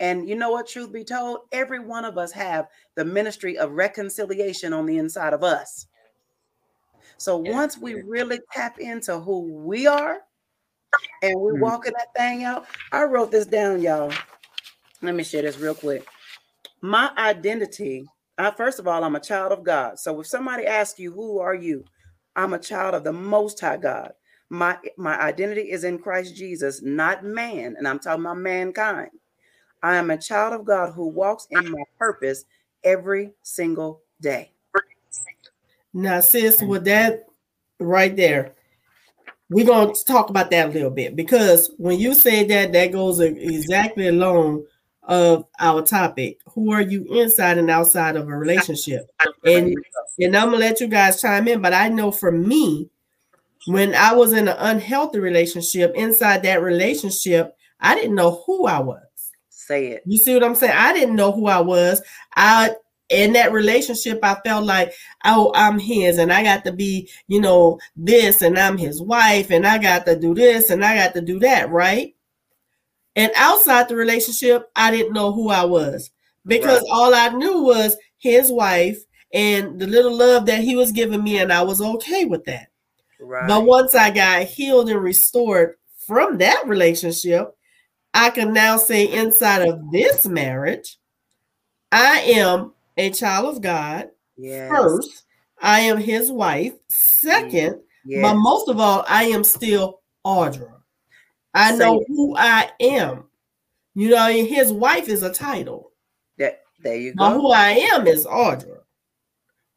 And 0.01 0.29
you 0.29 0.35
know 0.35 0.51
what, 0.51 0.67
truth 0.67 0.93
be 0.93 1.05
told, 1.05 1.43
every 1.53 1.79
one 1.79 2.05
of 2.05 2.19
us 2.19 2.33
have 2.33 2.67
the 2.97 3.05
ministry 3.05 3.57
of 3.57 3.71
reconciliation 3.71 4.73
on 4.73 4.87
the 4.87 4.99
inside 4.99 5.33
of 5.33 5.45
us. 5.45 5.87
So 7.19 7.37
once 7.37 7.79
we 7.79 8.03
really 8.03 8.41
tap 8.53 8.81
into 8.81 9.21
who 9.21 9.43
we 9.43 9.87
are 9.87 10.19
and 11.23 11.39
we're 11.39 11.53
mm-hmm. 11.53 11.63
walking 11.63 11.93
that 11.97 12.13
thing 12.17 12.43
out, 12.43 12.67
I 12.91 13.05
wrote 13.05 13.31
this 13.31 13.47
down, 13.47 13.81
y'all. 13.81 14.13
Let 15.05 15.15
me 15.15 15.25
share 15.25 15.43
this 15.43 15.59
real 15.59 15.75
quick. 15.75 16.07
My 16.81 17.11
identity, 17.17 18.07
I, 18.39 18.51
first 18.51 18.79
of 18.79 18.89
all, 18.89 19.05
I'm 19.05 19.17
a 19.17 19.21
child 19.21 19.53
of 19.53 19.65
God. 19.65 19.99
So 19.99 20.21
if 20.21 20.27
somebody 20.27 20.67
asks 20.67 20.99
you, 20.99 21.13
who 21.13 21.39
are 21.39 21.55
you? 21.55 21.85
I'm 22.37 22.55
a 22.55 22.59
child 22.59 22.95
of 22.95 23.05
the 23.05 23.13
most 23.13 23.61
high 23.61 23.77
God. 23.77 24.13
My 24.51 24.79
my 24.97 25.19
identity 25.21 25.71
is 25.71 25.85
in 25.85 25.99
Christ 25.99 26.37
Jesus, 26.37 26.83
not 26.83 27.25
man, 27.25 27.75
and 27.79 27.89
I'm 27.89 27.99
talking 27.99 28.25
about 28.25 28.39
mankind. 28.39 29.11
I 29.83 29.97
am 29.97 30.11
a 30.11 30.19
child 30.19 30.55
of 30.55 30.65
God 30.65 30.93
who 30.93 31.09
walks 31.09 31.47
in 31.51 31.71
my 31.71 31.83
purpose 31.99 32.45
every 32.83 33.33
single 33.43 34.03
day. 34.21 34.53
Now, 35.93 36.21
sis, 36.21 36.61
with 36.63 36.85
that 36.85 37.27
right 37.79 38.15
there, 38.15 38.55
we're 39.51 39.67
going 39.67 39.95
to 39.95 40.05
talk 40.05 40.31
about 40.31 40.51
that 40.51 40.71
a 40.71 40.73
little 40.73 40.91
bit 40.91 41.15
because 41.17 41.71
when 41.77 41.99
you 41.99 42.15
say 42.15 42.45
that, 42.45 42.73
that 42.73 42.93
goes 42.93 43.21
exactly 43.21 44.09
along 44.09 44.65
of 45.07 45.47
our 45.61 45.83
topic. 45.83 46.39
Who 46.55 46.73
are 46.73 46.83
you 46.83 47.05
inside 47.11 47.59
and 47.59 47.71
outside 47.71 48.17
of 48.17 48.29
a 48.29 48.37
relationship? 48.37 49.11
And 49.45 49.75
and 50.19 50.37
I'm 50.37 50.51
gonna 50.51 50.59
let 50.59 50.81
you 50.81 50.87
guys 50.87 51.21
chime 51.21 51.49
in, 51.49 51.61
but 51.61 51.75
I 51.75 51.89
know 51.89 52.11
for 52.11 52.33
me, 52.33 52.89
when 53.67 53.95
I 53.95 54.13
was 54.15 54.33
in 54.33 54.49
an 54.49 54.57
unhealthy 54.59 55.19
relationship, 55.19 55.93
inside 55.95 56.43
that 56.43 56.63
relationship, 56.63 57.57
I 57.81 57.95
didn't 57.95 58.15
know 58.15 58.43
who 58.47 58.67
I 58.67 58.81
was. 58.81 59.01
Say 59.49 59.89
it. 59.89 60.03
You 60.07 60.19
see 60.19 60.35
what 60.35 60.45
I'm 60.45 60.55
saying? 60.55 60.75
I 60.77 60.93
didn't 60.93 61.17
know 61.17 61.33
who 61.33 61.47
I 61.47 61.61
was. 61.61 62.03
I 62.37 62.75
in 63.11 63.33
that 63.35 63.53
relationship, 63.53 64.19
I 64.23 64.37
felt 64.45 64.65
like, 64.65 64.93
oh, 65.25 65.53
I'm 65.55 65.79
his 65.79 66.19
and 66.19 66.33
I 66.33 66.43
got 66.43 66.65
to 66.65 66.73
be, 66.73 67.11
you 67.29 67.41
know, 67.41 67.79
this 67.97 68.43
and 68.43 68.59
I'm 68.59 68.79
his 68.79 69.01
wife 69.03 69.51
and 69.51 69.67
I 69.67 69.79
got 69.79 70.07
to 70.07 70.19
do 70.19 70.35
this 70.35 70.71
and 70.71 70.85
I 70.85 70.97
got 70.97 71.15
to 71.15 71.21
do 71.21 71.39
that, 71.41 71.71
right? 71.71 72.14
And 73.17 73.33
outside 73.37 73.89
the 73.89 73.97
relationship, 73.97 74.71
I 74.75 74.91
didn't 74.91 75.13
know 75.13 75.33
who 75.33 75.49
I 75.49 75.65
was 75.65 76.11
because 76.47 76.81
right. 76.81 76.91
all 76.91 77.15
I 77.15 77.29
knew 77.29 77.63
was 77.63 77.97
his 78.19 78.51
wife 78.51 78.99
and 79.33 79.79
the 79.81 79.87
little 79.87 80.17
love 80.17 80.47
that 80.47 80.63
he 80.63 80.77
was 80.77 80.93
giving 80.93 81.23
me, 81.23 81.39
and 81.39 81.53
I 81.53 81.63
was 81.63 81.81
okay 81.81 82.25
with 82.25 82.45
that. 82.45 82.69
Right. 83.21 83.49
But 83.49 83.65
once 83.65 83.95
I 83.95 84.11
got 84.11 84.45
healed 84.45 84.89
and 84.89 85.03
restored 85.03 85.75
from 86.07 86.39
that 86.39 86.63
relationship, 86.67 87.57
I 88.13 88.31
can 88.31 88.53
now 88.53 88.77
say 88.77 89.13
inside 89.13 89.67
of 89.67 89.91
this 89.91 90.25
marriage, 90.25 90.99
I 91.91 92.21
am 92.21 92.75
a 92.97 93.11
child 93.11 93.57
of 93.57 93.63
God. 93.63 94.11
Yes. 94.37 94.71
First, 94.71 95.25
I 95.61 95.81
am 95.81 95.99
his 95.99 96.31
wife. 96.31 96.75
Second, 96.89 97.81
yes. 98.05 98.23
but 98.23 98.35
most 98.35 98.69
of 98.69 98.79
all, 98.79 99.05
I 99.09 99.25
am 99.25 99.43
still 99.43 100.01
Audra. 100.25 100.75
I 101.55 101.73
Say 101.73 101.79
know 101.79 102.01
it. 102.01 102.07
who 102.09 102.37
I 102.37 102.71
am. 102.81 103.25
You 103.95 104.11
know, 104.11 104.27
his 104.29 104.73
wife 104.73 105.09
is 105.09 105.23
a 105.23 105.33
title. 105.33 105.93
That 106.39 106.61
there 106.83 106.97
you 106.97 107.15
go. 107.15 107.29
But 107.31 107.35
who 107.35 107.51
I 107.51 107.71
am 107.93 108.07
is 108.07 108.27
Audra, 108.27 108.81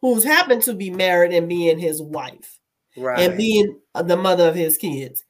who's 0.01 0.23
happened 0.23 0.63
to 0.63 0.73
be 0.73 0.89
married 0.89 1.33
and 1.33 1.47
being 1.47 1.77
his 1.77 2.01
wife, 2.01 2.59
right. 2.97 3.19
and 3.19 3.37
being 3.37 3.79
the 3.93 4.17
mother 4.17 4.47
of 4.47 4.55
his 4.55 4.77
kids. 4.77 5.23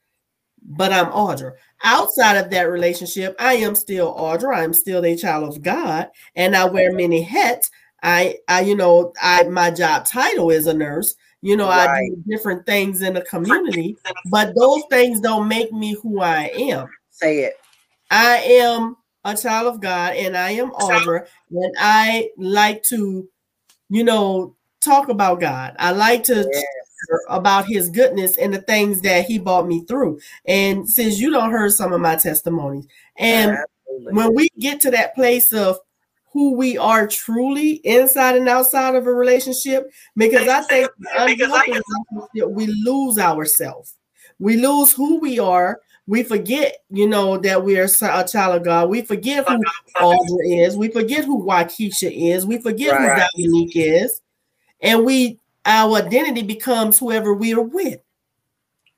But 0.64 0.92
I'm 0.92 1.08
Audra. 1.08 1.54
Outside 1.84 2.38
of 2.38 2.50
that 2.52 2.64
relationship, 2.64 3.36
I 3.40 3.54
am 3.56 3.76
still 3.76 4.16
Audra. 4.16 4.58
I'm 4.58 4.74
still 4.74 5.06
a 5.06 5.16
child 5.16 5.50
of 5.50 5.62
God, 5.62 6.08
and 6.36 6.56
I 6.56 6.66
wear 6.66 6.94
many 6.94 7.22
hats. 7.22 7.70
I, 8.04 8.38
I, 8.48 8.62
you 8.62 8.76
know, 8.76 9.12
I 9.22 9.44
my 9.44 9.72
job 9.72 10.06
title 10.06 10.50
is 10.50 10.68
a 10.68 10.74
nurse, 10.74 11.16
you 11.42 11.56
know, 11.56 11.68
right. 11.68 11.90
I 11.90 12.10
do 12.10 12.24
different 12.28 12.66
things 12.66 13.02
in 13.02 13.14
the 13.14 13.22
community, 13.22 13.98
but 14.26 14.54
those 14.56 14.84
things 14.90 15.20
don't 15.20 15.48
make 15.48 15.72
me 15.72 15.96
who 16.02 16.22
I 16.22 16.52
am. 16.56 16.90
Say 17.10 17.40
it. 17.40 17.54
I 18.10 18.38
am 18.38 18.98
a 19.24 19.36
child 19.36 19.74
of 19.74 19.82
God 19.82 20.16
and 20.16 20.38
I 20.38 20.52
am 20.52 20.72
Audra, 20.72 21.28
and 21.52 21.76
I 21.78 22.30
like 22.38 22.82
to, 22.84 23.28
you 23.90 24.04
know, 24.04 24.56
talk 24.82 25.10
about 25.10 25.40
God. 25.40 25.76
I 25.78 25.92
like 25.92 26.24
to 26.26 26.48
yes. 26.52 26.66
about 27.30 27.66
his 27.66 27.90
goodness 27.90 28.38
and 28.38 28.54
the 28.54 28.62
things 28.62 29.02
that 29.02 29.26
he 29.26 29.38
brought 29.38 29.68
me 29.68 29.84
through. 29.86 30.20
And 30.46 30.90
since 30.90 31.20
you 31.20 31.32
don't 31.32 31.52
heard 31.52 31.74
some 31.74 31.94
of 31.94 32.02
my 32.02 32.16
testimonies, 32.16 32.88
and 33.18 33.52
Absolutely. 33.52 34.14
when 34.14 34.34
we 34.34 34.50
get 34.60 34.82
to 34.82 34.92
that 34.92 35.14
place 35.14 35.54
of 35.54 35.78
who 36.32 36.54
we 36.54 36.78
are 36.78 37.08
truly 37.08 37.74
inside 37.84 38.36
and 38.36 38.50
outside 38.50 38.96
of 38.96 39.08
a 39.08 39.14
relationship 39.14 39.92
because 40.16 40.48
I 40.48 40.62
think 40.62 40.90
because 41.26 41.52
I 41.52 42.46
we 42.46 42.68
lose 42.68 43.18
ourselves. 43.18 43.96
We 44.40 44.58
lose 44.58 44.94
who 44.94 45.20
we 45.20 45.40
are. 45.40 45.82
We 46.06 46.24
forget, 46.24 46.78
you 46.90 47.08
know, 47.08 47.38
that 47.40 47.64
we 47.64 47.78
are 47.80 47.86
a 47.86 48.24
child 48.24 48.56
of 48.56 48.64
God. 48.64 48.90
We 48.90 49.02
forget 49.02 49.48
who 49.48 49.62
Audra 49.98 50.66
is. 50.66 50.78
We 50.78 50.90
forget 50.90 51.26
who 51.26 51.44
Waukesha 51.44 52.34
is. 52.34 52.46
We 52.46 52.62
forget 52.62 52.94
right. 52.94 53.22
who 53.36 53.50
Dominique 53.50 53.76
is. 53.76 54.22
And 54.82 55.04
we 55.06 55.40
our 55.66 55.98
identity 55.98 56.44
becomes 56.44 56.98
whoever 56.98 57.34
we 57.34 57.54
are 57.54 57.62
with. 57.62 58.00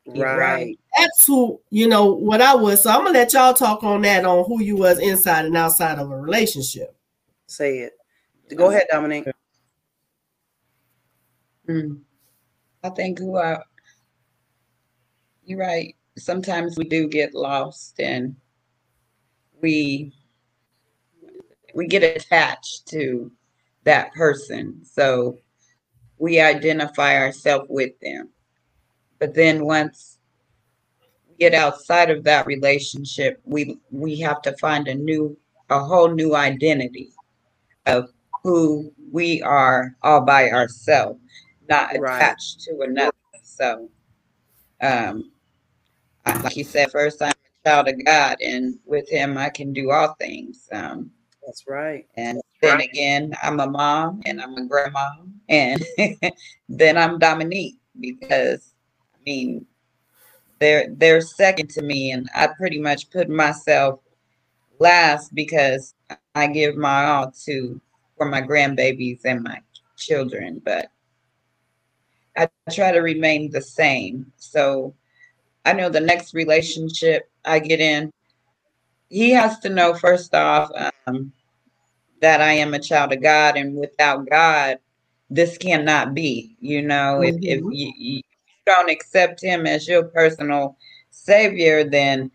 Right. 0.06 0.78
That's 0.98 1.26
who, 1.26 1.60
you 1.70 1.88
know, 1.88 2.14
what 2.14 2.42
I 2.42 2.56
was. 2.56 2.84
So 2.84 2.90
I'm 2.90 3.04
gonna 3.04 3.12
let 3.12 3.34
y'all 3.34 3.54
talk 3.54 3.84
on 3.84 4.02
that 4.02 4.26
on 4.26 4.46
who 4.46 4.62
you 4.62 4.76
was 4.76 5.00
inside 5.00 5.46
and 5.46 5.58
outside 5.58 6.00
of 6.00 6.12
a 6.12 6.18
relationship. 6.18 6.96
Say 7.50 7.80
it. 7.80 7.94
Go 8.56 8.70
ahead, 8.70 8.86
Dominique. 8.92 9.26
Mm. 11.68 12.00
I 12.84 12.90
think 12.90 13.18
who 13.18 13.38
I, 13.38 13.60
you're 15.44 15.60
right. 15.60 15.96
Sometimes 16.16 16.78
we 16.78 16.84
do 16.84 17.08
get 17.08 17.34
lost 17.34 18.00
and 18.00 18.36
we 19.62 20.14
we 21.74 21.88
get 21.88 22.04
attached 22.04 22.88
to 22.90 23.32
that 23.84 24.14
person. 24.14 24.82
So 24.86 25.40
we 26.20 26.40
identify 26.40 27.18
ourselves 27.18 27.66
with 27.68 28.00
them. 28.00 28.30
But 29.18 29.34
then 29.34 29.66
once 29.66 30.20
we 31.28 31.36
get 31.38 31.56
outside 31.56 32.12
of 32.12 32.24
that 32.26 32.46
relationship, 32.46 33.42
we 33.44 33.80
we 33.90 34.20
have 34.20 34.44
to 34.44 34.56
find 34.58 34.88
a 34.88 34.94
new 34.94 35.36
a 35.72 35.80
whole 35.80 36.10
new 36.10 36.36
identity 36.36 37.12
of 37.90 38.10
who 38.44 38.92
we 39.12 39.42
are 39.42 39.96
all 40.04 40.22
by 40.22 40.50
ourselves, 40.50 41.20
not 41.70 41.96
attached 41.96 42.68
right. 42.68 42.78
to 42.78 42.82
another. 42.82 43.12
So, 43.44 43.90
um, 44.82 45.32
like 46.26 46.56
you 46.56 46.64
said, 46.64 46.92
first 46.92 47.22
I'm 47.22 47.32
a 47.32 47.70
child 47.70 47.88
of 47.90 48.06
God, 48.06 48.38
and 48.42 48.78
with 48.86 49.10
Him 49.10 49.38
I 49.38 49.50
can 49.50 49.74
do 49.74 49.92
all 49.92 50.16
things. 50.20 50.70
Um, 50.72 51.12
That's 51.46 51.66
right. 51.68 52.08
And 52.16 52.42
then 52.62 52.78
right. 52.78 52.90
again, 52.90 53.36
I'm 53.42 53.60
a 53.60 53.68
mom 53.68 54.22
and 54.26 54.42
I'm 54.42 54.56
a 54.56 54.66
grandma, 54.66 55.10
and 55.50 55.84
then 56.70 56.98
I'm 56.98 57.20
Dominique 57.20 57.80
because 58.00 58.74
I 59.14 59.18
mean 59.26 59.66
they're 60.60 60.88
they're 60.96 61.22
second 61.22 61.70
to 61.72 61.82
me, 61.82 62.12
and 62.12 62.30
I 62.36 62.48
pretty 62.48 62.80
much 62.80 63.10
put 63.10 63.30
myself 63.30 64.00
last 64.80 65.34
because 65.36 65.94
I 66.36 66.48
give 66.48 66.76
my 66.76 67.06
all 67.06 67.32
to 67.46 67.80
for 68.18 68.26
my 68.26 68.42
grandbabies 68.42 69.22
and 69.26 69.44
my 69.44 69.62
children, 69.98 70.62
but 70.64 70.92
I 72.38 72.50
try 72.72 72.92
to 72.92 73.00
remain 73.00 73.52
the 73.52 73.62
same. 73.62 74.32
So 74.38 74.94
I 75.66 75.74
know 75.74 75.90
the 75.90 76.00
next 76.00 76.34
relationship 76.34 77.30
I 77.46 77.60
get 77.60 77.80
in, 77.80 78.12
he 79.10 79.32
has 79.32 79.60
to 79.60 79.70
know 79.70 79.94
first 79.94 80.34
off 80.34 80.70
um, 81.08 81.32
that 82.22 82.42
I 82.42 82.54
am 82.54 82.74
a 82.74 82.80
child 82.80 83.14
of 83.14 83.22
God, 83.22 83.58
and 83.58 83.76
without 83.76 84.30
God, 84.30 84.80
this 85.30 85.58
cannot 85.58 86.14
be. 86.14 86.56
You 86.60 86.84
know, 86.84 87.20
mm-hmm. 87.22 87.38
if, 87.38 87.58
if 87.58 87.60
mm-hmm. 87.62 87.72
you, 87.72 87.94
you 87.98 88.22
don't 88.66 88.90
accept 88.90 89.42
Him 89.42 89.66
as 89.66 89.88
your 89.88 90.04
personal 90.04 90.78
Savior, 91.10 91.84
then 91.84 92.32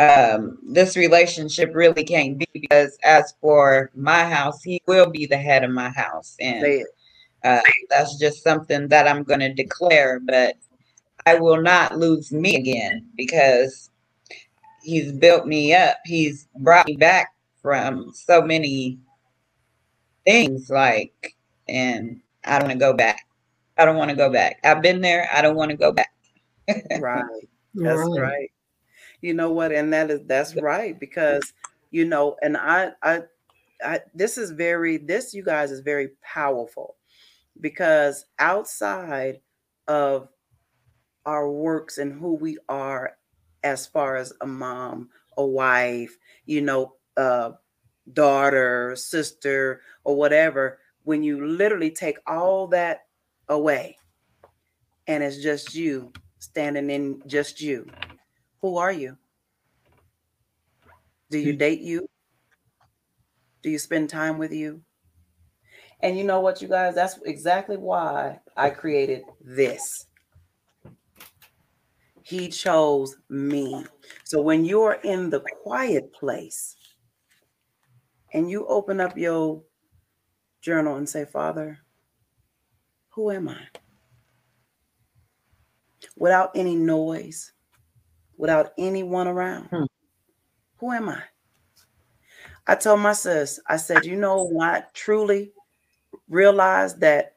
um, 0.00 0.56
this 0.62 0.96
relationship 0.96 1.72
really 1.74 2.04
can't 2.04 2.38
be 2.38 2.48
because 2.54 2.96
as 3.02 3.34
for 3.40 3.90
my 3.94 4.24
house, 4.24 4.62
he 4.62 4.80
will 4.86 5.10
be 5.10 5.26
the 5.26 5.36
head 5.36 5.62
of 5.62 5.70
my 5.70 5.90
house. 5.90 6.36
And 6.40 6.86
uh, 7.44 7.60
that's 7.90 8.16
just 8.18 8.42
something 8.42 8.88
that 8.88 9.06
I'm 9.06 9.24
going 9.24 9.40
to 9.40 9.52
declare, 9.52 10.18
but 10.20 10.56
I 11.26 11.34
will 11.34 11.60
not 11.60 11.98
lose 11.98 12.32
me 12.32 12.56
again 12.56 13.06
because 13.14 13.90
he's 14.82 15.12
built 15.12 15.46
me 15.46 15.74
up. 15.74 15.98
He's 16.06 16.48
brought 16.56 16.86
me 16.86 16.96
back 16.96 17.34
from 17.60 18.10
so 18.14 18.40
many 18.40 18.98
things 20.24 20.70
like, 20.70 21.36
and 21.68 22.22
I 22.44 22.58
don't 22.58 22.68
want 22.68 22.80
to 22.80 22.86
go 22.86 22.94
back. 22.94 23.26
I 23.76 23.84
don't 23.84 23.96
want 23.96 24.10
to 24.10 24.16
go 24.16 24.30
back. 24.30 24.60
I've 24.64 24.80
been 24.80 25.02
there. 25.02 25.28
I 25.30 25.42
don't 25.42 25.56
want 25.56 25.72
to 25.72 25.76
go 25.76 25.92
back. 25.92 26.12
right. 27.00 27.24
That's 27.74 27.98
right. 27.98 28.18
right 28.18 28.50
you 29.20 29.34
know 29.34 29.50
what 29.50 29.72
and 29.72 29.92
that 29.92 30.10
is 30.10 30.20
that's 30.26 30.54
right 30.56 30.98
because 30.98 31.52
you 31.90 32.04
know 32.04 32.36
and 32.42 32.56
I, 32.56 32.92
I 33.02 33.22
i 33.84 34.00
this 34.14 34.38
is 34.38 34.50
very 34.50 34.96
this 34.98 35.34
you 35.34 35.42
guys 35.42 35.70
is 35.70 35.80
very 35.80 36.10
powerful 36.22 36.96
because 37.60 38.26
outside 38.38 39.40
of 39.88 40.28
our 41.26 41.50
works 41.50 41.98
and 41.98 42.12
who 42.12 42.34
we 42.34 42.58
are 42.68 43.16
as 43.62 43.86
far 43.86 44.16
as 44.16 44.32
a 44.40 44.46
mom 44.46 45.10
a 45.36 45.44
wife 45.44 46.16
you 46.46 46.60
know 46.60 46.94
a 47.16 47.52
daughter 48.12 48.94
sister 48.96 49.82
or 50.04 50.16
whatever 50.16 50.78
when 51.04 51.22
you 51.22 51.46
literally 51.46 51.90
take 51.90 52.18
all 52.26 52.66
that 52.66 53.02
away 53.48 53.96
and 55.06 55.22
it's 55.22 55.42
just 55.42 55.74
you 55.74 56.12
standing 56.38 56.90
in 56.90 57.22
just 57.26 57.60
you 57.60 57.86
who 58.62 58.76
are 58.76 58.92
you? 58.92 59.16
Do 61.30 61.38
you 61.38 61.52
hmm. 61.52 61.58
date 61.58 61.80
you? 61.80 62.08
Do 63.62 63.70
you 63.70 63.78
spend 63.78 64.08
time 64.08 64.38
with 64.38 64.52
you? 64.52 64.82
And 66.00 66.16
you 66.16 66.24
know 66.24 66.40
what, 66.40 66.62
you 66.62 66.68
guys? 66.68 66.94
That's 66.94 67.18
exactly 67.24 67.76
why 67.76 68.40
I 68.56 68.70
created 68.70 69.22
this. 69.40 70.06
He 72.22 72.48
chose 72.48 73.16
me. 73.28 73.84
So 74.24 74.40
when 74.40 74.64
you're 74.64 74.98
in 75.04 75.30
the 75.30 75.40
quiet 75.62 76.12
place 76.12 76.76
and 78.32 78.50
you 78.50 78.66
open 78.66 79.00
up 79.00 79.18
your 79.18 79.62
journal 80.62 80.96
and 80.96 81.08
say, 81.08 81.24
Father, 81.24 81.78
who 83.10 83.30
am 83.30 83.48
I? 83.48 83.60
Without 86.16 86.50
any 86.54 86.76
noise, 86.76 87.52
without 88.40 88.72
anyone 88.78 89.28
around. 89.28 89.66
Hmm. 89.66 89.84
Who 90.78 90.92
am 90.92 91.10
I? 91.10 91.22
I 92.66 92.74
told 92.74 93.00
my 93.00 93.12
sis, 93.12 93.60
I 93.66 93.76
said, 93.76 94.06
you 94.06 94.16
know 94.16 94.44
what? 94.44 94.94
Truly, 94.94 95.52
realized 96.28 97.00
that 97.00 97.36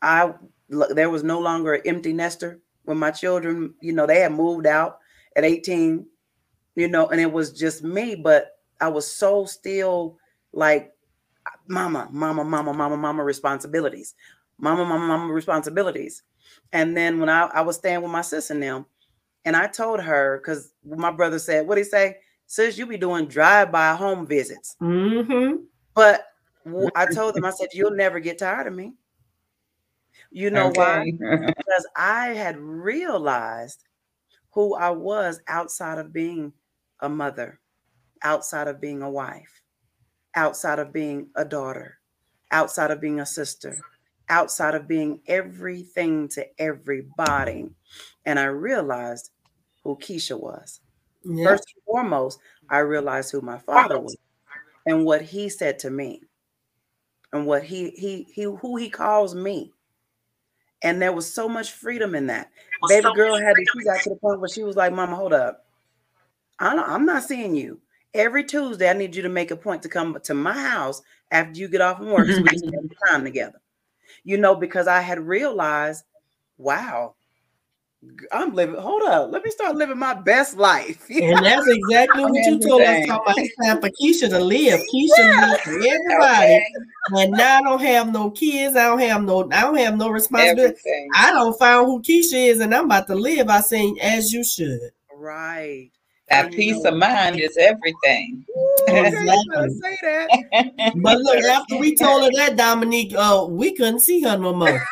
I 0.00 0.34
there 0.68 1.10
was 1.10 1.24
no 1.24 1.40
longer 1.40 1.74
an 1.74 1.82
empty 1.86 2.12
nester 2.12 2.60
when 2.84 2.98
my 2.98 3.10
children, 3.10 3.74
you 3.80 3.92
know, 3.92 4.06
they 4.06 4.20
had 4.20 4.32
moved 4.32 4.66
out 4.66 4.98
at 5.36 5.44
18, 5.44 6.06
you 6.76 6.88
know, 6.88 7.08
and 7.08 7.20
it 7.20 7.30
was 7.30 7.52
just 7.52 7.82
me, 7.82 8.14
but 8.14 8.58
I 8.80 8.88
was 8.88 9.10
so 9.10 9.44
still 9.44 10.18
like 10.52 10.92
mama, 11.66 12.08
mama, 12.10 12.44
mama, 12.44 12.72
mama, 12.72 12.96
mama 12.96 13.24
responsibilities. 13.24 14.14
Mama, 14.58 14.84
mama, 14.84 15.06
mama 15.06 15.32
responsibilities. 15.32 16.22
And 16.72 16.96
then 16.96 17.18
when 17.18 17.28
I, 17.28 17.44
I 17.46 17.60
was 17.62 17.76
staying 17.76 18.02
with 18.02 18.10
my 18.10 18.22
sister 18.22 18.54
now, 18.54 18.86
and 19.44 19.56
I 19.56 19.66
told 19.66 20.00
her 20.00 20.38
because 20.38 20.72
my 20.84 21.10
brother 21.10 21.38
said, 21.38 21.66
"What 21.66 21.78
he 21.78 21.84
say, 21.84 22.18
sis? 22.46 22.78
You 22.78 22.86
be 22.86 22.96
doing 22.96 23.26
drive-by 23.26 23.94
home 23.94 24.26
visits." 24.26 24.76
Mm-hmm. 24.80 25.64
But 25.94 26.26
I 26.94 27.06
told 27.06 27.34
them, 27.34 27.44
I 27.44 27.50
said, 27.50 27.68
"You'll 27.72 27.90
never 27.92 28.20
get 28.20 28.38
tired 28.38 28.66
of 28.66 28.74
me." 28.74 28.94
You 30.30 30.50
know 30.50 30.68
okay. 30.68 31.12
why? 31.20 31.46
because 31.56 31.86
I 31.96 32.28
had 32.28 32.58
realized 32.58 33.84
who 34.52 34.74
I 34.74 34.90
was 34.90 35.40
outside 35.48 35.98
of 35.98 36.12
being 36.12 36.52
a 37.00 37.08
mother, 37.08 37.60
outside 38.22 38.68
of 38.68 38.80
being 38.80 39.02
a 39.02 39.10
wife, 39.10 39.62
outside 40.34 40.78
of 40.78 40.92
being 40.92 41.28
a 41.36 41.44
daughter, 41.44 41.98
outside 42.50 42.90
of 42.90 43.00
being 43.00 43.20
a 43.20 43.26
sister, 43.26 43.78
outside 44.28 44.74
of 44.74 44.88
being 44.88 45.20
everything 45.26 46.28
to 46.28 46.46
everybody. 46.58 47.68
And 48.24 48.38
I 48.38 48.44
realized 48.44 49.30
who 49.84 49.96
Keisha 49.96 50.38
was. 50.38 50.80
Yeah. 51.24 51.44
First 51.44 51.72
and 51.74 51.84
foremost, 51.84 52.38
I 52.68 52.78
realized 52.78 53.32
who 53.32 53.40
my 53.40 53.58
father 53.58 53.98
was 53.98 54.16
and 54.86 55.04
what 55.04 55.22
he 55.22 55.48
said 55.48 55.78
to 55.80 55.90
me 55.90 56.22
and 57.32 57.46
what 57.46 57.62
he 57.64 57.90
he 57.90 58.26
he 58.32 58.42
who 58.42 58.76
he 58.76 58.88
calls 58.88 59.34
me. 59.34 59.72
And 60.82 61.00
there 61.00 61.12
was 61.12 61.32
so 61.32 61.48
much 61.48 61.70
freedom 61.70 62.14
in 62.14 62.26
that. 62.26 62.50
Baby 62.88 63.02
so 63.02 63.14
girl 63.14 63.36
had 63.36 63.54
to, 63.54 63.64
she 63.72 63.84
got 63.84 64.02
to 64.02 64.10
the 64.10 64.16
point 64.16 64.40
where 64.40 64.48
she 64.48 64.64
was 64.64 64.74
like, 64.74 64.92
Mama, 64.92 65.14
hold 65.14 65.32
up. 65.32 65.64
I 66.58 66.74
I'm 66.76 67.06
not 67.06 67.22
seeing 67.22 67.54
you. 67.54 67.80
Every 68.14 68.44
Tuesday, 68.44 68.90
I 68.90 68.92
need 68.92 69.14
you 69.14 69.22
to 69.22 69.28
make 69.28 69.50
a 69.50 69.56
point 69.56 69.82
to 69.82 69.88
come 69.88 70.18
to 70.24 70.34
my 70.34 70.52
house 70.52 71.00
after 71.30 71.58
you 71.58 71.68
get 71.68 71.80
off 71.80 71.98
from 71.98 72.10
work 72.10 72.28
so 72.28 72.42
we 72.42 72.48
can 72.48 72.58
spend 72.58 72.94
time 73.08 73.24
together. 73.24 73.60
You 74.24 74.38
know, 74.38 74.54
because 74.54 74.86
I 74.86 75.00
had 75.00 75.20
realized, 75.20 76.04
wow, 76.58 77.14
I'm 78.32 78.52
living. 78.54 78.74
Hold 78.76 79.02
up, 79.02 79.30
let 79.30 79.44
me 79.44 79.50
start 79.50 79.76
living 79.76 79.98
my 79.98 80.14
best 80.14 80.56
life. 80.56 81.06
and 81.10 81.44
that's 81.44 81.66
exactly 81.68 82.24
what 82.24 82.34
you 82.46 82.58
told 82.58 82.82
us. 82.82 83.06
Talking 83.06 83.44
it's 83.44 83.56
time 83.56 83.80
for 83.80 83.90
Keisha 83.90 84.28
to 84.28 84.40
live. 84.40 84.80
Keisha 84.92 85.18
yeah. 85.18 85.50
live 85.50 85.60
for 85.60 85.70
everybody. 85.70 86.54
Okay. 86.54 86.64
And 87.12 87.32
now 87.32 87.58
I 87.58 87.62
don't 87.62 87.82
have 87.82 88.12
no 88.12 88.30
kids. 88.30 88.76
I 88.76 88.86
don't 88.86 88.98
have 88.98 89.22
no. 89.22 89.48
I 89.52 89.60
don't 89.62 89.76
have 89.76 89.96
no 89.96 90.08
responsibility. 90.08 90.62
Everything. 90.62 91.08
I 91.14 91.32
don't 91.32 91.56
find 91.58 91.86
who 91.86 92.02
Keisha 92.02 92.48
is, 92.48 92.60
and 92.60 92.74
I'm 92.74 92.86
about 92.86 93.06
to 93.06 93.14
live. 93.14 93.48
I 93.48 93.60
say, 93.60 93.94
as 94.02 94.32
you 94.32 94.44
should. 94.44 94.90
Right. 95.14 95.90
That 96.28 96.50
peace 96.50 96.82
of 96.84 96.94
mind 96.94 97.38
is 97.38 97.56
everything. 97.58 98.44
exactly. 98.88 99.80
say 99.82 99.98
that. 100.02 100.92
but 100.96 101.18
look, 101.18 101.44
after 101.44 101.76
we 101.76 101.94
told 102.02 102.24
her 102.24 102.30
that, 102.36 102.56
Dominique, 102.56 103.14
uh, 103.14 103.46
we 103.48 103.74
couldn't 103.74 104.00
see 104.00 104.22
her 104.22 104.38
no 104.38 104.54
more 104.54 104.82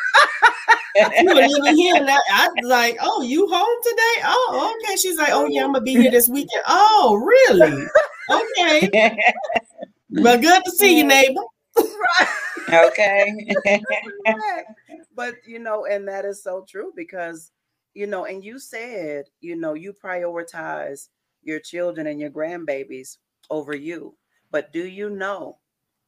you 0.95 1.25
were 1.25 1.47
living 1.47 1.77
here. 1.77 2.03
Now. 2.03 2.19
I 2.31 2.47
was 2.47 2.69
like, 2.69 2.97
oh, 3.01 3.21
you 3.21 3.47
home 3.47 3.77
today? 3.83 4.23
Oh, 4.25 4.75
okay. 4.83 4.95
She's 4.97 5.17
like, 5.17 5.31
oh 5.31 5.47
yeah, 5.47 5.63
I'm 5.63 5.73
gonna 5.73 5.83
be 5.83 5.95
here 5.95 6.11
this 6.11 6.29
weekend. 6.29 6.63
Oh, 6.67 7.15
really? 7.15 7.85
Okay. 8.29 9.17
well, 10.09 10.39
good 10.39 10.63
to 10.63 10.71
see 10.71 10.97
you, 10.97 11.03
neighbor. 11.03 11.41
okay. 12.69 13.47
but 15.15 15.35
you 15.45 15.59
know, 15.59 15.85
and 15.85 16.07
that 16.07 16.25
is 16.25 16.43
so 16.43 16.65
true 16.67 16.91
because 16.95 17.51
you 17.93 18.07
know, 18.07 18.25
and 18.25 18.43
you 18.43 18.59
said, 18.59 19.25
you 19.41 19.55
know, 19.55 19.73
you 19.73 19.93
prioritize 19.93 21.09
your 21.43 21.59
children 21.59 22.07
and 22.07 22.19
your 22.19 22.29
grandbabies 22.29 23.17
over 23.49 23.75
you. 23.75 24.15
But 24.49 24.71
do 24.71 24.85
you 24.85 25.09
know 25.09 25.57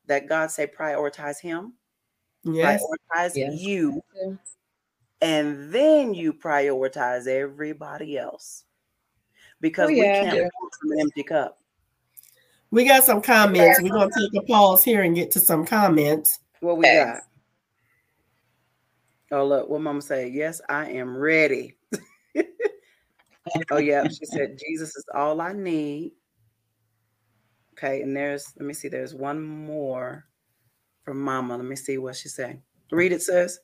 that 0.05 0.27
God 0.27 0.51
say 0.51 0.67
prioritize 0.67 1.39
him? 1.41 1.73
Yes. 2.43 2.81
Prioritize 2.81 3.36
yes. 3.36 3.59
you 3.59 4.01
and 5.24 5.71
then 5.71 6.13
you 6.13 6.34
prioritize 6.34 7.28
everybody 7.28 8.17
else 8.17 8.65
because 9.61 9.89
oh, 9.89 9.93
yeah, 9.93 10.01
we 10.01 10.26
can't 10.26 10.38
yeah. 10.38 10.47
from 10.80 10.91
an 10.91 10.99
empty 10.99 11.24
cup. 11.24 11.59
We 12.71 12.86
got 12.86 13.03
some 13.03 13.21
comments. 13.21 13.82
We're 13.82 13.89
gonna 13.89 14.11
take 14.17 14.43
a 14.43 14.45
pause 14.45 14.84
here 14.84 15.03
and 15.03 15.15
get 15.15 15.32
to 15.32 15.39
some 15.39 15.65
comments. 15.65 16.39
What 16.59 16.78
we 16.78 16.84
got? 16.84 17.21
Oh 19.32 19.45
look, 19.45 19.69
what 19.69 19.82
mama 19.82 20.01
say? 20.01 20.28
Yes, 20.28 20.61
I 20.67 20.89
am 20.91 21.15
ready. 21.15 21.78
oh 23.71 23.78
yeah, 23.78 24.07
she 24.07 24.26
said 24.26 24.59
Jesus 24.59 24.95
is 24.95 25.05
all 25.15 25.39
I 25.39 25.53
need. 25.53 26.11
Okay, 27.74 28.01
and 28.01 28.15
there's 28.15 28.53
let 28.57 28.65
me 28.65 28.74
see, 28.74 28.89
there's 28.89 29.15
one 29.15 29.41
more 29.41 30.28
from 31.03 31.21
mama. 31.21 31.55
Let 31.55 31.65
me 31.65 31.76
see 31.76 31.97
what 31.97 32.15
she 32.15 32.28
say. 32.28 32.59
Read 32.91 33.13
it, 33.13 33.21
says. 33.21 33.59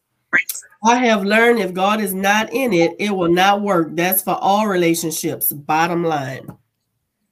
I 0.83 0.95
have 0.95 1.25
learned 1.25 1.59
if 1.59 1.73
God 1.73 1.99
is 1.99 2.13
not 2.13 2.53
in 2.53 2.71
it, 2.71 2.95
it 2.99 3.11
will 3.11 3.31
not 3.31 3.61
work. 3.61 3.89
That's 3.95 4.21
for 4.21 4.35
all 4.35 4.67
relationships. 4.67 5.51
Bottom 5.51 6.03
line. 6.03 6.47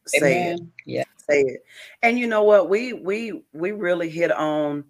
Say 0.06 0.50
Amen. 0.50 0.56
it. 0.56 0.84
Yeah. 0.86 1.04
Say 1.30 1.41
it. 1.41 1.66
And 2.02 2.20
you 2.20 2.28
know 2.28 2.43
what? 2.43 2.70
We 2.70 2.93
we 2.93 3.43
we 3.54 3.72
really 3.72 4.10
hit 4.10 4.32
on 4.32 4.84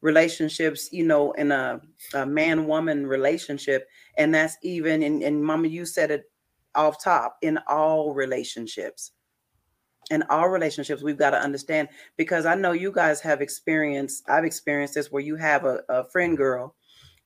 relationships, 0.00 0.88
you 0.92 1.04
know, 1.04 1.32
in 1.32 1.50
a, 1.52 1.80
a 2.14 2.24
man-woman 2.24 3.06
relationship. 3.06 3.88
And 4.16 4.34
that's 4.34 4.56
even 4.62 5.02
and, 5.02 5.22
and 5.22 5.44
mama, 5.44 5.68
you 5.68 5.84
said 5.84 6.10
it 6.10 6.30
off 6.74 7.02
top 7.02 7.36
in 7.42 7.58
all 7.68 8.14
relationships. 8.14 9.12
In 10.10 10.22
all 10.30 10.48
relationships, 10.48 11.02
we've 11.02 11.18
got 11.18 11.30
to 11.30 11.38
understand 11.38 11.88
because 12.16 12.46
I 12.46 12.54
know 12.54 12.72
you 12.72 12.90
guys 12.90 13.20
have 13.20 13.42
experienced, 13.42 14.24
I've 14.30 14.44
experienced 14.44 14.94
this 14.94 15.12
where 15.12 15.22
you 15.22 15.36
have 15.36 15.66
a, 15.66 15.82
a 15.90 16.04
friend 16.04 16.36
girl 16.36 16.74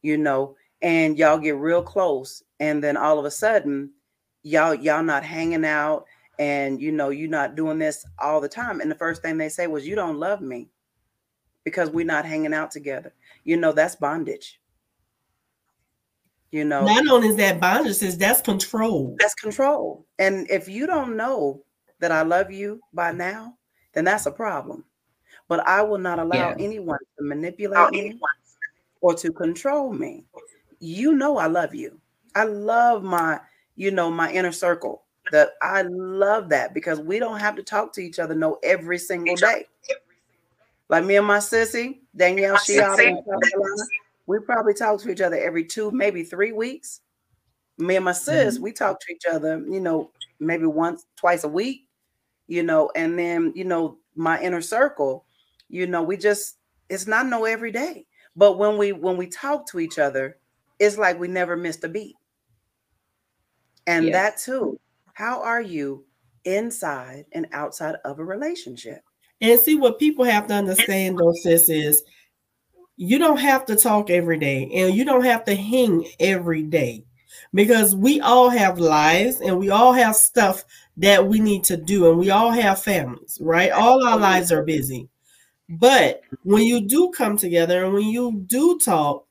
you 0.03 0.17
know, 0.17 0.57
and 0.83 1.17
y'all 1.17 1.39
get 1.39 1.57
real 1.57 1.83
close, 1.83 2.43
and 2.61 2.83
then 2.83 2.97
all 2.97 3.19
of 3.19 3.25
a 3.25 3.31
sudden, 3.31 3.91
y'all 4.43 4.75
y'all 4.75 5.03
not 5.03 5.25
hanging 5.25 5.65
out, 5.65 6.05
and 6.39 6.81
you 6.81 6.93
know 6.93 7.11
you're 7.11 7.31
not 7.31 7.55
doing 7.55 7.79
this 7.79 8.05
all 8.19 8.41
the 8.41 8.49
time. 8.49 8.81
And 8.81 8.91
the 8.91 8.97
first 8.97 9.23
thing 9.23 9.39
they 9.39 9.49
say 9.49 9.67
was, 9.67 9.87
"You 9.87 9.95
don't 9.95 10.19
love 10.19 10.41
me," 10.41 10.69
because 11.65 11.91
we're 11.91 12.05
not 12.05 12.25
hanging 12.25 12.55
out 12.55 12.71
together. 12.71 13.15
You 13.45 13.57
know 13.57 13.73
that's 13.73 13.97
bondage. 13.97 14.61
You 16.51 16.67
know, 16.67 16.85
not 16.85 17.09
only 17.09 17.29
is 17.29 17.37
that 17.37 17.61
bondage, 17.61 18.03
is 18.03 18.19
that's 18.19 18.43
control. 18.43 19.17
That's 19.19 19.35
control. 19.35 20.05
And 20.19 20.51
if 20.51 20.69
you 20.69 20.87
don't 20.87 21.17
know 21.17 21.63
that 22.01 22.13
I 22.13 22.23
love 22.23 22.51
you 22.51 22.81
by 22.93 23.13
now, 23.13 23.57
then 23.95 24.05
that's 24.05 24.27
a 24.27 24.31
problem. 24.31 24.85
But 25.49 25.67
I 25.67 25.81
will 25.83 25.99
not 25.99 26.19
allow 26.19 26.51
yeah. 26.51 26.55
anyone 26.59 26.99
to 27.19 27.25
manipulate 27.25 27.91
me 27.93 28.21
or 29.03 29.15
to 29.15 29.31
control 29.33 29.93
me. 29.93 30.25
You 30.81 31.15
know 31.15 31.37
I 31.37 31.47
love 31.47 31.75
you. 31.75 32.01
I 32.35 32.45
love 32.45 33.03
my, 33.03 33.39
you 33.77 33.91
know, 33.91 34.11
my 34.11 34.33
inner 34.33 34.53
circle. 34.53 35.03
That 35.31 35.51
I 35.63 35.83
love 35.83 36.49
that 36.49 36.75
because 36.75 36.99
we 36.99 37.21
don't 37.21 37.39
have 37.39 37.55
to 37.55 37.63
talk 37.63 37.93
to 37.93 38.01
each 38.01 38.19
other 38.19 38.35
no 38.35 38.59
every 38.65 38.99
single 38.99 39.37
day. 39.37 39.67
Like 40.89 41.05
me 41.05 41.17
and 41.17 41.27
my 41.27 41.39
sissy, 41.39 42.01
Danielle, 42.17 42.59
she 42.59 42.81
out 42.81 42.99
in 42.99 43.17
South 43.17 43.25
Carolina. 43.25 43.83
We 44.27 44.41
probably 44.41 44.75
talk 44.75 45.01
to 45.01 45.11
each 45.11 45.21
other 45.21 45.37
every 45.37 45.65
two, 45.65 45.91
maybe 45.93 46.25
three 46.25 46.53
weeks. 46.53 47.03
Me 47.79 47.97
and 47.97 48.05
my 48.05 48.13
sis, 48.13 48.55
mm-hmm. 48.55 48.65
we 48.65 48.73
talk 48.73 49.01
to 49.01 49.13
each 49.13 49.25
other, 49.31 49.65
you 49.69 49.81
know, 49.81 50.11
maybe 50.41 50.67
once, 50.67 51.07
twice 51.17 51.45
a 51.45 51.49
week, 51.49 51.89
you 52.49 52.63
know, 52.63 52.91
and 52.95 53.19
then, 53.19 53.53
you 53.55 53.65
know, 53.65 53.99
my 54.15 54.41
inner 54.41 54.61
circle, 54.61 55.25
you 55.69 55.87
know, 55.87 56.03
we 56.03 56.17
just, 56.17 56.57
it's 56.89 57.07
not 57.07 57.27
no 57.27 57.45
every 57.45 57.73
day. 57.73 58.07
But 58.37 58.59
when 58.59 58.79
we 58.79 58.93
when 58.93 59.17
we 59.17 59.27
talk 59.27 59.67
to 59.69 59.81
each 59.81 59.99
other, 59.99 60.39
it's 60.79 60.99
like 60.99 61.19
we 61.19 61.29
never 61.29 61.57
missed 61.57 61.85
a 61.85 61.89
beat. 61.89 62.17
And 63.87 64.07
yes. 64.07 64.13
that 64.15 64.39
too. 64.39 64.79
How 65.15 65.43
are 65.43 65.61
you 65.61 66.05
inside 66.45 67.27
and 67.33 67.47
outside 67.53 67.97
of 68.05 68.19
a 68.19 68.25
relationship? 68.25 69.03
And 69.41 69.59
see 69.61 69.75
what 69.75 69.99
people 69.99 70.25
have 70.25 70.47
to 70.47 70.55
understand 70.55 71.19
though, 71.19 71.33
sis, 71.33 71.69
is 71.69 72.03
you 72.97 73.19
don't 73.19 73.39
have 73.39 73.67
to 73.67 73.77
talk 73.77 74.11
every 74.11 74.39
day 74.39 74.71
and 74.73 74.95
you 74.95 75.05
don't 75.05 75.25
have 75.25 75.45
to 75.45 75.55
hang 75.55 76.07
every 76.21 76.63
day 76.63 77.05
because 77.53 77.95
we 77.95 78.21
all 78.21 78.49
have 78.49 78.79
lives 78.79 79.41
and 79.41 79.59
we 79.59 79.71
all 79.71 79.93
have 79.93 80.15
stuff 80.15 80.65
that 80.97 81.27
we 81.27 81.41
need 81.41 81.65
to 81.65 81.77
do 81.77 82.11
and 82.11 82.19
we 82.19 82.31
all 82.31 82.51
have 82.51 82.83
families, 82.83 83.39
right? 83.41 83.73
All 83.73 84.07
our 84.07 84.19
lives 84.19 84.53
are 84.53 84.63
busy. 84.63 85.09
But 85.79 86.23
when 86.43 86.65
you 86.65 86.81
do 86.81 87.11
come 87.11 87.37
together 87.37 87.85
and 87.85 87.95
when 87.95 88.09
you 88.09 88.45
do 88.47 88.79
talk, 88.79 89.27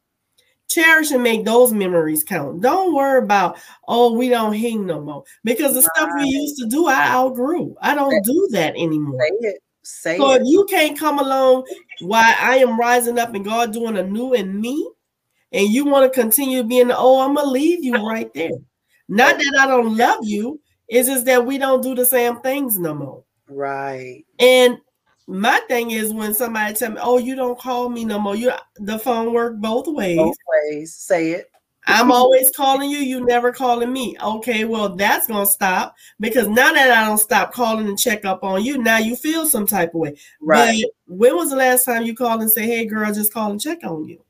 cherish 0.69 1.11
and 1.11 1.21
make 1.21 1.45
those 1.45 1.73
memories 1.73 2.23
count. 2.23 2.61
Don't 2.61 2.95
worry 2.95 3.19
about, 3.19 3.57
oh, 3.87 4.13
we 4.13 4.29
don't 4.29 4.53
hang 4.53 4.85
no 4.85 5.01
more. 5.01 5.23
Because 5.43 5.73
the 5.73 5.81
right. 5.81 5.89
stuff 5.95 6.09
we 6.15 6.25
used 6.25 6.57
to 6.59 6.67
do, 6.67 6.87
I 6.87 7.09
outgrew. 7.09 7.75
I 7.81 7.93
don't 7.93 8.23
do 8.23 8.47
that 8.51 8.73
anymore. 8.75 9.21
Say 9.21 9.47
it. 9.47 9.63
So 9.83 10.31
it. 10.31 10.41
if 10.41 10.47
you 10.47 10.65
can't 10.69 10.97
come 10.97 11.19
along 11.19 11.65
while 12.01 12.35
I 12.39 12.57
am 12.57 12.79
rising 12.79 13.19
up 13.19 13.33
and 13.33 13.43
God 13.43 13.73
doing 13.73 13.97
a 13.97 14.03
new 14.03 14.33
in 14.33 14.59
me, 14.59 14.89
and 15.51 15.67
you 15.67 15.85
want 15.85 16.11
to 16.11 16.19
continue 16.21 16.63
being 16.63 16.87
the 16.87 16.97
oh, 16.97 17.19
I'm 17.19 17.35
gonna 17.35 17.49
leave 17.49 17.83
you 17.83 17.95
right 18.07 18.33
there. 18.33 18.51
Not 19.09 19.37
that 19.37 19.57
I 19.59 19.67
don't 19.67 19.97
love 19.97 20.19
you, 20.23 20.61
it's 20.87 21.09
just 21.09 21.25
that 21.25 21.45
we 21.45 21.57
don't 21.57 21.83
do 21.83 21.93
the 21.93 22.05
same 22.05 22.39
things 22.39 22.79
no 22.79 22.93
more. 22.93 23.23
Right. 23.49 24.23
And 24.39 24.77
my 25.31 25.59
thing 25.67 25.91
is 25.91 26.13
when 26.13 26.33
somebody 26.33 26.73
tell 26.73 26.91
me, 26.91 26.97
"Oh, 27.01 27.17
you 27.17 27.35
don't 27.35 27.57
call 27.57 27.89
me 27.89 28.05
no 28.05 28.19
more," 28.19 28.35
you 28.35 28.51
the 28.75 28.99
phone 28.99 29.33
work 29.33 29.57
both 29.57 29.87
ways. 29.87 30.17
Both 30.17 30.37
ways. 30.69 30.93
Say 30.93 31.31
it. 31.31 31.51
I'm 31.87 32.11
always 32.11 32.51
calling 32.51 32.91
you, 32.91 32.99
you 32.99 33.25
never 33.25 33.51
calling 33.51 33.91
me. 33.91 34.15
Okay, 34.23 34.65
well, 34.65 34.89
that's 34.95 35.25
gonna 35.25 35.47
stop 35.47 35.95
because 36.19 36.47
now 36.47 36.71
that 36.73 36.91
I 36.91 37.07
don't 37.07 37.17
stop 37.17 37.51
calling 37.53 37.87
and 37.87 37.97
check 37.97 38.23
up 38.23 38.43
on 38.43 38.63
you, 38.63 38.77
now 38.77 38.97
you 38.99 39.15
feel 39.15 39.47
some 39.47 39.65
type 39.65 39.89
of 39.95 40.01
way. 40.01 40.15
Right. 40.41 40.83
But 41.07 41.17
when 41.17 41.35
was 41.35 41.49
the 41.49 41.55
last 41.55 41.85
time 41.85 42.03
you 42.03 42.15
called 42.15 42.41
and 42.41 42.51
say, 42.51 42.67
Hey 42.67 42.85
girl, 42.85 43.11
just 43.11 43.33
call 43.33 43.49
and 43.51 43.59
check 43.59 43.79
on 43.83 44.05
you? 44.05 44.23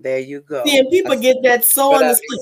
there 0.00 0.18
you 0.20 0.40
go. 0.40 0.64
See, 0.64 0.78
and 0.78 0.88
people 0.90 1.16
get 1.16 1.36
that 1.42 1.64
so 1.64 1.94
understood. 1.96 2.38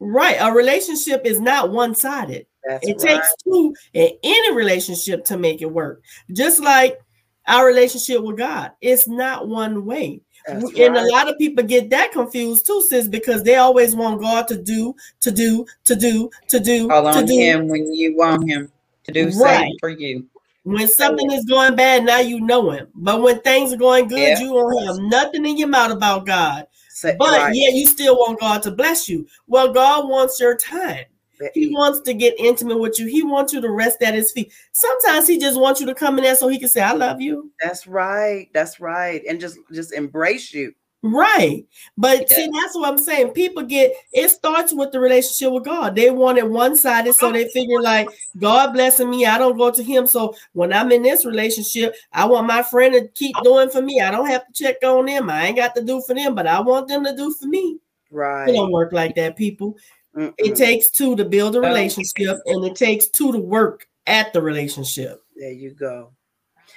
Right. 0.00 0.36
A 0.40 0.52
relationship 0.52 1.22
is 1.24 1.40
not 1.40 1.70
one-sided. 1.70 2.46
That's 2.64 2.86
It 2.86 2.96
right. 3.02 3.14
takes 3.16 3.34
two 3.42 3.74
in 3.92 4.10
any 4.22 4.52
relationship 4.54 5.24
to 5.26 5.36
make 5.36 5.62
it 5.62 5.70
work. 5.70 6.02
Just 6.32 6.60
like 6.62 7.00
our 7.46 7.66
relationship 7.66 8.22
with 8.22 8.38
God, 8.38 8.72
it's 8.80 9.06
not 9.08 9.48
one 9.48 9.84
way. 9.84 10.20
That's 10.46 10.78
and 10.78 10.94
right. 10.94 11.02
a 11.04 11.06
lot 11.06 11.30
of 11.30 11.38
people 11.38 11.64
get 11.64 11.88
that 11.90 12.12
confused 12.12 12.66
too, 12.66 12.82
sis, 12.82 13.08
because 13.08 13.42
they 13.42 13.56
always 13.56 13.94
want 13.96 14.20
God 14.20 14.46
to 14.48 14.60
do, 14.60 14.94
to 15.20 15.30
do, 15.30 15.64
to 15.84 15.96
do, 15.96 16.30
to 16.48 16.60
do, 16.60 16.88
Call 16.88 17.02
to 17.04 17.18
on 17.20 17.26
do. 17.26 17.32
him 17.38 17.68
when 17.68 17.92
you 17.94 18.14
want 18.16 18.48
him 18.48 18.70
to 19.04 19.12
do 19.12 19.24
Right. 19.24 19.32
something 19.32 19.76
for 19.80 19.88
you. 19.88 20.26
When 20.64 20.88
something 20.88 21.30
is 21.32 21.44
going 21.44 21.76
bad, 21.76 22.04
now 22.04 22.20
you 22.20 22.40
know 22.40 22.70
him. 22.70 22.88
But 22.94 23.22
when 23.22 23.40
things 23.40 23.72
are 23.72 23.78
going 23.78 24.08
good, 24.08 24.18
Yeah. 24.18 24.40
you 24.40 24.52
don't 24.52 24.86
have 24.86 24.98
nothing 24.98 25.46
in 25.46 25.56
your 25.58 25.68
mouth 25.68 25.92
about 25.92 26.26
God. 26.26 26.66
Say, 26.90 27.16
But 27.18 27.38
right. 27.38 27.54
yet 27.54 27.74
you 27.74 27.86
still 27.86 28.16
want 28.16 28.40
God 28.40 28.62
to 28.62 28.70
bless 28.70 29.08
you. 29.08 29.26
Well, 29.46 29.72
God 29.72 30.08
wants 30.08 30.40
your 30.40 30.56
time. 30.56 31.04
He 31.52 31.72
wants 31.74 32.00
to 32.00 32.14
get 32.14 32.34
intimate 32.38 32.78
with 32.78 32.98
you. 32.98 33.06
He 33.06 33.22
wants 33.22 33.52
you 33.52 33.60
to 33.60 33.70
rest 33.70 34.02
at 34.02 34.14
his 34.14 34.32
feet. 34.32 34.52
Sometimes 34.72 35.26
he 35.26 35.38
just 35.38 35.58
wants 35.58 35.80
you 35.80 35.86
to 35.86 35.94
come 35.94 36.18
in 36.18 36.24
there 36.24 36.36
so 36.36 36.48
he 36.48 36.58
can 36.58 36.68
say, 36.68 36.82
I 36.82 36.92
love 36.92 37.20
you. 37.20 37.50
That's 37.62 37.86
right. 37.86 38.48
That's 38.52 38.80
right. 38.80 39.22
And 39.28 39.40
just 39.40 39.58
just 39.72 39.92
embrace 39.92 40.52
you. 40.52 40.74
Right. 41.06 41.66
But 41.98 42.30
Yeah. 42.30 42.36
see, 42.36 42.50
that's 42.50 42.74
what 42.74 42.88
I'm 42.88 42.96
saying. 42.96 43.32
People 43.32 43.62
get 43.62 43.92
it 44.14 44.30
starts 44.30 44.72
with 44.72 44.90
the 44.90 45.00
relationship 45.00 45.52
with 45.52 45.64
God. 45.64 45.94
They 45.94 46.10
want 46.10 46.38
it 46.38 46.48
one-sided, 46.48 47.12
so 47.12 47.30
they 47.30 47.46
figure 47.50 47.82
like 47.82 48.08
God 48.38 48.72
blessing 48.72 49.10
me. 49.10 49.26
I 49.26 49.36
don't 49.36 49.58
go 49.58 49.70
to 49.70 49.82
him. 49.82 50.06
So 50.06 50.34
when 50.54 50.72
I'm 50.72 50.90
in 50.92 51.02
this 51.02 51.26
relationship, 51.26 51.94
I 52.10 52.24
want 52.24 52.46
my 52.46 52.62
friend 52.62 52.94
to 52.94 53.06
keep 53.08 53.36
doing 53.42 53.68
for 53.68 53.82
me. 53.82 54.00
I 54.00 54.10
don't 54.10 54.28
have 54.28 54.46
to 54.46 54.52
check 54.54 54.76
on 54.82 55.04
them. 55.04 55.28
I 55.28 55.48
ain't 55.48 55.56
got 55.56 55.74
to 55.74 55.82
do 55.82 56.00
for 56.00 56.14
them, 56.14 56.34
but 56.34 56.46
I 56.46 56.60
want 56.60 56.88
them 56.88 57.04
to 57.04 57.14
do 57.14 57.30
for 57.32 57.48
me. 57.48 57.80
Right. 58.10 58.48
It 58.48 58.52
don't 58.54 58.72
work 58.72 58.92
like 58.92 59.14
that, 59.16 59.36
people. 59.36 59.76
It 60.16 60.36
Mm-mm. 60.36 60.56
takes 60.56 60.90
two 60.90 61.16
to 61.16 61.24
build 61.24 61.56
a 61.56 61.60
relationship, 61.60 62.38
and 62.46 62.64
it 62.64 62.76
takes 62.76 63.08
two 63.08 63.32
to 63.32 63.38
work 63.38 63.88
at 64.06 64.32
the 64.32 64.40
relationship. 64.40 65.22
There 65.36 65.50
you 65.50 65.70
go. 65.70 66.12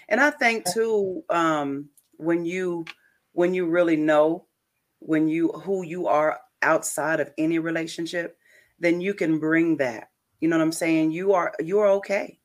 And 0.09 0.19
I 0.19 0.31
think 0.31 0.65
too, 0.73 1.23
um, 1.29 1.89
when 2.17 2.45
you 2.45 2.85
when 3.33 3.53
you 3.53 3.67
really 3.67 3.95
know 3.95 4.45
when 4.99 5.27
you 5.27 5.49
who 5.49 5.83
you 5.83 6.07
are 6.07 6.39
outside 6.63 7.19
of 7.19 7.31
any 7.37 7.59
relationship, 7.59 8.37
then 8.79 8.99
you 9.01 9.13
can 9.13 9.39
bring 9.39 9.77
that. 9.77 10.09
You 10.39 10.47
know 10.47 10.57
what 10.57 10.63
I'm 10.63 10.71
saying? 10.71 11.11
You 11.11 11.33
are 11.33 11.53
you're 11.59 11.87
okay 11.87 12.39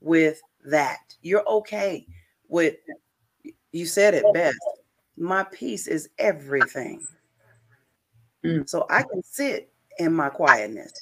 with 0.00 0.40
that. 0.64 0.98
You're 1.22 1.46
okay 1.48 2.06
with 2.48 2.76
you 3.72 3.86
said 3.86 4.14
it 4.14 4.24
best. 4.32 4.58
My 5.16 5.44
peace 5.44 5.86
is 5.86 6.08
everything. 6.18 7.06
Mm. 8.44 8.68
So 8.68 8.86
I 8.90 9.02
can 9.02 9.22
sit 9.22 9.72
in 9.98 10.12
my 10.12 10.28
quietness 10.28 10.92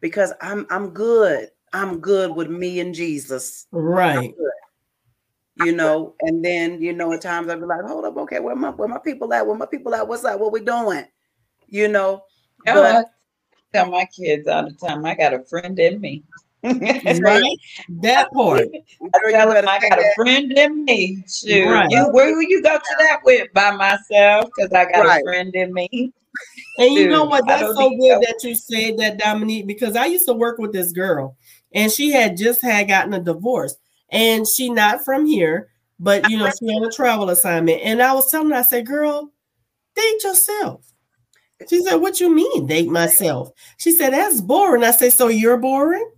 because 0.00 0.32
I'm 0.40 0.66
I'm 0.70 0.90
good. 0.90 1.50
I'm 1.72 2.00
good 2.00 2.34
with 2.34 2.48
me 2.48 2.80
and 2.80 2.94
Jesus 2.94 3.66
Right. 3.72 4.34
you 5.56 5.72
know, 5.72 6.14
and 6.20 6.44
then 6.44 6.80
you 6.82 6.92
know, 6.92 7.12
at 7.12 7.22
times 7.22 7.48
I'd 7.48 7.60
be 7.60 7.66
like, 7.66 7.82
hold 7.82 8.04
up, 8.04 8.16
okay, 8.16 8.40
where 8.40 8.56
my 8.56 8.70
where 8.70 8.88
my 8.88 8.98
people 8.98 9.32
at? 9.32 9.46
Where 9.46 9.56
my 9.56 9.66
people 9.66 9.94
at? 9.94 10.06
What's 10.06 10.24
up? 10.24 10.40
What 10.40 10.52
we 10.52 10.60
doing? 10.60 11.04
You 11.68 11.88
know, 11.88 12.24
No, 12.66 12.74
but 12.82 12.96
I 12.96 13.04
tell 13.72 13.90
my 13.90 14.04
kids 14.06 14.48
all 14.48 14.64
the 14.64 14.72
time, 14.72 15.04
I 15.04 15.14
got 15.14 15.34
a 15.34 15.44
friend 15.44 15.78
in 15.78 16.00
me. 16.00 16.22
Right. 16.64 17.58
That 18.02 18.32
part. 18.32 18.62
girl, 19.00 19.30
you 19.30 19.30
tell 19.30 19.52
them 19.52 19.68
I 19.68 19.78
say 19.80 19.88
got 19.90 19.98
a 19.98 20.12
friend 20.16 20.52
in 20.52 20.84
me. 20.84 21.22
Shoot, 21.28 21.68
Right. 21.68 21.90
you, 21.90 22.08
where 22.10 22.34
will 22.34 22.42
you 22.42 22.62
go 22.62 22.76
to 22.78 22.96
that 23.00 23.20
with? 23.24 23.52
By 23.52 23.70
myself, 23.72 24.50
because 24.54 24.72
I 24.72 24.84
got 24.90 25.06
Right. 25.06 25.20
a 25.20 25.24
friend 25.24 25.54
in 25.54 25.72
me. 25.74 26.12
And 26.78 26.92
you 26.92 27.08
know 27.08 27.24
what? 27.24 27.46
That's 27.46 27.62
so 27.62 27.90
good 27.90 28.22
that 28.22 28.40
you 28.42 28.54
said 28.54 28.98
that, 28.98 29.18
Dominique, 29.18 29.66
because 29.66 29.96
I 29.96 30.06
used 30.06 30.26
to 30.26 30.34
work 30.34 30.58
with 30.58 30.72
this 30.72 30.92
girl 30.92 31.36
and 31.72 31.90
she 31.90 32.10
had 32.10 32.36
just 32.36 32.62
had 32.62 32.88
gotten 32.88 33.14
a 33.14 33.20
divorce. 33.20 33.76
And 34.10 34.46
she 34.46 34.70
not 34.70 35.04
from 35.04 35.26
here, 35.26 35.70
but 35.98 36.28
you 36.30 36.38
know, 36.38 36.50
she 36.50 36.66
on 36.66 36.84
a 36.84 36.90
travel 36.90 37.30
assignment. 37.30 37.80
And 37.82 38.02
I 38.02 38.12
was 38.12 38.30
telling 38.30 38.50
her, 38.50 38.56
I 38.56 38.62
said, 38.62 38.86
girl, 38.86 39.32
date 39.94 40.24
yourself. 40.24 40.84
She 41.68 41.82
said, 41.82 41.96
What 41.96 42.20
you 42.20 42.34
mean 42.34 42.66
date 42.66 42.88
myself? 42.88 43.50
She 43.78 43.92
said, 43.92 44.12
That's 44.12 44.40
boring. 44.40 44.84
I 44.84 44.90
said, 44.90 45.12
So 45.12 45.28
you're 45.28 45.56
boring? 45.56 46.10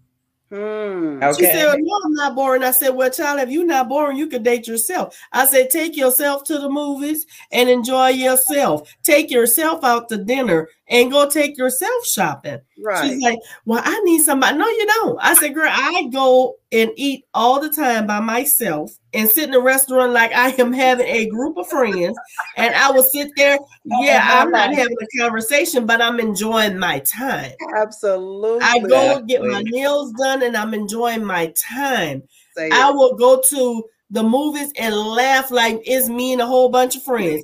Mm. 0.56 1.36
She 1.36 1.44
Okay. 1.44 1.52
said, 1.52 1.76
No, 1.80 2.00
I'm 2.04 2.12
not 2.14 2.34
boring. 2.34 2.62
I 2.62 2.70
said, 2.70 2.90
Well, 2.90 3.10
child, 3.10 3.40
if 3.40 3.50
you're 3.50 3.66
not 3.66 3.88
boring, 3.88 4.16
you 4.16 4.26
could 4.26 4.42
date 4.42 4.66
yourself. 4.66 5.16
I 5.32 5.44
said, 5.46 5.70
Take 5.70 5.96
yourself 5.96 6.44
to 6.44 6.58
the 6.58 6.68
movies 6.70 7.26
and 7.52 7.68
enjoy 7.68 8.08
yourself. 8.08 8.88
Take 9.02 9.30
yourself 9.30 9.84
out 9.84 10.08
to 10.08 10.18
dinner 10.18 10.68
and 10.88 11.10
go 11.10 11.28
take 11.28 11.58
yourself 11.58 12.06
shopping. 12.06 12.60
Right. 12.78 13.08
She's 13.10 13.20
like, 13.22 13.38
Well, 13.64 13.82
I 13.84 14.00
need 14.00 14.22
somebody. 14.22 14.56
No, 14.56 14.66
you 14.68 14.86
don't. 14.86 15.18
I 15.20 15.34
said, 15.34 15.54
Girl, 15.54 15.68
I 15.70 16.08
go 16.12 16.54
and 16.72 16.90
eat 16.96 17.24
all 17.34 17.60
the 17.60 17.70
time 17.70 18.06
by 18.06 18.20
myself 18.20 18.92
and 19.12 19.28
sit 19.28 19.48
in 19.48 19.54
a 19.54 19.60
restaurant 19.60 20.12
like 20.12 20.32
I 20.32 20.50
am 20.58 20.72
having 20.72 21.06
a 21.06 21.26
group 21.28 21.56
of 21.56 21.68
friends. 21.68 22.16
And 22.56 22.74
I 22.74 22.90
will 22.92 23.02
sit 23.02 23.30
there. 23.36 23.58
Oh, 23.60 24.02
yeah, 24.04 24.22
I'm 24.24 24.50
not 24.50 24.74
having 24.74 24.96
a 25.00 25.18
conversation, 25.20 25.86
but 25.86 26.00
I'm 26.00 26.20
enjoying 26.20 26.78
my 26.78 27.00
time. 27.00 27.52
Absolutely. 27.76 28.60
I 28.62 28.78
go 28.80 29.22
get 29.22 29.40
my 29.42 29.48
Exactly. 29.60 29.70
nails 29.72 30.12
done 30.12 30.42
and 30.42 30.56
I'm 30.56 30.74
enjoying 30.74 31.24
my 31.24 31.52
time. 31.56 32.22
Say 32.56 32.70
I 32.72 32.90
it. 32.90 32.94
will 32.94 33.14
go 33.16 33.42
to 33.50 33.84
the 34.10 34.22
movies 34.22 34.72
and 34.78 34.94
laugh 34.94 35.50
like 35.50 35.80
it's 35.84 36.08
me 36.08 36.32
and 36.32 36.40
a 36.42 36.46
whole 36.46 36.68
bunch 36.68 36.94
of 36.96 37.02
friends. 37.02 37.42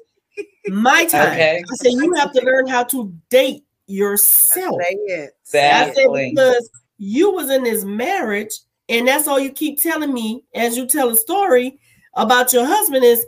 My 0.68 1.04
time. 1.10 1.32
Okay. 1.32 1.62
I 1.70 1.74
said 1.76 1.92
you 1.92 2.14
have 2.14 2.32
to 2.32 2.42
learn 2.44 2.66
how 2.66 2.84
to 2.84 3.12
date 3.30 3.64
yourself. 3.86 4.80
Say 4.82 4.94
it. 4.94 5.30
I 5.30 5.32
said 5.42 5.88
Exactly. 5.88 6.30
because 6.34 6.70
you 6.98 7.32
was 7.32 7.50
in 7.50 7.64
this 7.64 7.84
marriage 7.84 8.52
and 8.88 9.06
that's 9.08 9.26
all 9.26 9.38
you 9.40 9.50
keep 9.50 9.80
telling 9.82 10.12
me 10.12 10.44
as 10.54 10.76
you 10.76 10.86
tell 10.86 11.10
a 11.10 11.16
story 11.16 11.78
about 12.14 12.52
your 12.52 12.64
husband 12.66 13.04
is 13.04 13.24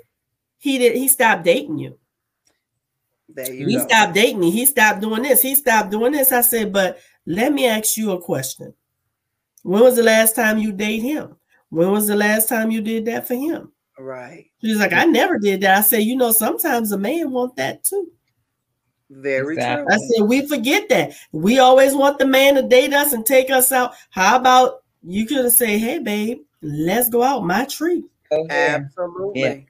he 0.59 0.78
did 0.78 0.97
he 0.97 1.09
stopped 1.09 1.45
dating 1.45 1.78
you. 1.78 1.99
There 3.28 3.53
you 3.53 3.66
He 3.66 3.76
go. 3.76 3.87
stopped 3.87 4.14
dating 4.14 4.41
me. 4.41 4.51
He 4.51 4.64
stopped 4.66 5.01
doing 5.01 5.22
this. 5.22 5.43
He 5.43 5.55
stopped 5.57 5.91
doing 5.91 6.12
this. 6.12 6.30
I 6.32 6.41
said, 6.43 6.72
but 6.72 6.99
let 7.26 7.53
me 7.53 7.66
ask 7.66 7.97
you 7.97 8.12
a 8.12 8.20
question. 8.20 8.72
When 9.62 9.82
was 9.82 9.97
the 9.97 10.03
last 10.05 10.37
time 10.37 10.59
you 10.59 10.72
date 10.72 11.01
him? 11.01 11.37
When 11.70 11.91
was 11.91 12.07
the 12.07 12.14
last 12.16 12.49
time 12.49 12.70
you 12.70 12.80
did 12.80 13.07
that 13.07 13.26
for 13.26 13.35
him? 13.35 13.72
Right. 13.99 14.51
She's 14.61 14.78
like, 14.78 14.92
I 14.92 15.05
never 15.05 15.38
did 15.38 15.61
that. 15.61 15.78
I 15.78 15.80
said, 15.82 16.03
you 16.03 16.16
know, 16.16 16.32
sometimes 16.32 16.92
a 16.92 16.99
man 16.99 17.30
want 17.30 17.57
that 17.57 17.84
too. 17.84 18.11
Very 19.11 19.55
Exactly. 19.55 19.95
I 19.95 19.99
said, 19.99 20.24
we 20.24 20.47
forget 20.47 20.88
that. 20.88 21.12
We 21.32 21.59
always 21.59 21.95
want 21.95 22.18
the 22.18 22.26
man 22.26 22.55
to 22.57 22.62
date 22.62 22.92
us 22.92 23.12
and 23.12 23.24
take 23.24 23.51
us 23.51 23.70
out. 23.70 23.95
How 24.11 24.36
about 24.36 24.82
you 25.03 25.26
could 25.26 25.45
have 25.45 25.53
said, 25.53 25.78
hey, 25.78 25.99
babe, 25.99 26.40
let's 26.62 27.09
go 27.09 27.22
out 27.22 27.45
my 27.45 27.64
tree. 27.66 28.03
Go 28.30 28.38
true. 28.38 28.47
there. 28.49 28.76
Absolutely. 28.76 29.40
Yeah. 29.40 29.61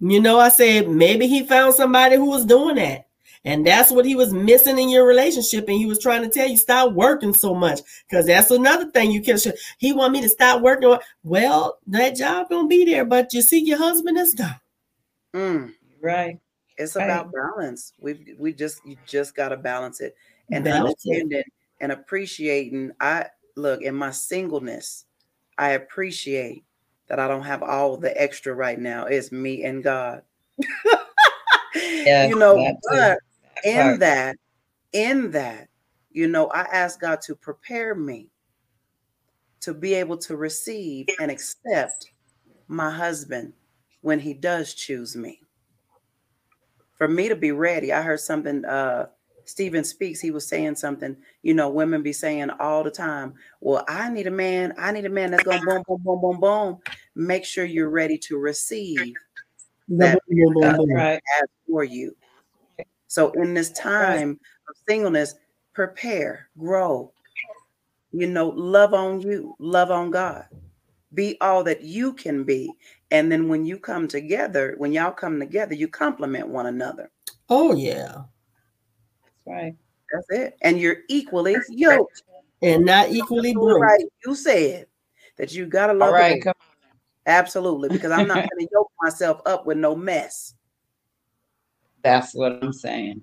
You 0.00 0.20
know, 0.20 0.38
I 0.38 0.48
said 0.50 0.88
maybe 0.88 1.26
he 1.26 1.46
found 1.46 1.74
somebody 1.74 2.16
who 2.16 2.26
was 2.26 2.44
doing 2.44 2.76
that. 2.76 3.06
And 3.46 3.66
that's 3.66 3.90
what 3.90 4.06
he 4.06 4.16
was 4.16 4.32
missing 4.32 4.78
in 4.78 4.88
your 4.88 5.06
relationship. 5.06 5.68
And 5.68 5.76
he 5.76 5.84
was 5.86 5.98
trying 5.98 6.22
to 6.22 6.28
tell 6.30 6.48
you, 6.48 6.56
stop 6.56 6.92
working 6.92 7.34
so 7.34 7.54
much. 7.54 7.80
Because 8.08 8.26
that's 8.26 8.50
another 8.50 8.90
thing 8.90 9.10
you 9.10 9.20
can 9.20 9.38
he 9.78 9.92
want 9.92 10.12
me 10.12 10.22
to 10.22 10.28
stop 10.28 10.62
working. 10.62 10.96
Well, 11.22 11.78
that 11.88 12.16
job 12.16 12.48
gonna 12.48 12.68
be 12.68 12.84
there, 12.84 13.04
but 13.04 13.34
you 13.34 13.42
see 13.42 13.58
your 13.64 13.78
husband 13.78 14.16
is 14.18 14.32
done. 14.32 14.56
Mm. 15.34 15.74
Right. 16.00 16.38
It's 16.78 16.96
Right. 16.96 17.04
about 17.04 17.32
balance. 17.32 17.92
We've 18.00 18.34
we 18.38 18.52
just 18.52 18.84
you 18.86 18.96
just 19.06 19.34
gotta 19.34 19.56
balance 19.56 20.00
it 20.00 20.16
and 20.50 20.64
Balance 20.64 21.04
it. 21.04 21.10
understanding 21.10 21.42
and 21.80 21.92
appreciating. 21.92 22.92
I 23.00 23.26
look 23.56 23.82
in 23.82 23.94
my 23.94 24.10
singleness, 24.10 25.04
I 25.58 25.70
appreciate 25.70 26.64
that 27.08 27.18
I 27.20 27.28
don't 27.28 27.42
have 27.42 27.62
all 27.62 27.96
the 27.96 28.18
extra 28.20 28.54
right 28.54 28.78
now. 28.78 29.04
It's 29.04 29.30
me 29.30 29.64
and 29.64 29.82
God. 29.84 30.22
Yeah, 31.76 32.28
you 32.28 32.38
know, 32.38 32.54
that 32.56 32.74
too. 32.74 32.78
but 32.82 32.96
That 32.98 33.20
in 33.64 33.76
part. 33.76 34.00
that, 34.00 34.36
in 34.92 35.30
that, 35.32 35.68
you 36.10 36.28
know, 36.28 36.48
I 36.48 36.60
ask 36.62 37.00
God 37.00 37.20
to 37.22 37.34
prepare 37.34 37.94
me 37.94 38.28
to 39.60 39.74
be 39.74 39.94
able 39.94 40.18
to 40.18 40.36
receive 40.36 41.08
and 41.20 41.30
accept 41.30 42.10
my 42.68 42.90
husband 42.90 43.52
when 44.02 44.20
he 44.20 44.34
does 44.34 44.74
choose 44.74 45.16
me. 45.16 45.40
For 46.96 47.08
me 47.08 47.28
to 47.28 47.36
be 47.36 47.52
ready, 47.52 47.92
I 47.92 48.02
heard 48.02 48.20
something 48.20 48.64
uh 48.64 49.06
Stephan 49.46 49.84
Speaks, 49.84 50.20
he 50.20 50.30
was 50.30 50.46
saying 50.46 50.76
something, 50.76 51.16
you 51.42 51.52
know, 51.54 51.68
women 51.68 52.02
be 52.02 52.12
saying 52.12 52.50
all 52.60 52.82
the 52.82 52.90
time, 52.90 53.34
Well, 53.60 53.84
I 53.88 54.08
need 54.10 54.26
a 54.26 54.30
man, 54.30 54.74
I 54.78 54.92
need 54.92 55.04
a 55.04 55.10
man 55.10 55.30
that's 55.30 55.44
gonna 55.44 55.62
boom, 55.64 55.82
boom, 55.86 56.00
boom, 56.02 56.20
boom, 56.20 56.40
boom. 56.40 56.78
Make 57.14 57.44
sure 57.44 57.64
you're 57.64 57.90
ready 57.90 58.18
to 58.18 58.38
receive 58.38 59.16
that 59.98 60.18
right. 60.94 61.20
for 61.68 61.84
you. 61.84 62.16
So 63.14 63.30
in 63.34 63.54
this 63.54 63.70
time 63.70 64.40
of 64.68 64.76
singleness, 64.88 65.36
prepare, 65.72 66.48
grow, 66.58 67.12
you 68.10 68.26
know, 68.26 68.48
love 68.48 68.92
on 68.92 69.20
you, 69.20 69.54
love 69.60 69.92
on 69.92 70.10
God. 70.10 70.46
Be 71.14 71.36
all 71.40 71.62
that 71.62 71.84
you 71.84 72.14
can 72.14 72.42
be. 72.42 72.72
And 73.12 73.30
then 73.30 73.48
when 73.48 73.64
you 73.64 73.78
come 73.78 74.08
together, 74.08 74.74
when 74.78 74.92
y'all 74.92 75.12
come 75.12 75.38
together, 75.38 75.74
you 75.74 75.86
complement 75.86 76.48
one 76.48 76.66
another. 76.66 77.08
Oh 77.48 77.72
yeah. 77.76 78.22
Right. 79.46 79.76
That's 80.12 80.26
it. 80.30 80.56
And 80.62 80.80
you're 80.80 81.02
equally 81.08 81.56
yoked. 81.68 82.20
And 82.62 82.84
not 82.84 83.10
equally 83.10 83.54
broke. 83.54 83.80
Right. 83.80 84.06
You 84.26 84.34
said 84.34 84.86
that 85.36 85.54
you 85.54 85.66
gotta 85.66 85.92
love 85.92 86.08
All 86.08 86.14
right, 86.14 86.42
come 86.42 86.54
Absolutely, 87.26 87.90
because 87.90 88.10
I'm 88.10 88.26
not 88.26 88.38
gonna 88.50 88.68
yoke 88.72 88.90
myself 89.00 89.40
up 89.46 89.66
with 89.66 89.78
no 89.78 89.94
mess. 89.94 90.54
That's 92.04 92.34
what 92.34 92.62
I'm 92.62 92.72
saying. 92.72 93.22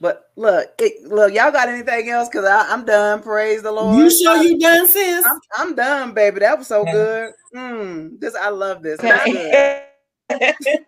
But 0.00 0.30
look, 0.34 0.70
it, 0.80 1.04
look, 1.04 1.32
y'all 1.32 1.52
got 1.52 1.68
anything 1.68 2.10
else? 2.10 2.28
Because 2.28 2.44
I'm 2.46 2.84
done. 2.84 3.22
Praise 3.22 3.62
the 3.62 3.70
Lord. 3.70 3.96
You 3.96 4.10
sure 4.10 4.42
you 4.42 4.58
done, 4.58 4.88
sis? 4.88 5.24
I'm, 5.24 5.40
I'm 5.56 5.74
done, 5.76 6.14
baby. 6.14 6.40
That 6.40 6.58
was 6.58 6.66
so 6.66 6.84
good. 6.84 7.32
Mm, 7.54 8.18
this 8.18 8.34
I 8.34 8.48
love 8.48 8.82
this. 8.82 9.00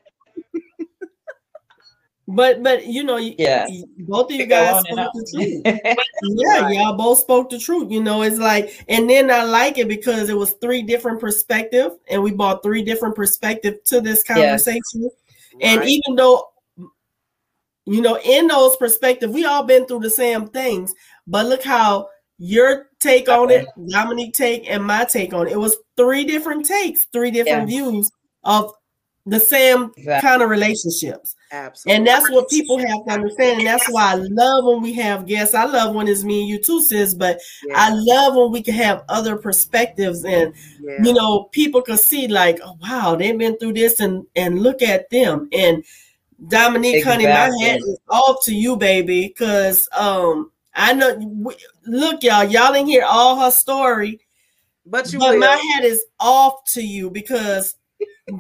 But 2.29 2.63
but 2.63 2.87
you 2.87 3.05
know, 3.05 3.19
yeah, 3.19 3.69
both 3.99 4.33
of 4.33 4.37
you 4.37 4.47
guys 4.47 4.83
spoke 4.83 5.13
the 5.15 5.31
truth. 5.33 5.63
yeah, 6.23 6.69
y'all 6.71 6.97
both 6.97 7.21
spoke 7.21 7.51
the 7.51 7.59
truth. 7.59 7.91
You 7.91 8.03
know, 8.03 8.23
it's 8.23 8.39
like, 8.39 8.85
and 8.89 9.09
then 9.09 9.31
I 9.31 9.45
like 9.45 9.79
it 9.79 9.87
because 9.87 10.29
it 10.29 10.37
was 10.37 10.53
three 10.55 10.83
different 10.83 11.21
perspective, 11.21 11.93
and 12.09 12.21
we 12.21 12.33
brought 12.33 12.65
three 12.65 12.83
different 12.83 13.15
perspective 13.15 13.85
to 13.85 14.01
this 14.01 14.25
conversation. 14.25 14.83
Yes. 14.95 15.13
And 15.61 15.81
right. 15.81 15.89
even 15.89 16.17
though, 16.17 16.49
you 17.87 18.03
know, 18.03 18.19
in 18.19 18.49
those 18.49 18.77
perspective, 18.77 19.31
we 19.31 19.45
all 19.45 19.63
been 19.63 19.87
through 19.87 20.01
the 20.01 20.11
same 20.11 20.49
things. 20.49 20.93
But 21.27 21.47
look 21.47 21.63
how 21.63 22.09
your 22.39 22.89
take 23.01 23.29
on 23.29 23.51
it, 23.51 23.67
Dominique 23.89 24.35
take, 24.35 24.69
and 24.69 24.85
my 24.85 25.05
take 25.05 25.33
on 25.33 25.47
it. 25.47 25.53
It 25.53 25.59
was 25.59 25.77
three 25.97 26.25
different 26.25 26.67
takes, 26.67 27.07
three 27.07 27.31
different 27.31 27.69
views 27.69 28.11
of 28.45 28.73
the 29.25 29.41
same 29.41 29.91
exactly. 29.97 30.29
kind 30.29 30.43
of 30.43 30.51
relationships. 30.51 31.35
Absolutely. 31.51 31.97
And 31.97 32.07
that's 32.07 32.31
what 32.31 32.49
people 32.49 32.79
have 32.79 33.05
to 33.07 33.13
understand. 33.13 33.59
And 33.59 33.67
that's 33.67 33.89
why 33.89 34.13
I 34.13 34.15
love 34.15 34.65
when 34.65 34.83
we 34.83 34.93
have 34.95 35.27
guests. 35.27 35.55
I 35.55 35.65
love 35.65 35.95
when 35.95 36.07
it's 36.07 36.23
me 36.23 36.41
and 36.41 36.49
you 36.49 36.63
too, 36.63 36.81
sis, 36.83 37.15
but 37.15 37.41
yeah. 37.67 37.75
I 37.77 37.91
love 37.93 38.37
when 38.37 38.53
we 38.53 38.63
can 38.63 38.75
have 38.75 39.05
other 39.09 39.37
perspectives 39.37 40.25
and 40.25 40.55
yeah. 40.81 41.03
you 41.03 41.13
know, 41.13 41.45
people 41.53 41.83
can 41.83 41.99
see 41.99 42.29
like, 42.29 42.61
oh 42.65 42.77
wow, 42.81 43.17
they've 43.17 43.39
been 43.39 43.59
through 43.59 43.75
this 43.75 44.01
and 44.01 44.25
and 44.37 44.61
look 44.61 44.81
at 44.83 45.11
them. 45.11 45.49
And 45.53 45.85
Dominique, 46.49 46.97
exactly. 46.97 47.27
honey, 47.27 47.35
my 47.35 47.67
hat 47.67 47.79
is 47.79 47.99
off 48.09 48.45
to 48.45 48.55
you, 48.55 48.77
baby, 48.77 49.29
because 49.29 49.89
um 49.97 50.51
I 50.75 50.93
know 50.93 51.17
look, 51.87 52.23
y'all, 52.23 52.45
y'all 52.45 52.73
didn't 52.73 52.89
hear 52.89 53.05
all 53.05 53.41
her 53.41 53.51
story. 53.51 54.21
But 54.85 55.13
you 55.13 55.19
but 55.19 55.33
will. 55.33 55.41
my 55.41 55.57
hat 55.75 55.85
is 55.85 56.05
off 56.21 56.65
to 56.75 56.83
you 56.83 57.11
because 57.11 57.75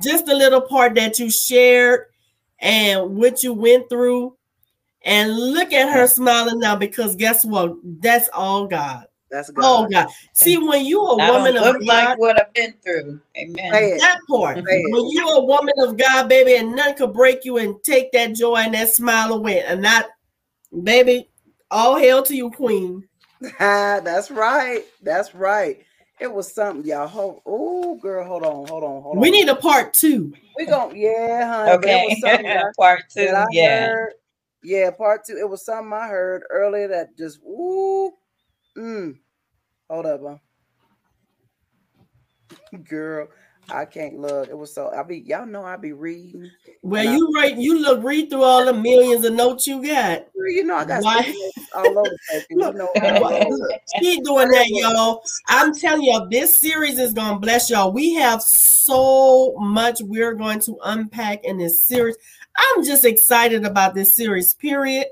just 0.03 0.27
the 0.27 0.35
little 0.35 0.61
part 0.61 0.95
that 0.95 1.19
you 1.19 1.31
shared 1.31 2.07
and 2.61 3.17
what 3.17 3.43
you 3.43 3.53
went 3.53 3.89
through. 3.89 4.37
And 5.03 5.37
look 5.39 5.73
at 5.73 5.93
her 5.93 6.09
smiling 6.09 6.59
now 6.59 6.75
because 6.75 7.15
guess 7.15 7.45
what? 7.45 7.77
That's 7.85 8.29
all 8.33 8.67
God. 8.67 9.07
That's 9.31 9.51
God. 9.51 9.65
Oh 9.65 9.89
God. 9.89 10.09
See, 10.33 10.57
when 10.57 10.85
you 10.85 11.01
a 11.01 11.19
I 11.19 11.31
woman 11.31 11.57
of 11.57 11.63
God, 11.63 11.85
like 11.85 12.19
what 12.19 12.41
I've 12.41 12.53
been 12.55 12.75
through. 12.83 13.21
Amen. 13.37 13.99
That 13.99 14.21
part. 14.29 14.57
when 14.57 15.09
you 15.09 15.29
a 15.29 15.45
woman 15.45 15.75
of 15.79 15.97
God, 15.97 16.29
baby, 16.29 16.57
and 16.57 16.75
none 16.75 16.95
could 16.95 17.13
break 17.13 17.45
you 17.45 17.59
and 17.59 17.75
take 17.83 18.13
that 18.13 18.35
joy 18.35 18.57
and 18.57 18.75
that 18.75 18.91
smile 18.91 19.33
away. 19.33 19.63
And 19.63 19.85
that 19.85 20.09
baby, 20.83 21.29
all 21.71 21.97
hail 21.97 22.23
to 22.25 22.37
you, 22.37 22.51
Queen. 22.51 23.07
That's 23.59 24.31
right. 24.31 24.85
That's 25.03 25.35
right. 25.35 25.83
It 26.19 26.33
was 26.33 26.53
something, 26.53 26.87
y'all. 26.87 27.07
Hold, 27.07 27.43
oh, 27.45 27.97
girl, 27.97 28.25
hold 28.25 28.43
on, 28.43 28.67
hold 28.67 28.85
on, 28.85 29.03
hold 29.03 29.17
on. 29.17 29.21
We 29.21 29.31
need 29.31 29.49
a 29.51 29.57
part 29.57 29.93
two. 29.93 30.33
We 30.57 30.65
going 30.65 30.97
yeah, 30.97 31.47
honey. 31.47 31.73
Okay, 31.73 32.23
part 32.79 33.03
two. 33.11 33.31
yeah, 33.51 33.89
heard, 33.89 34.15
yeah, 34.63 34.91
part 34.91 35.27
two. 35.27 35.37
It 35.37 35.49
was 35.49 35.63
something 35.63 35.93
I 35.93 36.09
heard 36.09 36.45
earlier 36.49 36.89
that 36.89 37.19
just 37.19 37.41
ooh, 37.43 38.13
mm. 38.77 39.17
Hold 39.89 40.07
up, 40.07 40.21
huh? 40.23 40.37
girl. 42.85 43.29
I 43.69 43.85
can't 43.85 44.19
look. 44.19 44.49
It 44.49 44.57
was 44.57 44.73
so 44.73 44.91
I 44.97 45.03
be 45.03 45.19
y'all 45.19 45.45
know 45.45 45.65
I 45.65 45.77
be 45.77 45.93
reading. 45.93 46.49
Well, 46.83 47.05
you 47.05 47.33
I, 47.37 47.41
write 47.41 47.57
you 47.57 47.81
look 47.81 48.03
read 48.05 48.31
through 48.31 48.45
all 48.45 48.65
the 48.65 48.73
millions 48.73 49.25
of 49.25 49.33
notes 49.33 49.67
you 49.67 49.85
got. 49.85 50.27
You 50.37 50.63
know 50.63 50.77
I 50.77 50.85
got 50.85 51.05
all 51.75 51.99
over. 51.99 52.11
You 52.49 52.57
know, 52.59 52.89
keep 53.99 54.25
doing 54.25 54.49
that, 54.51 54.67
y'all. 54.69 55.21
I'm 55.49 55.75
telling 55.75 56.05
y'all, 56.05 56.29
this 56.31 56.57
series 56.57 57.01
is 57.01 57.13
gonna 57.13 57.41
bless 57.41 57.69
y'all. 57.69 57.91
We 57.91 58.15
have 58.15 58.41
so 58.41 59.57
much 59.59 59.99
we're 60.01 60.35
going 60.35 60.61
to 60.61 60.79
unpack 60.85 61.43
in 61.43 61.59
this 61.59 61.83
series. 61.83 62.17
I'm 62.57 62.85
just 62.85 63.05
excited 63.05 63.65
about 63.65 63.95
this 63.95 64.15
series, 64.15 64.55
period. 64.55 65.07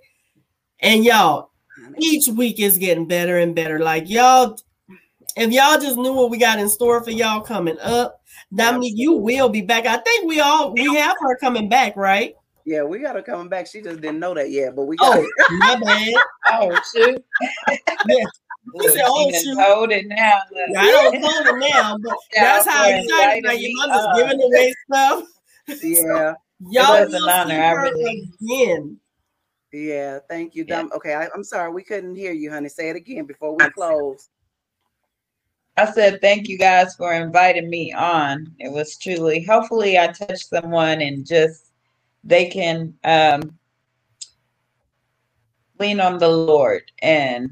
And 0.79 1.05
y'all, 1.05 1.51
each 1.99 2.29
week 2.29 2.61
is 2.61 2.79
getting 2.79 3.07
better 3.07 3.39
and 3.39 3.55
better. 3.55 3.79
Like 3.79 4.09
y'all, 4.09 4.59
if 5.37 5.51
y'all 5.53 5.81
just 5.81 5.97
knew 5.97 6.13
what 6.13 6.31
we 6.31 6.39
got 6.39 6.59
in 6.59 6.69
store 6.69 7.03
for 7.03 7.11
y'all 7.11 7.41
coming 7.41 7.79
up 7.81 8.21
Dominique, 8.55 8.95
you 8.97 9.13
will 9.13 9.49
be 9.49 9.63
back. 9.63 9.87
I 9.87 9.97
think 9.99 10.29
we 10.29 10.41
all 10.41 10.73
we 10.73 10.95
have 10.95 11.17
her 11.21 11.37
coming 11.37 11.69
back, 11.69 11.97
right? 11.97 12.35
Yeah, 12.65 12.83
we 12.83 13.01
got 13.01 13.17
her 13.17 13.23
coming 13.23 13.49
back. 13.49 13.67
She 13.67 13.83
just 13.83 14.01
didn't 14.01 14.21
know 14.21 14.35
that 14.35 14.51
yet, 14.51 14.75
but 14.75 14.85
we 14.87 14.97
got. 14.97 15.19
Oh, 15.19 15.29
my 15.59 15.81
bad. 15.81 16.15
oh 16.53 16.81
shoot. 16.95 17.25
yeah. 18.07 18.25
He 18.81 18.89
said, 18.89 19.03
"Oh 19.05 19.31
shoot." 19.33 19.59
Hold 19.61 19.93
it 19.93 20.07
now. 20.07 20.39
I 20.79 20.91
don't 20.91 21.23
hold 21.23 21.47
it 21.47 21.71
now, 21.71 21.99
but 22.03 22.17
that's 22.35 22.67
how 22.67 22.89
excited 22.89 23.47
I 23.47 23.55
am. 23.55 23.71
I'm 23.83 23.91
just 23.91 24.09
giving 24.17 24.43
away 24.43 24.75
stuff. 24.91 25.25
Yeah, 25.83 26.35
y'all 26.71 26.95
it 26.95 27.05
was 27.07 27.15
an 27.15 27.29
honor. 27.29 27.63
I 27.63 27.73
really 27.73 28.31
again. 28.43 28.99
Yeah, 29.75 30.21
thank 30.29 30.55
you, 30.55 30.65
Dom. 30.65 30.89
Yeah. 30.89 30.97
Okay, 30.97 31.15
I, 31.15 31.29
am 31.35 31.43
sorry 31.43 31.73
we 31.73 31.83
couldn't 31.83 32.15
hear 32.15 32.33
you, 32.33 32.49
honey. 32.49 32.69
Say 32.69 32.91
it 32.91 32.97
again 32.97 33.25
before 33.25 33.57
we 33.57 33.69
close. 33.71 34.29
I 35.77 35.91
said 35.91 36.21
thank 36.21 36.49
you 36.49 36.57
guys 36.57 36.95
for 36.95 37.13
inviting 37.13 37.69
me 37.69 37.93
on. 37.93 38.55
It 38.61 38.71
was 38.71 38.97
truly, 38.97 39.43
hopefully, 39.43 39.99
I 39.99 40.13
touched 40.13 40.49
someone 40.49 41.03
and 41.03 41.27
just 41.27 41.73
they 42.23 42.47
can 42.47 42.95
um, 43.03 43.59
lean 45.81 45.99
on 45.99 46.19
the 46.19 46.29
Lord 46.29 46.83
and 47.03 47.51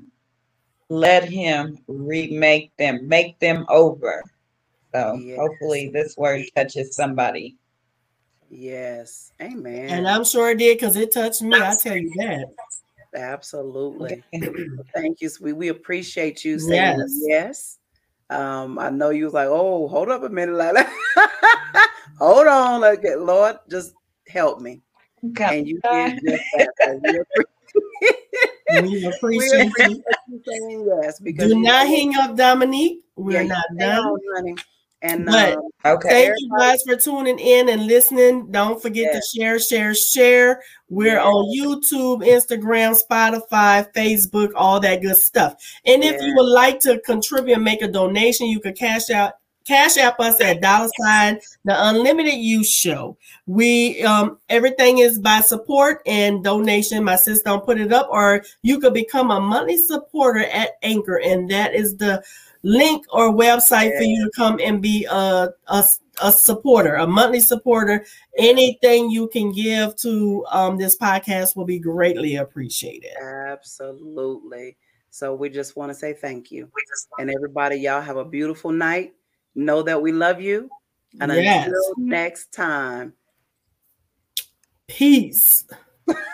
let 0.88 1.28
Him 1.28 1.76
remake 1.88 2.70
them, 2.76 3.08
make 3.08 3.36
them 3.40 3.66
over. 3.68 4.22
So 4.94 5.14
yes. 5.14 5.36
hopefully, 5.40 5.90
this 5.92 6.16
word 6.16 6.44
touches 6.54 6.94
somebody. 6.94 7.56
Yes, 8.54 9.32
amen. 9.40 9.88
And 9.88 10.06
I'm 10.06 10.24
sure 10.24 10.50
it 10.50 10.58
did 10.58 10.78
because 10.78 10.96
it 10.96 11.10
touched 11.12 11.42
me. 11.42 11.56
I 11.56 11.74
tell 11.74 11.96
you 11.96 12.12
that. 12.16 12.46
Absolutely. 13.14 14.22
Thank 14.94 15.20
you, 15.20 15.28
sweet. 15.28 15.54
We 15.54 15.68
appreciate 15.68 16.44
you 16.44 16.58
saying 16.58 16.98
yes. 16.98 17.20
yes 17.22 17.78
um, 18.32 18.78
I 18.78 18.90
know 18.90 19.10
you 19.10 19.24
was 19.24 19.34
like, 19.34 19.48
oh, 19.48 19.88
hold 19.88 20.08
up 20.08 20.22
a 20.22 20.28
minute, 20.28 20.54
like 20.54 20.88
hold 22.18 22.46
on, 22.46 22.80
like 22.80 23.04
Lord, 23.16 23.58
just 23.70 23.94
help 24.28 24.60
me. 24.60 24.80
Okay. 25.24 25.58
And 25.58 25.68
you 25.68 25.80
did 25.84 26.20
just 26.26 26.42
that. 26.56 27.24
we 28.82 29.06
appreciate, 29.06 29.70
you. 29.78 30.02
saying 30.46 30.86
yes 30.86 31.20
because 31.20 31.50
do 31.52 31.60
not 31.60 31.86
hang 31.86 32.14
up, 32.16 32.36
Dominique. 32.36 33.02
We're 33.16 33.42
yeah, 33.42 33.48
not 33.48 33.64
done. 33.78 34.16
honey. 34.34 34.56
And 35.02 35.26
but 35.26 35.54
um, 35.54 35.96
okay, 35.96 36.08
thank 36.08 36.34
you 36.38 36.50
guys 36.56 36.82
for 36.84 36.94
tuning 36.94 37.38
in 37.40 37.68
and 37.68 37.86
listening. 37.86 38.52
Don't 38.52 38.80
forget 38.80 39.10
yes. 39.12 39.32
to 39.32 39.38
share, 39.38 39.58
share, 39.58 39.94
share. 39.94 40.62
We're 40.88 41.16
yes. 41.16 41.24
on 41.24 41.58
YouTube, 41.58 42.24
Instagram, 42.24 42.96
Spotify, 43.02 43.92
Facebook, 43.94 44.52
all 44.54 44.78
that 44.78 45.02
good 45.02 45.16
stuff. 45.16 45.54
And 45.84 46.04
yes. 46.04 46.14
if 46.14 46.22
you 46.22 46.34
would 46.36 46.48
like 46.48 46.78
to 46.80 47.00
contribute 47.00 47.54
and 47.54 47.64
make 47.64 47.82
a 47.82 47.88
donation, 47.88 48.46
you 48.46 48.60
can 48.60 48.74
cash 48.74 49.10
out 49.10 49.32
cash 49.66 49.96
app 49.96 50.18
us 50.18 50.40
at 50.40 50.60
dollar 50.60 50.88
sign 51.00 51.38
the 51.64 51.88
Unlimited 51.88 52.34
You 52.34 52.64
Show 52.64 53.16
we 53.46 54.02
um 54.02 54.38
everything 54.48 54.98
is 54.98 55.20
by 55.20 55.40
support 55.40 56.02
and 56.04 56.42
donation 56.42 57.04
my 57.04 57.16
sister 57.16 57.42
don't 57.44 57.64
put 57.64 57.80
it 57.80 57.92
up 57.92 58.08
or 58.10 58.42
you 58.62 58.80
could 58.80 58.94
become 58.94 59.30
a 59.30 59.40
monthly 59.40 59.76
supporter 59.76 60.44
at 60.46 60.70
anchor 60.82 61.20
and 61.20 61.48
that 61.50 61.74
is 61.74 61.96
the 61.96 62.22
link 62.62 63.04
or 63.12 63.32
website 63.32 63.90
yeah. 63.90 63.98
for 63.98 64.04
you 64.04 64.24
to 64.24 64.30
come 64.36 64.60
and 64.62 64.80
be 64.80 65.04
a, 65.10 65.48
a 65.66 65.84
a 66.20 66.32
supporter, 66.32 66.96
a 66.96 67.06
monthly 67.06 67.40
supporter. 67.40 68.04
Anything 68.36 69.10
you 69.10 69.28
can 69.28 69.52
give 69.52 69.96
to 69.96 70.44
um, 70.50 70.76
this 70.76 70.96
podcast 70.96 71.56
will 71.56 71.64
be 71.64 71.78
greatly 71.78 72.36
appreciated. 72.36 73.12
Absolutely. 73.22 74.76
So 75.10 75.34
we 75.34 75.48
just 75.50 75.76
want 75.76 75.90
to 75.90 75.94
say 75.94 76.12
thank 76.12 76.50
you. 76.50 76.70
And 77.18 77.30
everybody, 77.30 77.76
y'all 77.76 78.00
have 78.00 78.16
a 78.16 78.24
beautiful 78.24 78.72
night. 78.72 79.14
Know 79.54 79.82
that 79.82 80.00
we 80.00 80.12
love 80.12 80.40
you. 80.40 80.70
And 81.20 81.30
yes. 81.32 81.66
until 81.66 81.94
next 81.98 82.52
time, 82.52 83.12
peace. 84.86 85.66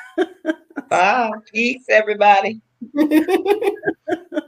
Bye. 0.88 1.30
Peace, 1.52 1.84
everybody. 1.90 2.60